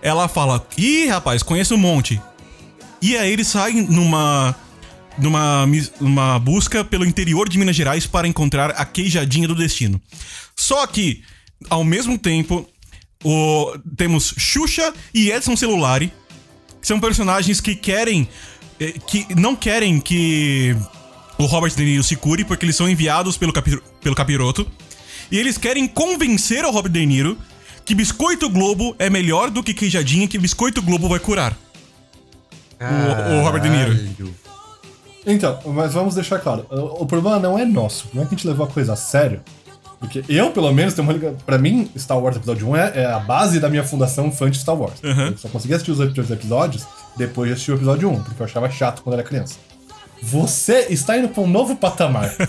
Ela 0.00 0.28
fala: 0.28 0.66
Ih, 0.76 1.06
rapaz, 1.06 1.42
conheço 1.42 1.74
um 1.74 1.78
monte. 1.78 2.20
E 3.02 3.16
aí 3.16 3.32
eles 3.32 3.48
saem 3.48 3.82
numa 3.82 4.54
numa, 5.18 5.66
numa 6.00 6.38
busca 6.38 6.84
pelo 6.84 7.04
interior 7.04 7.48
de 7.48 7.58
Minas 7.58 7.76
Gerais 7.76 8.06
para 8.06 8.28
encontrar 8.28 8.70
a 8.70 8.84
queijadinha 8.84 9.48
do 9.48 9.54
destino. 9.54 10.00
Só 10.56 10.86
que, 10.86 11.22
ao 11.68 11.82
mesmo 11.82 12.16
tempo, 12.16 12.68
o, 13.24 13.76
temos 13.96 14.34
Xuxa 14.38 14.94
e 15.12 15.30
Edson 15.30 15.56
Celulari, 15.56 16.12
que 16.80 16.86
são 16.86 17.00
personagens 17.00 17.60
que 17.60 17.74
querem. 17.74 18.28
eh, 18.80 18.94
que 19.06 19.26
não 19.34 19.56
querem 19.56 20.00
que 20.00 20.76
o 21.38 21.44
Robert 21.46 21.74
De 21.74 21.84
Niro 21.84 22.02
se 22.02 22.16
cure, 22.16 22.44
porque 22.44 22.64
eles 22.64 22.76
são 22.76 22.88
enviados 22.88 23.36
pelo, 23.36 23.52
pelo 24.00 24.14
capiroto. 24.14 24.66
E 25.30 25.38
eles 25.38 25.56
querem 25.58 25.86
convencer 25.86 26.64
o 26.64 26.70
Robert 26.70 26.90
De 26.92 27.04
Niro 27.06 27.38
que 27.84 27.94
Biscoito 27.94 28.50
Globo 28.50 28.94
é 28.98 29.08
melhor 29.08 29.50
do 29.50 29.62
que 29.62 29.72
queijadinha, 29.72 30.28
que 30.28 30.38
Biscoito 30.38 30.82
Globo 30.82 31.08
vai 31.08 31.18
curar. 31.18 31.56
O- 32.80 33.38
o 33.40 33.42
Robert 33.44 33.62
De 33.62 33.70
Niro. 33.70 34.34
Então, 35.26 35.58
mas 35.66 35.92
vamos 35.92 36.14
deixar 36.14 36.38
claro. 36.38 36.66
O, 36.70 37.02
o 37.02 37.06
problema 37.06 37.38
não 37.38 37.58
é 37.58 37.64
nosso. 37.64 38.08
Não 38.14 38.22
é 38.22 38.26
que 38.26 38.34
a 38.34 38.36
gente 38.38 38.46
levou 38.46 38.66
a 38.66 38.68
coisa 38.68 38.92
a 38.92 38.96
sério. 38.96 39.40
Porque 39.98 40.22
eu, 40.28 40.50
pelo 40.52 40.72
menos, 40.72 40.94
tenho 40.94 41.06
uma 41.06 41.12
liga... 41.12 41.34
Pra 41.44 41.58
mim, 41.58 41.90
Star 41.98 42.18
Wars 42.18 42.36
Episódio 42.36 42.68
1 42.68 42.76
é, 42.76 42.92
é 43.00 43.06
a 43.06 43.18
base 43.18 43.58
da 43.58 43.68
minha 43.68 43.82
fundação 43.82 44.30
fã 44.30 44.48
de 44.48 44.56
Star 44.58 44.76
Wars. 44.76 44.94
Eu 45.02 45.36
só 45.36 45.48
consegui 45.48 45.74
assistir 45.74 45.90
os 45.90 45.98
outros 45.98 46.30
episódios 46.30 46.86
depois 47.16 47.48
de 47.48 47.54
assistir 47.54 47.72
o 47.72 47.74
episódio 47.74 48.08
1, 48.08 48.22
porque 48.22 48.40
eu 48.40 48.46
achava 48.46 48.70
chato 48.70 49.02
quando 49.02 49.14
era 49.14 49.24
criança. 49.24 49.56
Você 50.22 50.86
está 50.90 51.16
indo 51.16 51.28
pra 51.28 51.42
um 51.42 51.46
novo 51.46 51.76
patamar. 51.76 52.34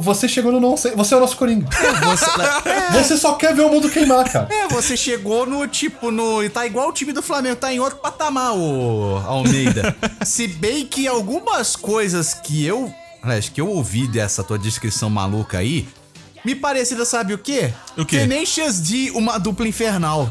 Você 0.00 0.28
chegou 0.28 0.52
no 0.52 0.60
não 0.60 0.76
sei. 0.76 0.92
Você 0.92 1.14
é 1.14 1.16
o 1.16 1.20
nosso 1.20 1.36
Coringa. 1.36 1.66
Você, 2.04 2.26
Você 2.92 3.16
só 3.16 3.34
quer 3.34 3.54
ver 3.54 3.62
o 3.62 3.70
mundo 3.70 3.88
queimar, 3.88 4.30
cara. 4.30 4.48
é, 4.50 4.68
você 4.68 4.96
chegou 4.96 5.46
no 5.46 5.66
tipo, 5.66 6.10
no. 6.10 6.48
Tá 6.50 6.66
igual 6.66 6.90
o 6.90 6.92
time 6.92 7.12
do 7.12 7.22
Flamengo, 7.22 7.56
tá 7.56 7.72
em 7.72 7.80
outro 7.80 7.98
patamar, 7.98 8.54
o 8.54 9.16
Almeida. 9.26 9.96
Se 10.24 10.46
bem 10.46 10.84
que 10.84 11.08
algumas 11.08 11.74
coisas 11.74 12.34
que 12.34 12.64
eu. 12.66 12.92
Aliás, 13.22 13.48
que 13.48 13.60
eu 13.60 13.68
ouvi 13.68 14.06
dessa 14.06 14.44
tua 14.44 14.58
descrição 14.58 15.08
maluca 15.08 15.58
aí, 15.58 15.88
me 16.44 16.54
parecida, 16.54 17.04
sabe 17.04 17.32
o 17.34 17.38
quê? 17.38 17.72
O 17.96 18.04
quê? 18.04 18.18
Tenacious 18.18 18.78
D, 18.80 19.10
uma 19.12 19.38
dupla 19.38 19.66
infernal. 19.66 20.30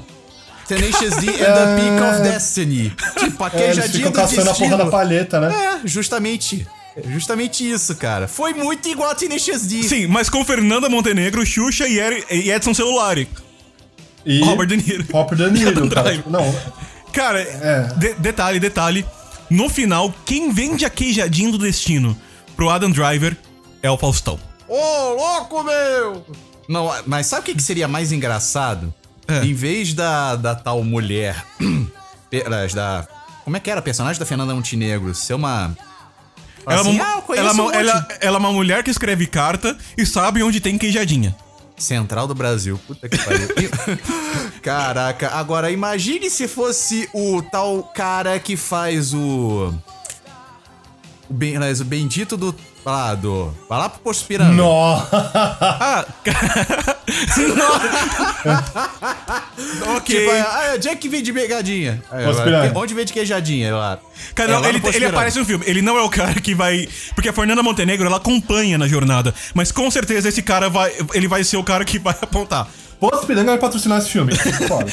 Tenacious 0.67 1.15
D 1.17 1.29
and 1.29 1.53
the 1.53 1.75
Peak 1.75 2.03
of 2.03 2.21
Destiny. 2.23 2.93
Tipo, 3.19 3.43
a 3.43 3.47
É, 3.47 3.49
queijadinha 3.51 3.89
ficam 3.91 4.11
do 4.11 4.15
caçando 4.15 4.49
a 4.49 4.53
porra 4.53 4.69
da 4.69 4.75
destino. 4.77 4.91
palheta, 4.91 5.39
né? 5.39 5.79
É, 5.83 5.87
justamente. 5.87 6.65
Justamente 7.09 7.69
isso, 7.69 7.93
cara. 7.95 8.27
Foi 8.27 8.53
muito 8.53 8.87
igual 8.87 9.09
a 9.09 9.15
Tenacious 9.15 9.63
D. 9.63 9.83
Sim, 9.83 10.07
mas 10.07 10.29
com 10.29 10.43
Fernanda 10.45 10.87
Montenegro, 10.89 11.45
Xuxa 11.45 11.87
e, 11.87 11.99
Eri- 11.99 12.23
e 12.31 12.49
Edson 12.49 12.73
Celulari. 12.73 13.27
E 14.25 14.39
Robert 14.43 14.67
De 14.67 14.77
Niro. 14.77 15.05
Robert 15.11 15.37
De 15.37 15.51
Niro, 15.51 15.89
cara. 15.91 16.23
Não, 16.25 16.55
Cara, 17.11 17.43
de- 17.97 18.13
detalhe, 18.15 18.59
detalhe. 18.59 19.05
No 19.49 19.69
final, 19.69 20.13
quem 20.25 20.51
vende 20.51 20.85
a 20.85 20.89
queijadinha 20.89 21.51
do 21.51 21.57
destino 21.57 22.17
pro 22.55 22.69
Adam 22.69 22.89
Driver 22.91 23.37
é 23.83 23.91
o 23.91 23.97
Faustão. 23.97 24.39
Ô, 24.67 25.09
louco, 25.13 25.63
meu! 25.63 26.25
Não, 26.67 26.91
mas 27.05 27.27
sabe 27.27 27.51
o 27.51 27.55
que 27.55 27.61
seria 27.61 27.87
mais 27.87 28.11
engraçado? 28.11 28.91
É. 29.27 29.43
Em 29.45 29.53
vez 29.53 29.93
da, 29.93 30.35
da 30.35 30.55
tal 30.55 30.83
mulher. 30.83 31.43
da. 32.73 33.07
Como 33.43 33.55
é 33.55 33.59
que 33.59 33.69
era? 33.69 33.79
A 33.79 33.83
personagem 33.83 34.19
da 34.19 34.25
Fernanda 34.25 34.53
Montenegro 34.53 35.13
ser 35.15 35.33
uma. 35.33 35.75
Ela, 36.67 36.77
é 36.77 36.81
Assim, 36.81 36.95
uma- 36.95 37.05
ah, 37.05 37.23
ela, 37.29 37.49
é 37.49 37.51
uma- 37.53 37.63
um 37.63 37.65
monte. 37.67 37.75
ela- 37.77 38.07
ela 38.21 38.37
é 38.37 38.39
uma 38.39 38.51
mulher 38.51 38.83
que 38.83 38.89
escreve 38.89 39.27
carta 39.27 39.77
e 39.97 40.05
sabe 40.05 40.41
onde 40.43 40.59
tem 40.59 40.77
queijadinha. 40.77 41.35
Central 41.77 42.25
do 42.27 42.33
Brasil. 42.33 42.79
Puta 42.87 43.07
que 43.09 43.17
pariu. 43.17 43.47
Caraca, 44.63 45.29
agora 45.33 45.69
imagine 45.71 46.29
se 46.29 46.47
fosse 46.47 47.09
o 47.13 47.41
tal 47.41 47.83
cara 47.83 48.39
que 48.39 48.55
faz 48.55 49.13
o. 49.13 49.73
O, 51.29 51.33
ben, 51.33 51.57
o 51.57 51.85
bendito 51.85 52.37
do. 52.37 52.55
Lá, 52.85 53.13
do. 53.15 53.53
Vai 53.67 53.79
lá 53.79 53.89
pro 53.89 53.99
Posto. 53.99 54.25
Nossa. 54.53 55.31
Ah, 55.33 56.05
ok. 59.95 60.19
Tipo, 60.19 60.31
ah, 60.31 60.73
onde 60.75 60.89
é 60.89 60.95
que 60.95 61.09
pegadinha? 61.33 62.01
Aí, 62.11 62.25
Posto 62.25 62.41
agora, 62.41 62.61
Piranga. 62.61 62.79
Onde 62.79 62.93
vende 62.93 63.13
queijadinha? 63.13 63.75
Lá. 63.75 63.99
Cara, 64.33 64.51
É 64.51 64.53
não, 64.53 64.61
lá 64.61 64.71
no 64.71 64.77
ele, 64.77 64.95
ele 64.95 65.05
aparece 65.05 65.39
no 65.39 65.45
filme. 65.45 65.63
Ele 65.67 65.81
não 65.81 65.97
é 65.97 66.01
o 66.01 66.09
cara 66.09 66.39
que 66.39 66.55
vai. 66.55 66.87
Porque 67.13 67.29
a 67.29 67.33
Fernanda 67.33 67.61
Montenegro 67.61 68.07
ela 68.07 68.17
acompanha 68.17 68.77
na 68.77 68.87
jornada. 68.87 69.33
Mas 69.53 69.71
com 69.71 69.89
certeza 69.91 70.29
esse 70.29 70.41
cara 70.41 70.69
vai. 70.69 70.91
Ele 71.13 71.27
vai 71.27 71.43
ser 71.43 71.57
o 71.57 71.63
cara 71.63 71.85
que 71.85 71.99
vai 71.99 72.15
apontar. 72.21 72.67
Posto 72.99 73.27
Piranga 73.27 73.51
vai 73.51 73.57
patrocinar 73.59 73.99
esse 73.99 74.09
filme. 74.09 74.33
Foda. 74.67 74.85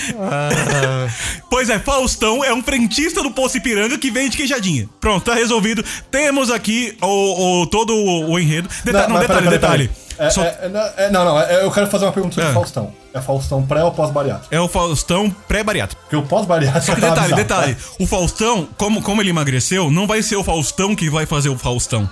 Pois 1.50 1.68
é, 1.70 1.78
Faustão 1.78 2.44
é 2.44 2.52
um 2.52 2.62
frentista 2.62 3.22
do 3.22 3.30
Poço 3.30 3.56
Ipiranga 3.56 3.96
que 3.98 4.10
vende 4.10 4.36
queijadinha. 4.36 4.88
Pronto, 5.00 5.24
tá 5.24 5.34
resolvido. 5.34 5.84
Temos 6.10 6.50
aqui 6.50 6.96
o, 7.00 7.62
o- 7.62 7.66
todo 7.66 7.94
o, 7.94 8.30
o 8.32 8.38
enredo. 8.38 8.68
Deta- 8.84 9.02
não, 9.08 9.10
mas 9.14 9.20
detalhe, 9.22 9.44
peraí, 9.48 9.58
peraí, 9.58 9.58
detalhe. 9.58 9.88
peraí. 9.88 10.02
É, 10.18 10.30
Só- 10.30 10.42
é, 10.42 10.58
é, 10.62 10.68
não, 10.68 10.80
é, 10.80 11.10
não, 11.10 11.24
não, 11.24 11.40
é, 11.40 11.64
eu 11.64 11.70
quero 11.70 11.86
fazer 11.88 12.04
uma 12.04 12.12
pergunta 12.12 12.34
sobre 12.34 12.50
É. 12.50 12.52
Faustão. 12.52 12.92
É 13.14 13.20
Faustão 13.20 13.62
pré 13.66 13.82
ou 13.84 13.90
pós-bariátrico? 13.92 14.54
É 14.54 14.60
o 14.60 14.68
Faustão 14.68 15.30
pré-bariátrico. 15.48 16.00
Porque 16.02 16.16
o 16.16 16.22
pós-bariátrico 16.22 16.86
Só 16.86 16.94
que 16.94 17.00
tá 17.00 17.08
detalhe, 17.10 17.34
bizarro, 17.34 17.42
detalhe. 17.42 17.74
tá? 17.74 17.80
O 17.98 18.06
Faustão, 18.06 18.68
como, 18.76 19.02
como 19.02 19.20
ele 19.22 19.30
emagreceu, 19.30 19.90
não 19.90 20.06
vai 20.06 20.22
ser 20.22 20.36
o 20.36 20.44
Faustão 20.44 20.94
que 20.94 21.08
vai 21.10 21.26
fazer 21.26 21.48
o 21.48 21.58
Faustão. 21.58 22.08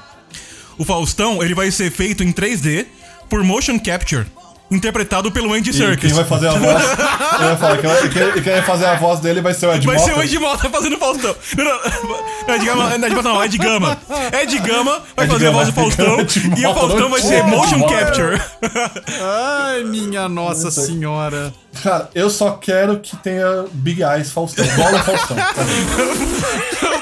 O 0.78 0.84
Faustão, 0.84 1.42
ele 1.42 1.54
vai 1.54 1.70
ser 1.70 1.90
feito 1.90 2.22
em 2.22 2.32
3D 2.32 2.86
por 3.28 3.42
motion 3.44 3.78
capture, 3.78 4.26
interpretado 4.70 5.32
pelo 5.32 5.52
Andy 5.52 5.70
E 5.70 5.74
Serkis. 5.74 6.12
quem 6.12 6.12
vai 6.14 6.24
fazer 6.24 6.48
a 6.48 6.52
voz. 6.52 6.84
eu 7.40 7.48
ia 7.48 7.56
falar, 7.56 7.78
quem, 7.78 7.90
vai- 7.90 8.08
quem- 8.08 8.32
quem 8.42 8.52
vai 8.52 8.62
fazer 8.62 8.86
a 8.86 8.94
voz 8.94 9.18
dele 9.20 9.40
vai 9.40 9.52
ser 9.52 9.66
o 9.66 9.74
Ed 9.74 9.84
Vai 9.86 9.96
Mota. 9.96 10.08
ser 10.12 10.16
o 10.18 10.22
Ed 10.22 10.38
Mota 10.38 10.70
fazendo 10.70 10.96
Faustão. 10.98 11.34
Não, 11.56 11.64
não, 11.64 11.74
não, 12.48 12.54
Ed 12.54 12.64
Gama, 12.64 12.84
não, 12.98 13.06
Ed 13.06 13.14
Mota 13.16 13.28
não, 13.28 13.44
Ed 13.44 13.58
Gama. 13.58 13.98
Ed 14.40 14.58
Gama 14.60 15.02
vai 15.16 15.24
Ed 15.26 15.32
fazer 15.32 15.46
a 15.46 15.50
Gama, 15.50 15.64
voz 15.64 15.68
do 15.68 15.74
Faustão 15.74 16.20
Ed 16.20 16.52
e 16.56 16.66
o 16.66 16.74
Faustão 16.74 17.08
vai 17.10 17.20
ser 17.20 17.34
Ed 17.40 17.50
motion 17.50 17.82
capture. 17.88 18.40
Ai, 19.20 19.82
minha 19.84 20.28
nossa 20.28 20.70
senhora. 20.70 21.52
Cara, 21.82 22.08
eu 22.14 22.28
só 22.30 22.52
quero 22.52 22.98
que 23.00 23.16
tenha 23.16 23.64
Big 23.72 24.02
Eyes 24.02 24.30
Faustão. 24.30 24.64
Bola 24.76 24.98
Faustão. 25.02 25.36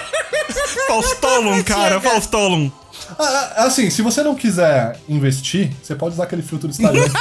Faustolum, 0.88 1.62
cara, 1.62 2.00
Faustolum. 2.00 2.70
Ah, 3.18 3.52
ah, 3.56 3.64
assim, 3.64 3.88
se 3.90 4.02
você 4.02 4.22
não 4.22 4.34
quiser 4.34 4.98
investir, 5.08 5.70
você 5.82 5.94
pode 5.94 6.14
usar 6.14 6.24
aquele 6.24 6.42
filtro 6.42 6.68
do 6.68 6.72
Instagram. 6.72 7.08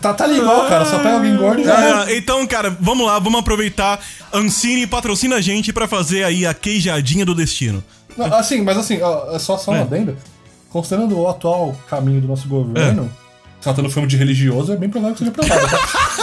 Tá, 0.00 0.14
tá 0.14 0.24
ali 0.24 0.38
igual, 0.38 0.68
cara. 0.68 0.84
Só 0.84 0.98
pega 0.98 1.14
alguém 1.16 1.36
gordo 1.36 1.60
e 1.60 1.64
já 1.64 2.08
é. 2.10 2.16
Então, 2.16 2.46
cara, 2.46 2.74
vamos 2.80 3.06
lá, 3.06 3.18
vamos 3.18 3.40
aproveitar. 3.40 4.00
Ancine 4.32 4.86
patrocina 4.86 5.36
a 5.36 5.40
gente 5.40 5.72
pra 5.72 5.86
fazer 5.86 6.24
aí 6.24 6.46
a 6.46 6.54
queijadinha 6.54 7.24
do 7.24 7.34
destino. 7.34 7.82
Não, 8.16 8.26
assim, 8.34 8.62
mas 8.62 8.76
assim, 8.76 9.00
ó, 9.02 9.34
é 9.34 9.38
só, 9.38 9.56
só 9.58 9.70
uma 9.72 9.80
É. 9.80 9.82
adenda. 9.82 10.16
Considerando 10.70 11.18
o 11.18 11.28
atual 11.28 11.74
caminho 11.88 12.20
do 12.20 12.28
nosso 12.28 12.48
governo, 12.48 13.10
tratando 13.60 13.88
filme 13.90 14.08
de 14.08 14.16
religioso, 14.16 14.72
é 14.72 14.76
bem 14.76 14.88
provável 14.88 15.14
que 15.14 15.20
seja 15.20 15.30
aprovado, 15.30 15.68
tá? 15.68 15.78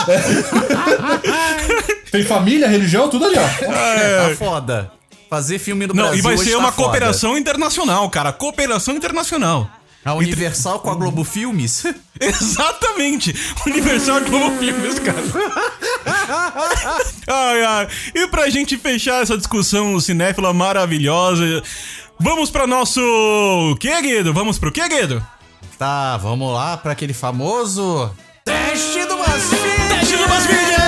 É. 0.12 2.06
Tem 2.12 2.24
família, 2.24 2.68
religião, 2.68 3.10
tudo 3.10 3.26
ali, 3.26 3.36
ó. 3.38 4.30
Tá 4.30 4.36
foda. 4.38 4.91
Fazer 5.30 5.60
filme 5.60 5.88
no 5.88 5.94
Não, 5.94 6.04
Brasil 6.04 6.20
e 6.20 6.22
vai 6.22 6.38
ser 6.38 6.52
tá 6.52 6.58
uma 6.58 6.72
foda. 6.72 6.88
cooperação 6.90 7.38
internacional, 7.38 8.10
cara. 8.10 8.32
Cooperação 8.32 8.96
internacional. 8.96 9.70
A 10.04 10.14
Universal 10.14 10.80
com 10.82 10.92
a 10.92 10.96
Globo 10.96 11.24
Filmes? 11.24 11.84
Exatamente! 12.22 13.36
Universal 13.66 14.22
Globo 14.22 14.56
Filmes, 14.60 15.00
cara. 15.00 15.18
ai, 17.28 17.64
ai. 17.64 17.88
E 18.14 18.28
pra 18.28 18.48
gente 18.50 18.78
fechar 18.78 19.24
essa 19.24 19.36
discussão 19.36 20.00
cinéfila 20.00 20.54
maravilhosa, 20.54 21.64
vamos 22.20 22.52
pra 22.52 22.68
nosso. 22.68 23.02
Que, 23.80 24.00
Guido? 24.02 24.32
Vamos 24.32 24.60
pro 24.60 24.72
que, 24.72 24.88
Guido? 24.88 25.26
Tá, 25.78 26.18
vamos 26.18 26.54
lá 26.54 26.78
pra 26.78 26.92
aquele 26.92 27.14
famoso... 27.14 28.12
Teste 28.46 29.04
do 29.06 29.18
BuzzFeed! 29.18 29.88
Teste 29.90 30.16
do 30.18 30.28
BuzzFeed! 30.28 30.85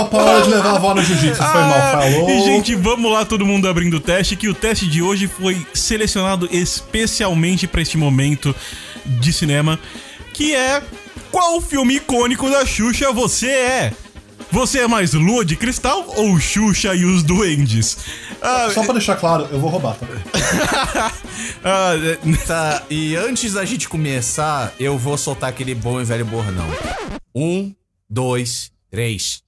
Opa, 0.00 0.16
hora 0.22 0.42
de 0.44 0.50
levar 0.50 0.70
a 0.70 0.76
avó 0.76 0.94
no 0.94 1.02
jiu-jitsu. 1.02 1.36
Foi 1.42 1.60
mal, 1.60 1.80
falou. 1.92 2.26
Ah, 2.28 2.32
E, 2.32 2.44
gente, 2.44 2.74
vamos 2.74 3.10
lá, 3.12 3.24
todo 3.24 3.44
mundo 3.46 3.68
abrindo 3.68 3.94
o 3.96 4.00
teste, 4.00 4.36
que 4.36 4.48
o 4.48 4.54
teste 4.54 4.86
de 4.86 5.02
hoje 5.02 5.26
foi 5.28 5.64
selecionado 5.74 6.48
especialmente 6.50 7.66
pra 7.66 7.80
este 7.82 7.96
momento 7.96 8.54
de 9.04 9.32
cinema, 9.32 9.78
que 10.32 10.54
é 10.54 10.82
qual 11.30 11.60
filme 11.60 11.96
icônico 11.96 12.48
da 12.50 12.64
Xuxa 12.66 13.12
você 13.12 13.48
é? 13.50 13.92
Você 14.52 14.80
é 14.80 14.88
mais 14.88 15.12
Lua 15.12 15.44
de 15.44 15.54
Cristal 15.54 16.04
ou 16.16 16.38
Xuxa 16.40 16.92
e 16.94 17.04
os 17.04 17.22
Duendes? 17.22 17.96
Ah, 18.42 18.68
Só 18.74 18.82
pra 18.82 18.94
deixar 18.94 19.14
claro, 19.14 19.46
eu 19.52 19.60
vou 19.60 19.70
roubar, 19.70 19.94
tá? 19.94 20.06
ah, 21.64 21.92
Tá, 22.46 22.82
e 22.90 23.14
antes 23.14 23.52
da 23.52 23.64
gente 23.64 23.88
começar, 23.88 24.72
eu 24.80 24.98
vou 24.98 25.16
soltar 25.16 25.50
aquele 25.50 25.72
bom 25.74 26.00
e 26.00 26.04
velho 26.04 26.24
bornão. 26.24 26.66
Um, 27.34 27.72
dois, 28.08 28.72
três. 28.90 29.42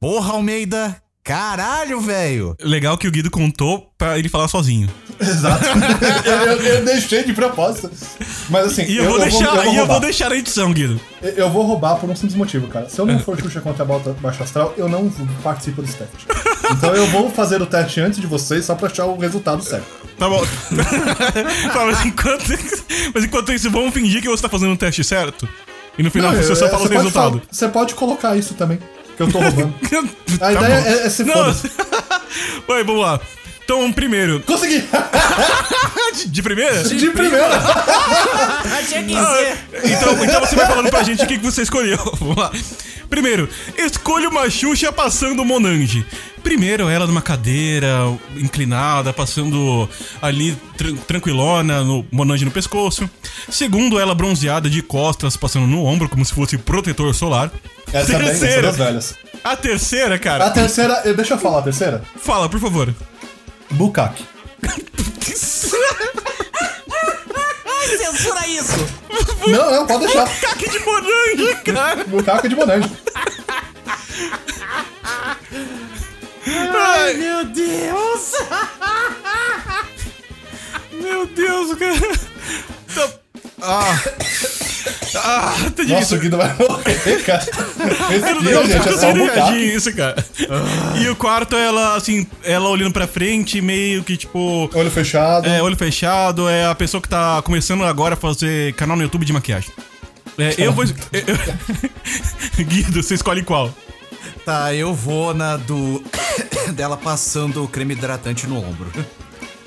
Porra, 0.00 0.32
Almeida! 0.32 1.00
Caralho, 1.24 2.00
velho! 2.00 2.54
legal 2.62 2.96
que 2.96 3.08
o 3.08 3.10
Guido 3.10 3.28
contou 3.32 3.90
pra 3.98 4.16
ele 4.16 4.28
falar 4.28 4.46
sozinho. 4.46 4.88
Exato. 5.18 5.64
eu, 6.24 6.32
eu- 6.52 6.62
eu 6.62 6.84
deixei 6.84 7.24
de 7.24 7.32
propósito. 7.32 7.90
Mas 8.48 8.66
assim, 8.66 8.82
E 8.84 8.98
eu, 8.98 9.06
vou 9.10 9.18
deixar, 9.18 9.44
eu 9.46 9.54
vou 9.64 9.72
e 9.72 9.76
eu 9.76 9.86
vou 9.86 9.98
deixar 9.98 10.28
na 10.30 10.36
edição, 10.36 10.72
Guido. 10.72 11.00
Eu- 11.20 11.30
Eu 11.32 11.50
vou 11.50 11.64
roubar 11.66 11.96
por 11.96 12.08
um 12.08 12.14
simples 12.14 12.36
motivo, 12.36 12.68
cara. 12.68 12.88
Se 12.88 13.00
eu 13.00 13.06
não 13.06 13.18
for 13.18 13.36
Xuxa 13.40 13.60
contra 13.60 13.82
a 13.82 13.86
Bota 13.86 14.12
Baixa 14.20 14.44
Astral, 14.44 14.72
eu 14.76 14.88
não 14.88 15.10
participo 15.42 15.82
desse 15.82 15.96
teste. 15.96 16.26
Então 16.70 16.94
eu 16.94 17.06
vou 17.08 17.28
fazer 17.30 17.60
o 17.60 17.66
teste 17.66 18.00
antes 18.00 18.20
de 18.20 18.26
vocês 18.28 18.64
só 18.64 18.76
pra 18.76 18.86
achar 18.88 19.06
o 19.06 19.16
resultado 19.18 19.64
certo. 19.64 19.86
Tá 20.16 20.28
bom. 20.28 20.42
tá, 21.72 21.86
mas, 21.86 22.04
enquanto, 22.06 22.44
mas 23.14 23.24
enquanto 23.24 23.52
isso, 23.52 23.68
vamos 23.70 23.92
fingir 23.92 24.22
que 24.22 24.28
você 24.28 24.42
tá 24.42 24.48
fazendo 24.48 24.72
o 24.74 24.76
teste 24.76 25.02
certo? 25.02 25.48
E 25.98 26.02
no 26.02 26.10
final 26.10 26.32
Não, 26.32 26.42
você 26.42 26.52
eu- 26.52 26.56
só 26.56 26.68
fala 26.68 26.84
o 26.84 26.88
resultado. 26.88 27.30
falar- 27.38 27.42
Você 27.50 27.68
pode 27.68 27.94
colocar 27.94 28.36
isso 28.36 28.54
também, 28.54 28.78
que 29.16 29.22
eu 29.22 29.30
tô 29.32 29.38
roubando. 29.38 29.74
A 30.34 30.38
Tá 30.38 30.52
ideia 30.52 30.80
bom. 30.82 30.86
é, 30.88 31.06
é 31.06 31.10
ser 31.10 31.24
Não. 31.24 31.34
foda-se. 31.34 31.70
Vai, 32.68 32.84
vamos 32.84 33.00
lá. 33.02 33.18
Então, 33.64 33.90
primeiro. 33.92 34.40
Consegui! 34.46 34.84
De, 36.14 36.28
de 36.30 36.42
primeira? 36.42 36.82
De 36.84 37.10
primeira! 37.10 37.56
Achei 38.78 39.04
que 39.04 39.12
Então, 39.12 40.24
então 40.24 40.40
você 40.40 40.54
vai 40.56 40.66
falando 40.66 40.88
pra 40.88 41.02
gente 41.02 41.22
o 41.24 41.26
que 41.26 41.36
que 41.38 41.44
você 41.44 41.62
escolheu. 41.62 41.98
Vamos 42.20 42.36
lá. 42.36 42.50
Primeiro, 43.08 43.48
escolha 43.76 44.28
uma 44.28 44.48
Xuxa 44.50 44.92
passando 44.92 45.44
Monange. 45.44 46.04
Primeiro, 46.42 46.88
ela 46.88 47.06
numa 47.06 47.22
cadeira, 47.22 47.96
inclinada, 48.36 49.12
passando 49.12 49.88
ali 50.22 50.56
tran- 50.76 50.94
tranquilona, 50.96 51.82
no 51.82 52.06
Monange 52.12 52.44
no 52.44 52.50
pescoço. 52.50 53.08
Segundo, 53.48 53.98
ela 53.98 54.14
bronzeada 54.14 54.68
de 54.70 54.82
costas, 54.82 55.36
passando 55.36 55.66
no 55.66 55.84
ombro, 55.84 56.08
como 56.08 56.24
se 56.24 56.32
fosse 56.32 56.56
protetor 56.58 57.12
solar. 57.14 57.50
Essa 57.92 58.14
é 58.14 58.18
bem, 58.18 58.72
velhas. 58.72 59.14
A 59.42 59.56
terceira, 59.56 60.18
cara. 60.18 60.46
A 60.46 60.50
terceira, 60.50 61.02
deixa 61.14 61.34
eu 61.34 61.38
falar 61.38 61.60
a 61.60 61.62
terceira. 61.62 62.02
Fala, 62.16 62.48
por 62.48 62.60
favor. 62.60 62.94
Bukaki. 63.70 64.24
Censura 67.86 68.46
isso! 68.48 68.72
Não, 69.46 69.70
não, 69.70 69.86
pode 69.86 70.06
deixar. 70.06 70.28
Caque 70.40 70.68
de 70.70 70.78
moranga, 70.80 71.54
cara. 71.64 72.04
Bucaque 72.04 72.48
de 72.48 72.54
bonange. 72.54 72.90
Ai, 76.74 77.14
meu 77.14 77.44
Deus! 77.46 78.32
Meu 80.92 81.26
Deus, 81.26 81.74
cara. 81.78 82.18
Então- 82.90 83.12
Ah. 83.62 83.84
Ah, 85.14 85.54
tá 85.74 85.82
difícil. 85.82 85.94
Nossa, 85.94 86.14
o 86.14 86.18
Guido 86.18 86.36
vai 86.36 86.54
morrer, 86.56 87.22
cara. 87.24 87.42
Esse 88.14 88.30
Eu 88.30 88.40
dia, 88.40 88.54
não 88.54 88.62
gente, 88.66 88.76
é 88.76 88.82
só 88.82 88.90
consigo 88.90 89.12
um 89.12 89.24
reagir 89.24 89.42
bucaque. 89.42 89.74
isso, 89.76 89.94
cara. 89.94 90.26
E 91.00 91.08
o 91.08 91.16
quarto, 91.16 91.56
ela, 91.56 91.96
assim, 91.96 92.26
ela 92.44 92.68
olhando 92.68 92.92
pra 92.92 93.06
frente, 93.06 93.60
meio 93.60 94.02
que, 94.04 94.16
tipo... 94.16 94.70
Olho 94.74 94.90
fechado. 94.90 95.46
É, 95.48 95.62
olho 95.62 95.76
fechado, 95.76 96.48
é 96.48 96.66
a 96.66 96.74
pessoa 96.74 97.00
que 97.00 97.08
tá 97.08 97.40
começando 97.42 97.84
agora 97.84 98.14
a 98.14 98.16
fazer 98.16 98.72
canal 98.74 98.96
no 98.96 99.02
YouTube 99.02 99.24
de 99.24 99.32
maquiagem. 99.32 99.70
É, 100.38 100.54
eu 100.58 100.72
vou... 100.72 100.84
eu- 100.84 100.90
eu- 101.12 102.64
Guido, 102.66 103.02
você 103.02 103.14
escolhe 103.14 103.42
qual? 103.42 103.72
Tá, 104.44 104.72
eu 104.74 104.94
vou 104.94 105.34
na 105.34 105.56
do. 105.56 106.02
dela 106.74 106.96
passando 106.96 107.64
o 107.64 107.68
creme 107.68 107.94
hidratante 107.94 108.46
no 108.46 108.58
ombro. 108.58 108.90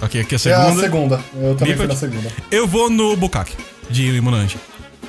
Ok, 0.02 0.22
aqui 0.22 0.36
é 0.36 0.38
a 0.38 0.50
É 0.50 0.54
a 0.54 0.66
segunda. 0.66 0.82
segunda. 0.82 1.20
Eu 1.36 1.56
também 1.56 1.76
fui 1.76 1.88
na 1.88 1.96
segunda. 1.96 2.32
Eu 2.50 2.66
vou 2.68 2.90
no 2.90 3.16
Bukake, 3.18 3.56
de 3.90 4.22
Monange. 4.22 4.58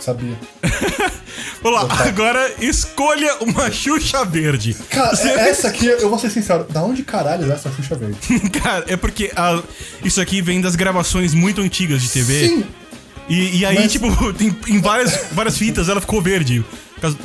Sabia. 0.01 0.36
Vamos 1.62 1.82
lá, 1.88 2.05
agora 2.07 2.55
escolha 2.61 3.36
uma 3.40 3.70
Xuxa 3.70 4.24
verde. 4.24 4.74
Cara, 4.88 5.16
é- 5.28 5.51
essa 5.51 5.68
aqui, 5.68 5.86
eu 5.86 6.09
vou 6.09 6.18
ser 6.18 6.30
sincero, 6.30 6.64
da 6.70 6.82
onde 6.82 7.03
caralho 7.03 7.51
é 7.51 7.55
essa 7.55 7.70
Xuxa 7.70 7.94
Verde? 7.96 8.18
Cara, 8.61 8.84
é 8.88 8.96
porque 8.96 9.30
a- 9.36 9.62
isso 10.03 10.20
aqui 10.20 10.40
vem 10.40 10.61
das 10.61 10.74
gravações 10.74 11.34
muito 11.34 11.61
antigas 11.61 12.03
de 12.03 12.09
TV. 12.09 12.48
Sim, 12.48 12.64
E, 13.28 13.59
e 13.59 13.66
aí, 13.66 13.78
Mas- 13.78 13.92
tipo, 13.92 14.07
em, 14.42 14.57
em 14.74 14.80
várias, 14.80 15.26
várias 15.32 15.57
fitas 15.59 15.88
ela 15.88 16.01
ficou 16.01 16.20
verde. 16.22 16.64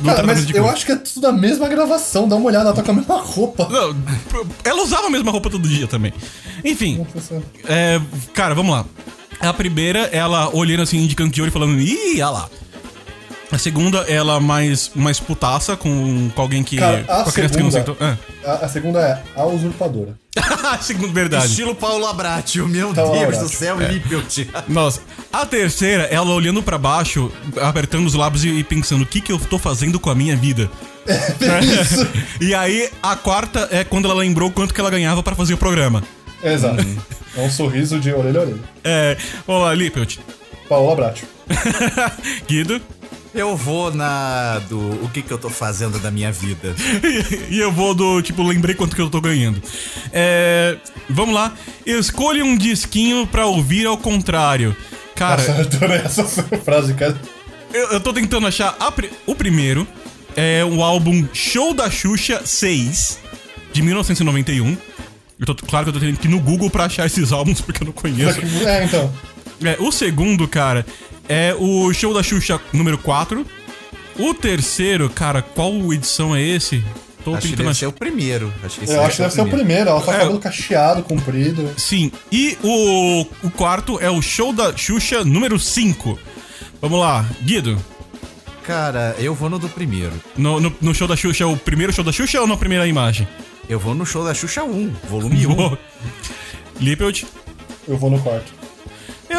Cara, 0.04 0.22
mas 0.22 0.48
eu 0.54 0.66
acho 0.68 0.86
que 0.86 0.92
é 0.92 0.96
tudo 0.96 1.26
a 1.26 1.32
mesma 1.32 1.68
gravação. 1.68 2.26
Dá 2.28 2.36
uma 2.36 2.46
olhada, 2.46 2.66
ela 2.66 2.74
tá 2.74 2.82
com 2.82 2.92
a 2.92 2.94
mesma 2.94 3.16
roupa. 3.20 3.68
Não, 3.68 3.94
ela 4.64 4.82
usava 4.82 5.06
a 5.06 5.10
mesma 5.10 5.30
roupa 5.30 5.50
todo 5.50 5.68
dia 5.68 5.86
também. 5.86 6.14
Enfim, 6.64 7.06
é, 7.68 8.00
cara, 8.32 8.54
vamos 8.54 8.72
lá. 8.74 8.86
A 9.38 9.52
primeira, 9.52 10.00
ela 10.12 10.48
olhando 10.54 10.82
assim, 10.82 11.06
de 11.06 11.14
canto 11.14 11.34
de 11.34 11.42
olho, 11.42 11.52
falando, 11.52 11.78
ih, 11.78 12.14
olha 12.22 12.30
lá. 12.30 12.50
A 13.50 13.58
segunda, 13.58 13.98
ela 14.10 14.40
mais, 14.40 14.90
mais 14.94 15.20
putaça 15.20 15.76
com, 15.76 16.28
com 16.34 16.42
alguém 16.42 16.64
que. 16.64 16.76
Cara, 16.78 17.04
a 17.08 17.22
com 17.22 17.30
a 17.30 17.32
criança 17.32 17.56
que 17.56 17.62
não 17.62 17.70
segunda- 17.70 17.94
sentou. 17.94 17.96
A, 18.44 18.52
a 18.64 18.68
segunda 18.68 19.00
é 19.00 19.22
a 19.40 19.44
usurpadora. 19.46 20.14
Segunda, 20.82 21.12
verdade. 21.12 21.46
Estilo 21.46 21.74
Paulo 21.74 22.06
Abratio, 22.06 22.68
meu 22.68 22.92
Paulo 22.92 23.12
Deus 23.12 23.22
Abratio, 23.24 23.48
do 23.48 23.48
céu, 23.48 23.80
É. 23.80 23.88
Lippelt. 23.88 24.46
Nossa. 24.68 25.00
A 25.32 25.46
terceira, 25.46 26.02
ela 26.04 26.30
olhando 26.30 26.62
pra 26.62 26.76
baixo, 26.76 27.32
apertando 27.62 28.04
os 28.06 28.12
lábios 28.14 28.44
e, 28.44 28.48
e 28.50 28.62
pensando, 28.64 29.02
o 29.02 29.06
que 29.06 29.20
que 29.22 29.32
eu 29.32 29.38
tô 29.38 29.58
fazendo 29.58 29.98
com 29.98 30.10
a 30.10 30.14
minha 30.14 30.36
vida? 30.36 30.68
Isso. 31.80 32.06
E 32.40 32.54
aí, 32.54 32.90
a 33.02 33.16
quarta 33.16 33.66
é 33.70 33.82
quando 33.84 34.04
ela 34.06 34.14
lembrou 34.14 34.50
quanto 34.50 34.74
que 34.74 34.80
ela 34.80 34.90
ganhava 34.90 35.22
pra 35.22 35.34
fazer 35.34 35.54
o 35.54 35.58
programa. 35.58 36.02
Exato. 36.42 36.84
É 37.36 37.40
um 37.40 37.50
sorriso 37.50 37.98
de 37.98 38.12
orelha 38.12 38.40
a 38.40 38.42
orelha. 38.42 38.60
É, 38.84 39.16
vamos 39.46 39.62
lá, 39.62 39.72
Lippelt. 39.74 40.18
Paola 40.68 40.94
Bratio. 40.96 41.26
Guido. 42.46 42.80
Eu 43.36 43.54
vou 43.54 43.92
na 43.92 44.60
do 44.60 44.78
o 45.04 45.10
que 45.10 45.20
que 45.20 45.30
eu 45.30 45.36
tô 45.36 45.50
fazendo 45.50 45.98
da 45.98 46.10
minha 46.10 46.32
vida. 46.32 46.74
e 47.50 47.58
eu 47.58 47.70
vou 47.70 47.94
do, 47.94 48.22
tipo, 48.22 48.42
lembrei 48.42 48.74
quanto 48.74 48.96
que 48.96 49.02
eu 49.02 49.10
tô 49.10 49.20
ganhando. 49.20 49.62
É, 50.10 50.78
vamos 51.10 51.34
lá. 51.34 51.52
Escolha 51.84 52.42
um 52.42 52.56
disquinho 52.56 53.26
pra 53.26 53.44
ouvir 53.44 53.86
ao 53.86 53.98
contrário. 53.98 54.74
Cara, 55.14 55.36
Nossa, 55.36 55.50
eu 55.50 55.60
adorei 55.60 55.96
essa 55.98 56.24
frase, 56.64 56.94
cara. 56.94 57.20
eu, 57.74 57.88
eu 57.88 58.00
tô 58.00 58.12
tentando 58.12 58.46
achar 58.46 58.74
a 58.80 58.92
o 59.26 59.34
primeiro. 59.34 59.86
É 60.34 60.64
o 60.64 60.82
álbum 60.82 61.26
Show 61.32 61.74
da 61.74 61.90
Xuxa 61.90 62.42
6, 62.44 63.18
de 63.72 63.82
1991. 63.82 64.76
Eu 65.38 65.46
tô, 65.46 65.54
claro 65.54 65.84
que 65.84 65.90
eu 65.90 65.92
tô 65.94 66.00
tendo 66.00 66.18
que 66.18 66.26
ir 66.26 66.30
no 66.30 66.40
Google 66.40 66.70
pra 66.70 66.84
achar 66.84 67.04
esses 67.04 67.32
álbuns, 67.32 67.60
porque 67.60 67.82
eu 67.82 67.86
não 67.86 67.92
conheço. 67.92 68.40
É, 68.66 68.84
então. 68.84 69.12
É, 69.62 69.76
o 69.78 69.90
segundo, 69.90 70.46
cara, 70.46 70.84
é 71.28 71.54
o 71.58 71.92
Show 71.92 72.12
da 72.14 72.22
Xuxa 72.22 72.60
número 72.72 72.98
4. 72.98 73.46
O 74.18 74.34
terceiro, 74.34 75.10
cara, 75.10 75.42
qual 75.42 75.72
edição 75.92 76.34
é 76.34 76.42
esse? 76.42 76.82
Tô 77.24 77.34
Acho 77.34 77.48
que 77.48 77.56
deve 77.56 77.74
ser 77.74 77.86
o 77.86 77.92
primeiro. 77.92 78.52
Acho 78.62 78.78
que 78.78 78.84
esse 78.84 78.94
Eu 78.94 79.02
acho 79.02 79.16
que 79.16 79.22
deve 79.22 79.34
ser 79.34 79.40
o 79.40 79.50
primeiro. 79.50 79.90
Ela 79.90 80.00
tá 80.00 80.14
É. 80.14 80.18
cabelo 80.18 80.38
cacheado, 80.38 81.02
comprido. 81.02 81.68
Sim, 81.76 82.12
e 82.30 82.56
o, 82.62 83.26
o 83.42 83.50
quarto 83.50 83.98
é 84.00 84.08
o 84.10 84.22
Show 84.22 84.52
da 84.52 84.76
Xuxa 84.76 85.24
número 85.24 85.58
5. 85.58 86.18
Vamos 86.80 87.00
lá, 87.00 87.26
Guido. 87.42 87.76
Cara, 88.62 89.14
eu 89.18 89.34
vou 89.34 89.48
no 89.50 89.58
do 89.58 89.68
primeiro. 89.68 90.12
No, 90.36 90.58
no, 90.60 90.74
no 90.80 90.94
show 90.94 91.06
da 91.06 91.14
Xuxa, 91.16 91.44
é 91.44 91.46
o 91.46 91.56
primeiro 91.56 91.92
show 91.92 92.02
da 92.04 92.10
Xuxa 92.12 92.40
ou 92.40 92.46
na 92.48 92.56
primeira 92.56 92.86
imagem? 92.86 93.26
Eu 93.68 93.78
vou 93.78 93.94
no 93.94 94.04
show 94.06 94.24
da 94.24 94.34
Xuxa 94.34 94.64
1, 94.64 94.92
volume 95.08 95.46
1. 95.46 95.54
Boa. 95.54 95.78
Lippelt. 96.80 97.24
Eu 97.86 97.96
vou 97.96 98.10
no 98.10 98.20
quarto. 98.20 98.52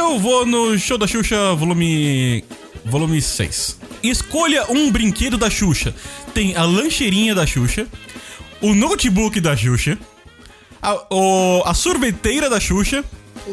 Eu 0.09 0.19
vou 0.19 0.45
no 0.45 0.77
show 0.79 0.97
da 0.97 1.05
Xuxa, 1.05 1.53
volume. 1.55 2.43
volume 2.85 3.21
6. 3.21 3.77
Escolha 4.01 4.63
um 4.69 4.89
brinquedo 4.89 5.37
da 5.37 5.49
Xuxa. 5.49 5.93
Tem 6.33 6.55
a 6.55 6.63
lancheirinha 6.63 7.35
da 7.35 7.45
Xuxa, 7.45 7.85
o 8.61 8.73
notebook 8.73 9.39
da 9.41 9.55
Xuxa, 9.55 9.97
a, 10.81 10.93
o- 11.13 11.61
a 11.65 11.73
sorveteira 11.73 12.49
da 12.49 12.59
Xuxa. 12.59 13.03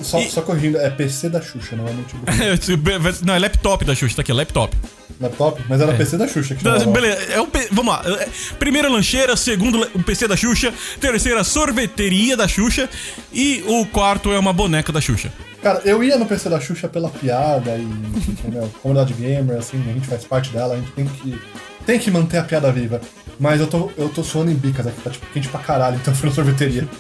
Só, 0.03 0.21
E- 0.21 0.31
só 0.31 0.43
corrigindo, 0.43 0.79
é 0.79 0.89
PC 0.91 1.29
da 1.29 1.43
Xuxa, 1.43 1.75
não 1.77 1.87
é 1.89 1.93
notebook. 1.93 2.25
Não, 3.27 3.35
é 3.35 3.39
laptop 3.39 3.85
da 3.85 3.95
Xuxa, 3.95 4.17
tá 4.17 4.23
aqui, 4.23 4.31
é 4.31 4.35
laptop. 4.35 4.77
Laptop, 5.21 5.61
mas 5.69 5.81
era 5.81 5.93
PC 5.95 6.17
da 6.17 6.27
Xuxa 6.29 6.55
que 6.55 6.65
Não. 6.65 6.93
Beleza, 6.93 7.19
é 7.33 7.41
o 7.41 7.47
P- 7.47 7.69
vamos 7.73 7.95
lá. 7.95 8.03
É, 8.21 8.29
Primeira 8.59 8.89
lancheira, 8.89 9.37
segundo 9.37 9.81
o 9.95 10.03
PC 10.03 10.27
da 10.29 10.37
Xuxa, 10.37 10.73
terceira 11.01 11.43
sorveteria 11.45 12.37
da 12.37 12.47
Xuxa 12.49 12.89
e 13.33 13.63
o 13.67 13.85
quarto 13.87 14.33
é 14.33 14.39
uma 14.39 14.53
boneca 14.53 14.93
da 14.93 15.01
Xuxa. 15.01 15.33
Cara, 15.65 15.81
eu 15.85 16.05
ia 16.05 16.17
no 16.19 16.27
PC 16.27 16.49
da 16.49 16.61
Xuxa 16.61 16.87
pela 16.89 17.09
piada 17.09 17.77
e, 17.77 17.83
entendeu? 18.29 18.71
Comunidade 18.83 19.15
gamer, 19.15 19.57
assim, 19.59 19.83
a 19.89 19.93
gente 19.95 20.07
faz 20.07 20.25
parte 20.25 20.51
dela, 20.51 20.75
a 20.75 20.77
gente 20.77 20.93
tem 20.93 21.07
que, 21.07 21.41
tem 21.87 21.99
que 21.99 22.11
manter 22.11 22.37
a 22.39 22.45
piada 22.45 22.71
viva. 22.71 23.01
Mas 23.41 23.61
eu 23.61 23.67
tô, 23.67 23.91
eu 23.97 24.09
tô 24.11 24.23
suando 24.23 24.51
em 24.51 24.55
bicas 24.55 24.87
aqui, 24.87 25.01
tá 25.01 25.11
tipo 25.11 25.27
quente 25.33 25.49
pra 25.49 25.59
caralho, 25.61 25.97
então 25.97 26.13
eu 26.13 26.19
fui 26.19 26.29
na 26.29 26.35
sorveteria. 26.35 26.87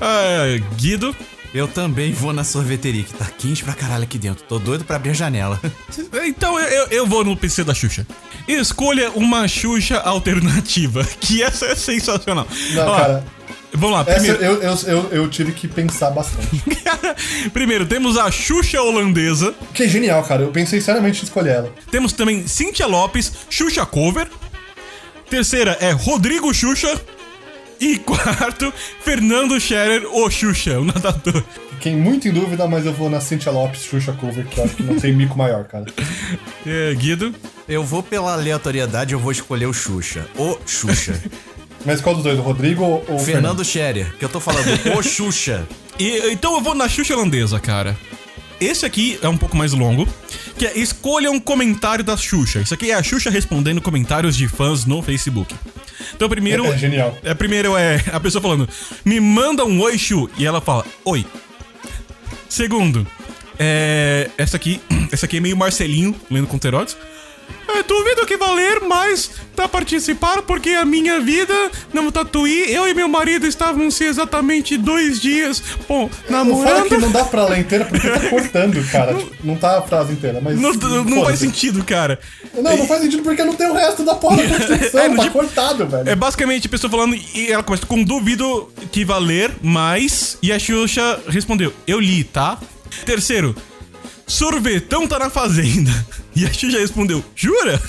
Ah, 0.00 0.44
Guido. 0.76 1.14
Eu 1.54 1.66
também 1.66 2.12
vou 2.12 2.30
na 2.32 2.44
sorveteria, 2.44 3.02
que 3.02 3.14
tá 3.14 3.24
quente 3.24 3.64
pra 3.64 3.72
caralho 3.72 4.04
aqui 4.04 4.18
dentro. 4.18 4.44
Tô 4.44 4.58
doido 4.58 4.84
pra 4.84 4.96
abrir 4.96 5.10
a 5.10 5.14
janela. 5.14 5.58
Então 6.26 6.58
eu, 6.60 6.68
eu- 6.68 6.86
eu 6.90 7.06
vou 7.06 7.24
no 7.24 7.34
PC 7.36 7.64
da 7.64 7.72
Xuxa. 7.72 8.06
Escolha 8.46 9.10
uma 9.12 9.48
Xuxa 9.48 9.98
alternativa, 9.98 11.02
que 11.20 11.42
essa 11.42 11.66
é 11.66 11.74
sensacional. 11.74 12.46
Não, 12.74 12.86
Ó, 12.86 12.96
cara, 12.96 13.24
Vamos 13.78 13.96
lá, 13.96 14.04
essa 14.08 14.20
primeiro, 14.20 14.42
eu, 14.42 14.62
eu, 14.62 14.76
eu, 14.86 15.08
eu 15.12 15.30
tive 15.30 15.52
que 15.52 15.68
pensar 15.68 16.10
bastante. 16.10 16.48
primeiro 17.54 17.86
temos 17.86 18.18
a 18.18 18.28
Xuxa 18.28 18.82
holandesa. 18.82 19.54
Que 19.72 19.84
é 19.84 19.88
genial, 19.88 20.22
cara, 20.24 20.42
eu 20.42 20.50
pensei 20.50 20.80
seriamente 20.80 21.22
em 21.22 21.24
escolher 21.24 21.50
ela. 21.50 21.72
Temos 21.88 22.12
também 22.12 22.46
Cynthia 22.48 22.86
Lopes, 22.86 23.32
Xuxa 23.48 23.86
Cover. 23.86 24.28
Terceira 25.30 25.76
é 25.80 25.92
Rodrigo 25.92 26.52
Xuxa. 26.52 27.00
E 27.80 27.96
quarto, 27.98 28.74
Fernando 29.04 29.60
Scherer, 29.60 30.04
o 30.12 30.28
Xuxa, 30.28 30.80
o 30.80 30.84
nadador. 30.84 31.44
Fiquei 31.70 31.94
muito 31.94 32.26
em 32.26 32.32
dúvida, 32.32 32.66
mas 32.66 32.84
eu 32.84 32.92
vou 32.92 33.08
na 33.08 33.20
Cynthia 33.20 33.52
Lopes 33.52 33.84
Xuxa 33.84 34.12
Cover, 34.12 34.44
que 34.44 34.58
eu 34.58 34.64
acho 34.64 34.74
que 34.74 34.82
não 34.82 34.96
tem 34.96 35.12
mico 35.12 35.38
maior, 35.38 35.64
cara. 35.64 35.86
É, 36.66 36.92
Guido. 36.94 37.32
Eu 37.68 37.84
vou 37.84 38.02
pela 38.02 38.32
aleatoriedade, 38.32 39.14
eu 39.14 39.18
vou 39.20 39.30
escolher 39.30 39.66
o 39.66 39.72
Xuxa. 39.72 40.26
O 40.36 40.58
Xuxa. 40.66 41.22
Mas 41.84 42.00
qual 42.00 42.14
dos 42.14 42.24
dois, 42.24 42.38
o 42.38 42.42
Rodrigo 42.42 42.82
ou 42.82 43.04
o 43.08 43.18
Fernando 43.18 43.64
Scherer, 43.64 44.14
que 44.18 44.24
eu 44.24 44.28
tô 44.28 44.40
falando, 44.40 44.66
o 44.96 45.02
Xuxa. 45.02 45.66
E, 45.98 46.32
então 46.32 46.54
eu 46.54 46.60
vou 46.60 46.74
na 46.74 46.88
Xuxa 46.88 47.14
holandesa, 47.14 47.58
cara. 47.58 47.96
Esse 48.60 48.84
aqui 48.84 49.18
é 49.22 49.28
um 49.28 49.36
pouco 49.36 49.56
mais 49.56 49.72
longo, 49.72 50.06
que 50.56 50.66
é 50.66 50.76
escolha 50.76 51.30
um 51.30 51.38
comentário 51.38 52.04
da 52.04 52.16
Xuxa. 52.16 52.60
Isso 52.60 52.74
aqui 52.74 52.90
é 52.90 52.94
a 52.94 53.02
Xuxa 53.02 53.30
respondendo 53.30 53.80
comentários 53.80 54.36
de 54.36 54.48
fãs 54.48 54.84
no 54.84 55.00
Facebook. 55.00 55.54
Então 56.14 56.28
primeiro... 56.28 56.64
É, 56.66 56.70
é 56.70 56.78
genial. 56.78 57.16
É, 57.22 57.34
primeiro 57.34 57.76
é 57.76 58.02
a 58.12 58.18
pessoa 58.18 58.42
falando, 58.42 58.68
me 59.04 59.20
manda 59.20 59.64
um 59.64 59.80
oi, 59.80 59.96
Xu. 59.96 60.28
E 60.36 60.44
ela 60.44 60.60
fala, 60.60 60.84
oi. 61.04 61.24
Segundo, 62.48 63.06
é. 63.58 64.30
Essa 64.38 64.56
aqui. 64.56 64.80
Essa 65.10 65.26
aqui 65.26 65.38
é 65.38 65.40
meio 65.40 65.56
Marcelinho, 65.56 66.14
lendo 66.30 66.46
conterotes. 66.46 66.96
Ah, 67.70 67.82
duvido 67.86 68.24
que 68.26 68.36
valer 68.38 68.80
mais 68.80 69.30
pra 69.54 69.68
participar, 69.68 70.40
porque 70.42 70.70
a 70.70 70.84
minha 70.86 71.20
vida 71.20 71.52
no 71.92 72.10
Tatuí, 72.10 72.72
eu 72.72 72.88
e 72.88 72.94
meu 72.94 73.08
marido 73.08 73.46
estávamos 73.46 74.00
exatamente 74.00 74.78
dois 74.78 75.20
dias, 75.20 75.62
bom, 75.86 76.08
Não 76.30 76.44
fala 76.44 76.44
namorando. 76.44 76.88
que 76.88 76.96
não 76.96 77.10
dá 77.10 77.24
pra 77.24 77.44
ler 77.46 77.58
inteira 77.58 77.84
porque 77.84 78.08
tá 78.08 78.20
cortando, 78.30 78.90
cara. 78.90 79.14
Tipo, 79.14 79.34
não 79.46 79.56
tá 79.56 79.78
a 79.78 79.82
frase 79.82 80.12
inteira, 80.12 80.40
mas. 80.42 80.58
Não, 80.58 80.72
não 80.72 81.24
faz 81.24 81.40
sentido, 81.40 81.84
cara. 81.84 82.18
Não, 82.54 82.74
não 82.76 82.86
faz 82.86 83.02
sentido 83.02 83.22
porque 83.22 83.44
não 83.44 83.54
tem 83.54 83.68
o 83.68 83.74
resto 83.74 84.02
da 84.04 84.14
porra 84.14 84.36
da. 84.36 84.98
É, 85.02 85.08
no 85.08 85.16
tá 85.16 85.22
tipo- 85.24 85.38
cortado, 85.38 85.86
velho. 85.86 86.08
É 86.08 86.14
basicamente 86.16 86.66
a 86.66 86.70
pessoa 86.70 86.90
falando 86.90 87.14
e 87.14 87.52
ela 87.52 87.62
começa 87.62 87.84
com 87.84 88.02
duvido 88.02 88.70
que 88.90 89.04
valer 89.04 89.52
mais 89.62 90.38
e 90.42 90.52
a 90.52 90.58
Xuxa 90.58 91.20
respondeu, 91.28 91.72
eu 91.86 92.00
li, 92.00 92.24
tá? 92.24 92.58
Terceiro, 93.04 93.54
sorvetão 94.28 95.08
tá 95.08 95.18
na 95.18 95.30
fazenda. 95.30 95.90
E 96.36 96.46
a 96.46 96.52
Xuxa 96.52 96.78
respondeu, 96.78 97.24
jura? 97.34 97.82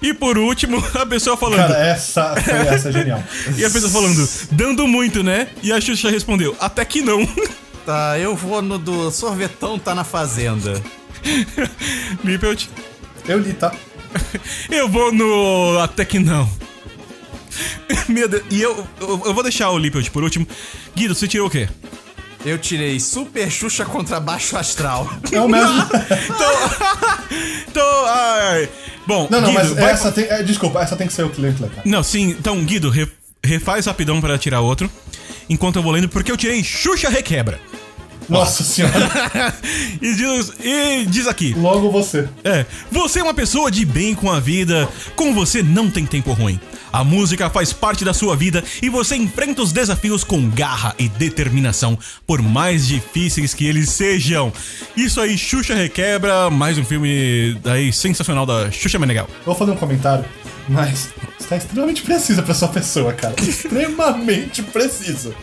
E 0.00 0.14
por 0.14 0.38
último, 0.38 0.82
a 0.94 1.04
pessoa 1.04 1.36
falando, 1.36 1.58
Cara, 1.58 1.76
essa 1.86 2.34
foi 2.36 2.54
essa 2.54 2.88
é 2.88 2.92
genial. 2.92 3.22
e 3.54 3.62
a 3.62 3.68
pessoa 3.68 3.92
falando, 3.92 4.26
dando 4.50 4.86
muito, 4.88 5.22
né? 5.22 5.48
E 5.62 5.70
a 5.70 5.78
Xuxa 5.78 6.08
respondeu, 6.10 6.56
até 6.58 6.84
que 6.86 7.02
não. 7.02 7.20
Tá, 7.84 8.18
eu 8.18 8.36
vou 8.36 8.60
no 8.60 8.78
do 8.78 9.10
sorvetão 9.10 9.78
tá 9.78 9.94
na 9.94 10.04
fazenda. 10.04 10.82
Lippelt, 12.22 12.66
Eu 13.26 13.38
li, 13.38 13.54
tá? 13.54 13.72
eu 14.70 14.88
vou 14.90 15.10
no 15.10 15.78
até 15.80 16.04
que 16.04 16.18
não. 16.18 16.48
Meu 18.06 18.28
Deus, 18.28 18.42
e 18.50 18.60
eu, 18.60 18.86
eu, 19.00 19.22
eu 19.24 19.34
vou 19.34 19.42
deixar 19.42 19.70
o 19.70 19.78
Lippelt 19.78 20.10
por 20.10 20.22
último. 20.22 20.46
Guido, 20.94 21.14
você 21.14 21.26
tirou 21.26 21.46
o 21.46 21.50
quê? 21.50 21.66
Eu 22.44 22.56
tirei 22.58 22.98
Super 23.00 23.50
Xuxa 23.50 23.84
contra 23.84 24.20
Baixo 24.20 24.56
Astral. 24.56 25.08
É 25.32 25.40
o 25.40 25.48
mesmo. 25.48 25.74
Então, 27.68 28.04
ai. 28.06 28.68
Bom, 29.06 29.28
Não, 29.30 29.40
não, 29.40 29.48
Guido, 29.50 29.60
mas 29.62 29.72
vai- 29.72 29.92
essa 29.92 30.10
tem. 30.12 30.24
é, 30.24 30.42
desculpa, 30.42 30.80
essa 30.80 30.96
tem 30.96 31.06
que 31.06 31.12
ser 31.12 31.24
o 31.24 31.30
cliente, 31.30 31.60
cara. 31.60 31.72
Não, 31.84 32.02
sim, 32.02 32.30
então, 32.30 32.62
Guido, 32.64 32.90
re- 32.90 33.08
refaz 33.44 33.86
rapidão 33.86 34.20
pra 34.20 34.36
tirar 34.38 34.60
outro. 34.60 34.90
Enquanto 35.48 35.76
eu 35.76 35.82
vou 35.82 35.92
lendo, 35.92 36.08
porque 36.08 36.30
eu 36.32 36.36
tirei 36.36 36.62
Xuxa 36.64 37.08
Requebra. 37.08 37.60
Nossa 38.28 38.62
senhora. 38.62 38.94
e, 40.00 40.14
diz, 40.14 40.52
e 40.62 41.06
diz 41.06 41.26
aqui: 41.26 41.54
Logo 41.54 41.90
você. 41.90 42.28
É, 42.44 42.66
você 42.90 43.20
é 43.20 43.22
uma 43.22 43.34
pessoa 43.34 43.70
de 43.70 43.84
bem 43.84 44.14
com 44.14 44.30
a 44.30 44.38
vida, 44.38 44.88
com 45.16 45.34
você 45.34 45.62
não 45.62 45.90
tem 45.90 46.04
tempo 46.04 46.32
ruim. 46.32 46.60
A 46.92 47.04
música 47.04 47.50
faz 47.50 47.72
parte 47.72 48.04
da 48.04 48.14
sua 48.14 48.34
vida 48.34 48.64
e 48.82 48.88
você 48.88 49.14
enfrenta 49.16 49.62
os 49.62 49.72
desafios 49.72 50.24
com 50.24 50.48
garra 50.50 50.94
e 50.98 51.08
determinação, 51.08 51.98
por 52.26 52.40
mais 52.40 52.86
difíceis 52.86 53.52
que 53.52 53.66
eles 53.66 53.90
sejam. 53.90 54.52
Isso 54.96 55.20
aí, 55.20 55.36
Xuxa 55.36 55.74
Requebra, 55.74 56.48
mais 56.50 56.78
um 56.78 56.84
filme 56.84 57.58
aí 57.64 57.92
sensacional 57.92 58.46
da 58.46 58.70
Xuxa 58.70 58.98
Meneghel. 58.98 59.28
Eu 59.40 59.46
vou 59.46 59.54
fazer 59.54 59.72
um 59.72 59.76
comentário, 59.76 60.24
mas 60.68 61.10
está 61.38 61.56
extremamente 61.56 62.02
precisa 62.02 62.42
pra 62.42 62.54
sua 62.54 62.68
pessoa, 62.68 63.12
cara. 63.12 63.34
extremamente 63.42 64.62
preciso. 64.62 65.34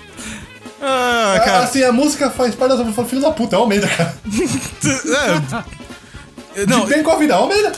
Ah, 0.87 1.33
Ah, 1.35 1.39
cara. 1.39 1.59
Assim, 1.63 1.83
a 1.83 1.91
música 1.91 2.29
faz 2.29 2.53
parte 2.55 2.77
da 2.77 2.93
sua. 2.93 3.05
Filho 3.05 3.21
da 3.21 3.31
puta, 3.31 3.55
é 3.55 3.59
o 3.59 3.61
Almeida, 3.63 3.87
cara. 3.87 4.13
É, 6.57 6.65
não, 6.65 6.85
bem 6.85 7.03
com 7.03 7.11
a 7.11 7.17
vida, 7.17 7.33
é 7.33 7.35
o 7.35 7.39
Almeida. 7.41 7.71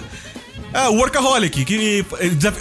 é 0.72 0.88
o 0.88 0.94
Workaholic, 0.94 1.66
que 1.66 2.02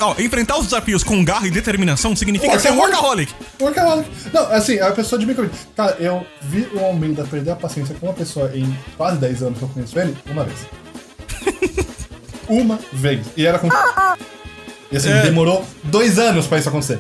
ó, 0.02 0.14
enfrentar 0.20 0.58
os 0.58 0.66
desafios 0.66 1.02
com 1.02 1.24
garra 1.24 1.48
e 1.48 1.52
determinação 1.52 2.14
significa 2.14 2.60
ser 2.60 2.72
um 2.74 2.78
Workaholic. 2.78 3.34
workaholic. 3.62 4.10
Não, 4.34 4.52
assim, 4.52 4.78
a 4.80 4.92
pessoa 4.92 5.18
de 5.18 5.26
vida. 5.26 5.50
Cara, 5.74 5.96
eu 5.98 6.26
vi 6.42 6.68
o 6.74 6.80
Almeida 6.84 7.24
perder 7.24 7.52
a 7.52 7.56
paciência 7.56 7.96
com 7.98 8.08
uma 8.08 8.14
pessoa 8.14 8.52
em 8.54 8.78
quase 8.98 9.18
10 9.18 9.44
anos 9.44 9.58
que 9.60 9.64
eu 9.64 9.70
conheço 9.70 9.98
ele, 9.98 10.18
uma 10.30 10.44
vez. 10.44 10.60
uma 12.50 12.78
vez. 12.92 13.26
E 13.38 13.46
era 13.46 13.58
com. 13.58 13.70
E 14.92 14.98
assim, 14.98 15.10
É. 15.10 15.22
demorou 15.22 15.66
dois 15.84 16.20
anos 16.20 16.48
pra 16.48 16.58
isso 16.58 16.68
acontecer. 16.68 17.00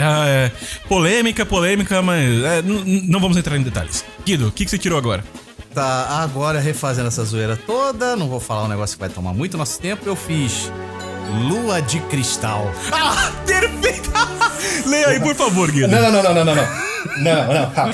Ah, 0.00 0.26
é. 0.28 0.50
Polêmica, 0.88 1.44
polêmica, 1.46 2.02
mas 2.02 2.42
é, 2.44 2.62
não 2.62 3.20
vamos 3.20 3.36
entrar 3.36 3.56
em 3.56 3.62
detalhes. 3.62 4.04
Guido, 4.24 4.48
o 4.48 4.52
que, 4.52 4.64
que 4.64 4.70
você 4.70 4.78
tirou 4.78 4.98
agora? 4.98 5.24
Tá, 5.74 6.20
agora 6.22 6.60
refazendo 6.60 7.08
essa 7.08 7.24
zoeira 7.24 7.56
toda, 7.56 8.14
não 8.14 8.28
vou 8.28 8.38
falar 8.38 8.64
um 8.64 8.68
negócio 8.68 8.96
que 8.96 9.00
vai 9.00 9.08
tomar 9.08 9.32
muito 9.34 9.58
nosso 9.58 9.80
tempo, 9.80 10.02
eu 10.08 10.14
fiz 10.14 10.70
Lua 11.48 11.82
de 11.82 11.98
Cristal. 12.00 12.70
Ah, 12.92 13.32
perfeito! 13.44 14.10
Leia 14.86 15.08
aí, 15.08 15.20
por 15.20 15.34
favor, 15.34 15.70
Guido. 15.70 15.88
Não, 15.88 16.00
não, 16.00 16.12
não, 16.12 16.22
não, 16.22 16.34
não, 16.34 16.44
não, 16.44 16.54
não. 16.54 16.94
Não, 17.18 17.70
calma. 17.74 17.92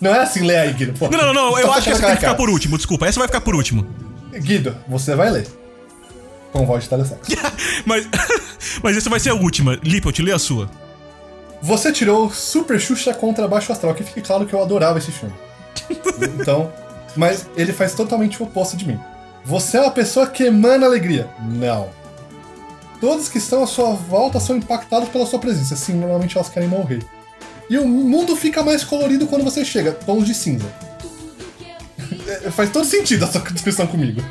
Não 0.00 0.14
é 0.14 0.20
assim, 0.20 0.44
lê 0.46 0.56
aí, 0.56 0.72
Guido. 0.72 0.92
pô. 0.98 1.08
Não, 1.08 1.18
não, 1.18 1.34
não, 1.34 1.58
eu 1.58 1.72
acho 1.72 1.82
que 1.82 1.90
essa 1.90 2.00
tem 2.02 2.10
que 2.10 2.20
ficar 2.20 2.34
por 2.34 2.48
último, 2.48 2.76
desculpa, 2.76 3.06
essa 3.06 3.18
vai 3.18 3.28
ficar 3.28 3.40
por 3.40 3.54
último. 3.54 3.86
Guido, 4.32 4.76
você 4.88 5.14
vai 5.14 5.30
ler. 5.30 5.46
Com 6.52 6.66
voz 6.66 6.84
de 6.84 6.90
telesexo. 6.90 7.30
Mas, 7.86 8.06
mas 8.82 8.96
essa 8.96 9.08
vai 9.08 9.18
ser 9.18 9.30
a 9.30 9.34
última. 9.34 9.78
Lippelt, 9.82 10.18
lê 10.18 10.32
a 10.32 10.38
sua. 10.38 10.68
Você 11.62 11.92
tirou 11.92 12.30
Super 12.30 12.80
Xuxa 12.80 13.14
contra 13.14 13.48
Baixo 13.48 13.72
Astral, 13.72 13.94
que 13.94 14.04
fique 14.04 14.20
claro 14.20 14.46
que 14.46 14.54
eu 14.54 14.62
adorava 14.62 14.98
esse 14.98 15.10
filme. 15.12 15.34
Então, 16.40 16.70
mas 17.16 17.46
ele 17.56 17.72
faz 17.72 17.94
totalmente 17.94 18.42
o 18.42 18.46
oposto 18.46 18.76
de 18.76 18.86
mim. 18.86 18.98
Você 19.44 19.78
é 19.78 19.80
uma 19.80 19.90
pessoa 19.90 20.26
que 20.26 20.44
emana 20.44 20.86
alegria. 20.86 21.28
Não. 21.40 21.88
Todos 23.00 23.28
que 23.28 23.38
estão 23.38 23.62
à 23.62 23.66
sua 23.66 23.92
volta 23.94 24.38
são 24.38 24.56
impactados 24.56 25.08
pela 25.08 25.24
sua 25.24 25.38
presença. 25.38 25.74
Sim, 25.76 25.94
normalmente 25.94 26.36
elas 26.36 26.50
querem 26.50 26.68
morrer. 26.68 27.02
E 27.68 27.78
o 27.78 27.86
mundo 27.86 28.36
fica 28.36 28.62
mais 28.62 28.84
colorido 28.84 29.26
quando 29.26 29.44
você 29.44 29.64
chega. 29.64 29.92
Tons 29.92 30.26
de 30.26 30.34
cinza. 30.34 30.66
É, 32.26 32.50
faz 32.50 32.70
todo 32.70 32.84
sentido 32.84 33.24
essa 33.24 33.38
descrição 33.38 33.86
comigo. 33.86 34.22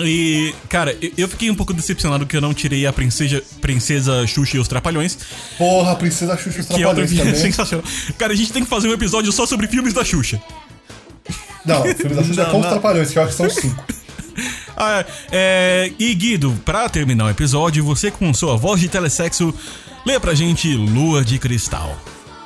E, 0.00 0.54
cara, 0.68 0.96
eu- 1.16 1.28
fiquei 1.28 1.50
um 1.50 1.54
pouco 1.54 1.72
decepcionado 1.72 2.26
que 2.26 2.36
eu 2.36 2.40
não 2.40 2.52
tirei 2.52 2.84
a 2.86 2.92
princesa, 2.92 3.42
princesa 3.60 4.26
Xuxa 4.26 4.56
e 4.56 4.60
os 4.60 4.66
Trapalhões, 4.68 5.16
Porra, 5.56 5.92
a 5.92 5.96
Princesa 5.96 6.36
Xuxa 6.36 6.58
e 6.58 6.60
os 6.62 6.66
que 6.66 6.82
é 6.82 6.86
outro 6.86 7.06
Trapalhões 7.06 7.10
filme 7.10 7.24
também. 7.32 7.40
sensacional. 7.40 7.84
Cara, 8.18 8.32
a 8.32 8.36
gente 8.36 8.52
tem 8.52 8.64
que 8.64 8.68
fazer 8.70 8.88
um 8.88 8.92
episódio 8.92 9.30
só 9.32 9.46
sobre 9.46 9.66
filmes 9.68 9.92
da 9.94 10.04
Xuxa. 10.04 10.40
Não, 11.64 11.80
o 11.82 11.94
filme 11.94 12.14
da 12.14 12.22
Xuxa 12.24 12.42
é 12.42 12.44
com 12.46 12.60
os. 12.60 12.66
Trapalhões, 12.66 13.10
que 13.10 13.18
eu 13.18 13.22
acho 13.22 13.30
que 13.32 13.36
são 13.36 13.50
cinco. 13.50 13.84
Ah, 14.76 15.04
é, 15.30 15.92
e 16.00 16.12
Guido, 16.14 16.60
pra 16.64 16.88
terminar 16.88 17.26
o 17.26 17.30
episódio, 17.30 17.84
você 17.84 18.10
com 18.10 18.34
sua 18.34 18.56
voz 18.56 18.80
de 18.80 18.88
telesexo, 18.88 19.54
lê 20.04 20.18
pra 20.18 20.34
gente 20.34 20.74
Lua 20.74 21.24
de 21.24 21.38
Cristal. 21.38 21.96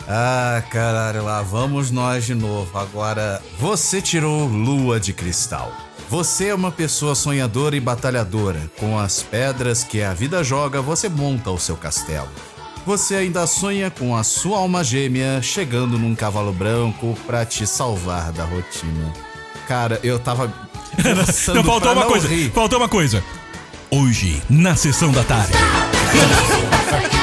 Ah, 0.07 0.63
caralho, 0.71 1.25
lá 1.25 1.41
vamos 1.41 1.91
nós 1.91 2.27
de 2.27 2.35
novo. 2.35 2.77
Agora, 2.79 3.41
você 3.59 4.03
tirou 4.03 4.47
Lua 4.47 5.01
de 5.01 5.15
Cristal. 5.15 5.73
Você 6.09 6.47
é 6.49 6.55
uma 6.55 6.73
pessoa 6.73 7.15
sonhadora 7.15 7.77
e 7.77 7.81
batalhadora. 7.81 8.71
Com 8.79 8.99
as 8.99 9.23
pedras 9.23 9.85
que 9.85 10.03
a 10.03 10.15
vida 10.15 10.43
joga, 10.43 10.81
você 10.81 11.07
monta 11.07 11.51
o 11.51 11.59
seu 11.59 11.77
castelo. 11.77 12.29
Você 12.87 13.17
ainda 13.17 13.47
sonha 13.47 13.91
com 13.91 14.17
a 14.17 14.25
sua 14.25 14.59
alma 14.59 14.83
gêmea 14.83 15.43
chegando 15.43 15.99
num 15.99 16.15
cavalo 16.15 16.53
branco 16.53 17.15
pra 17.27 17.45
te 17.45 17.67
salvar 17.67 18.33
da 18.33 18.45
rotina. 18.45 19.13
Cara, 19.67 20.01
eu 20.03 20.19
tava. 20.19 20.51
Não, 21.55 21.63
faltou 21.63 21.81
pra 21.81 21.93
uma 21.93 22.01
não 22.03 22.11
coisa, 22.11 22.27
rir. 22.27 22.51
faltou 22.51 22.79
uma 22.79 22.89
coisa. 22.89 23.23
Hoje, 23.91 24.43
na 24.49 24.75
sessão 24.75 25.13
da 25.13 25.23
tarde. 25.23 25.53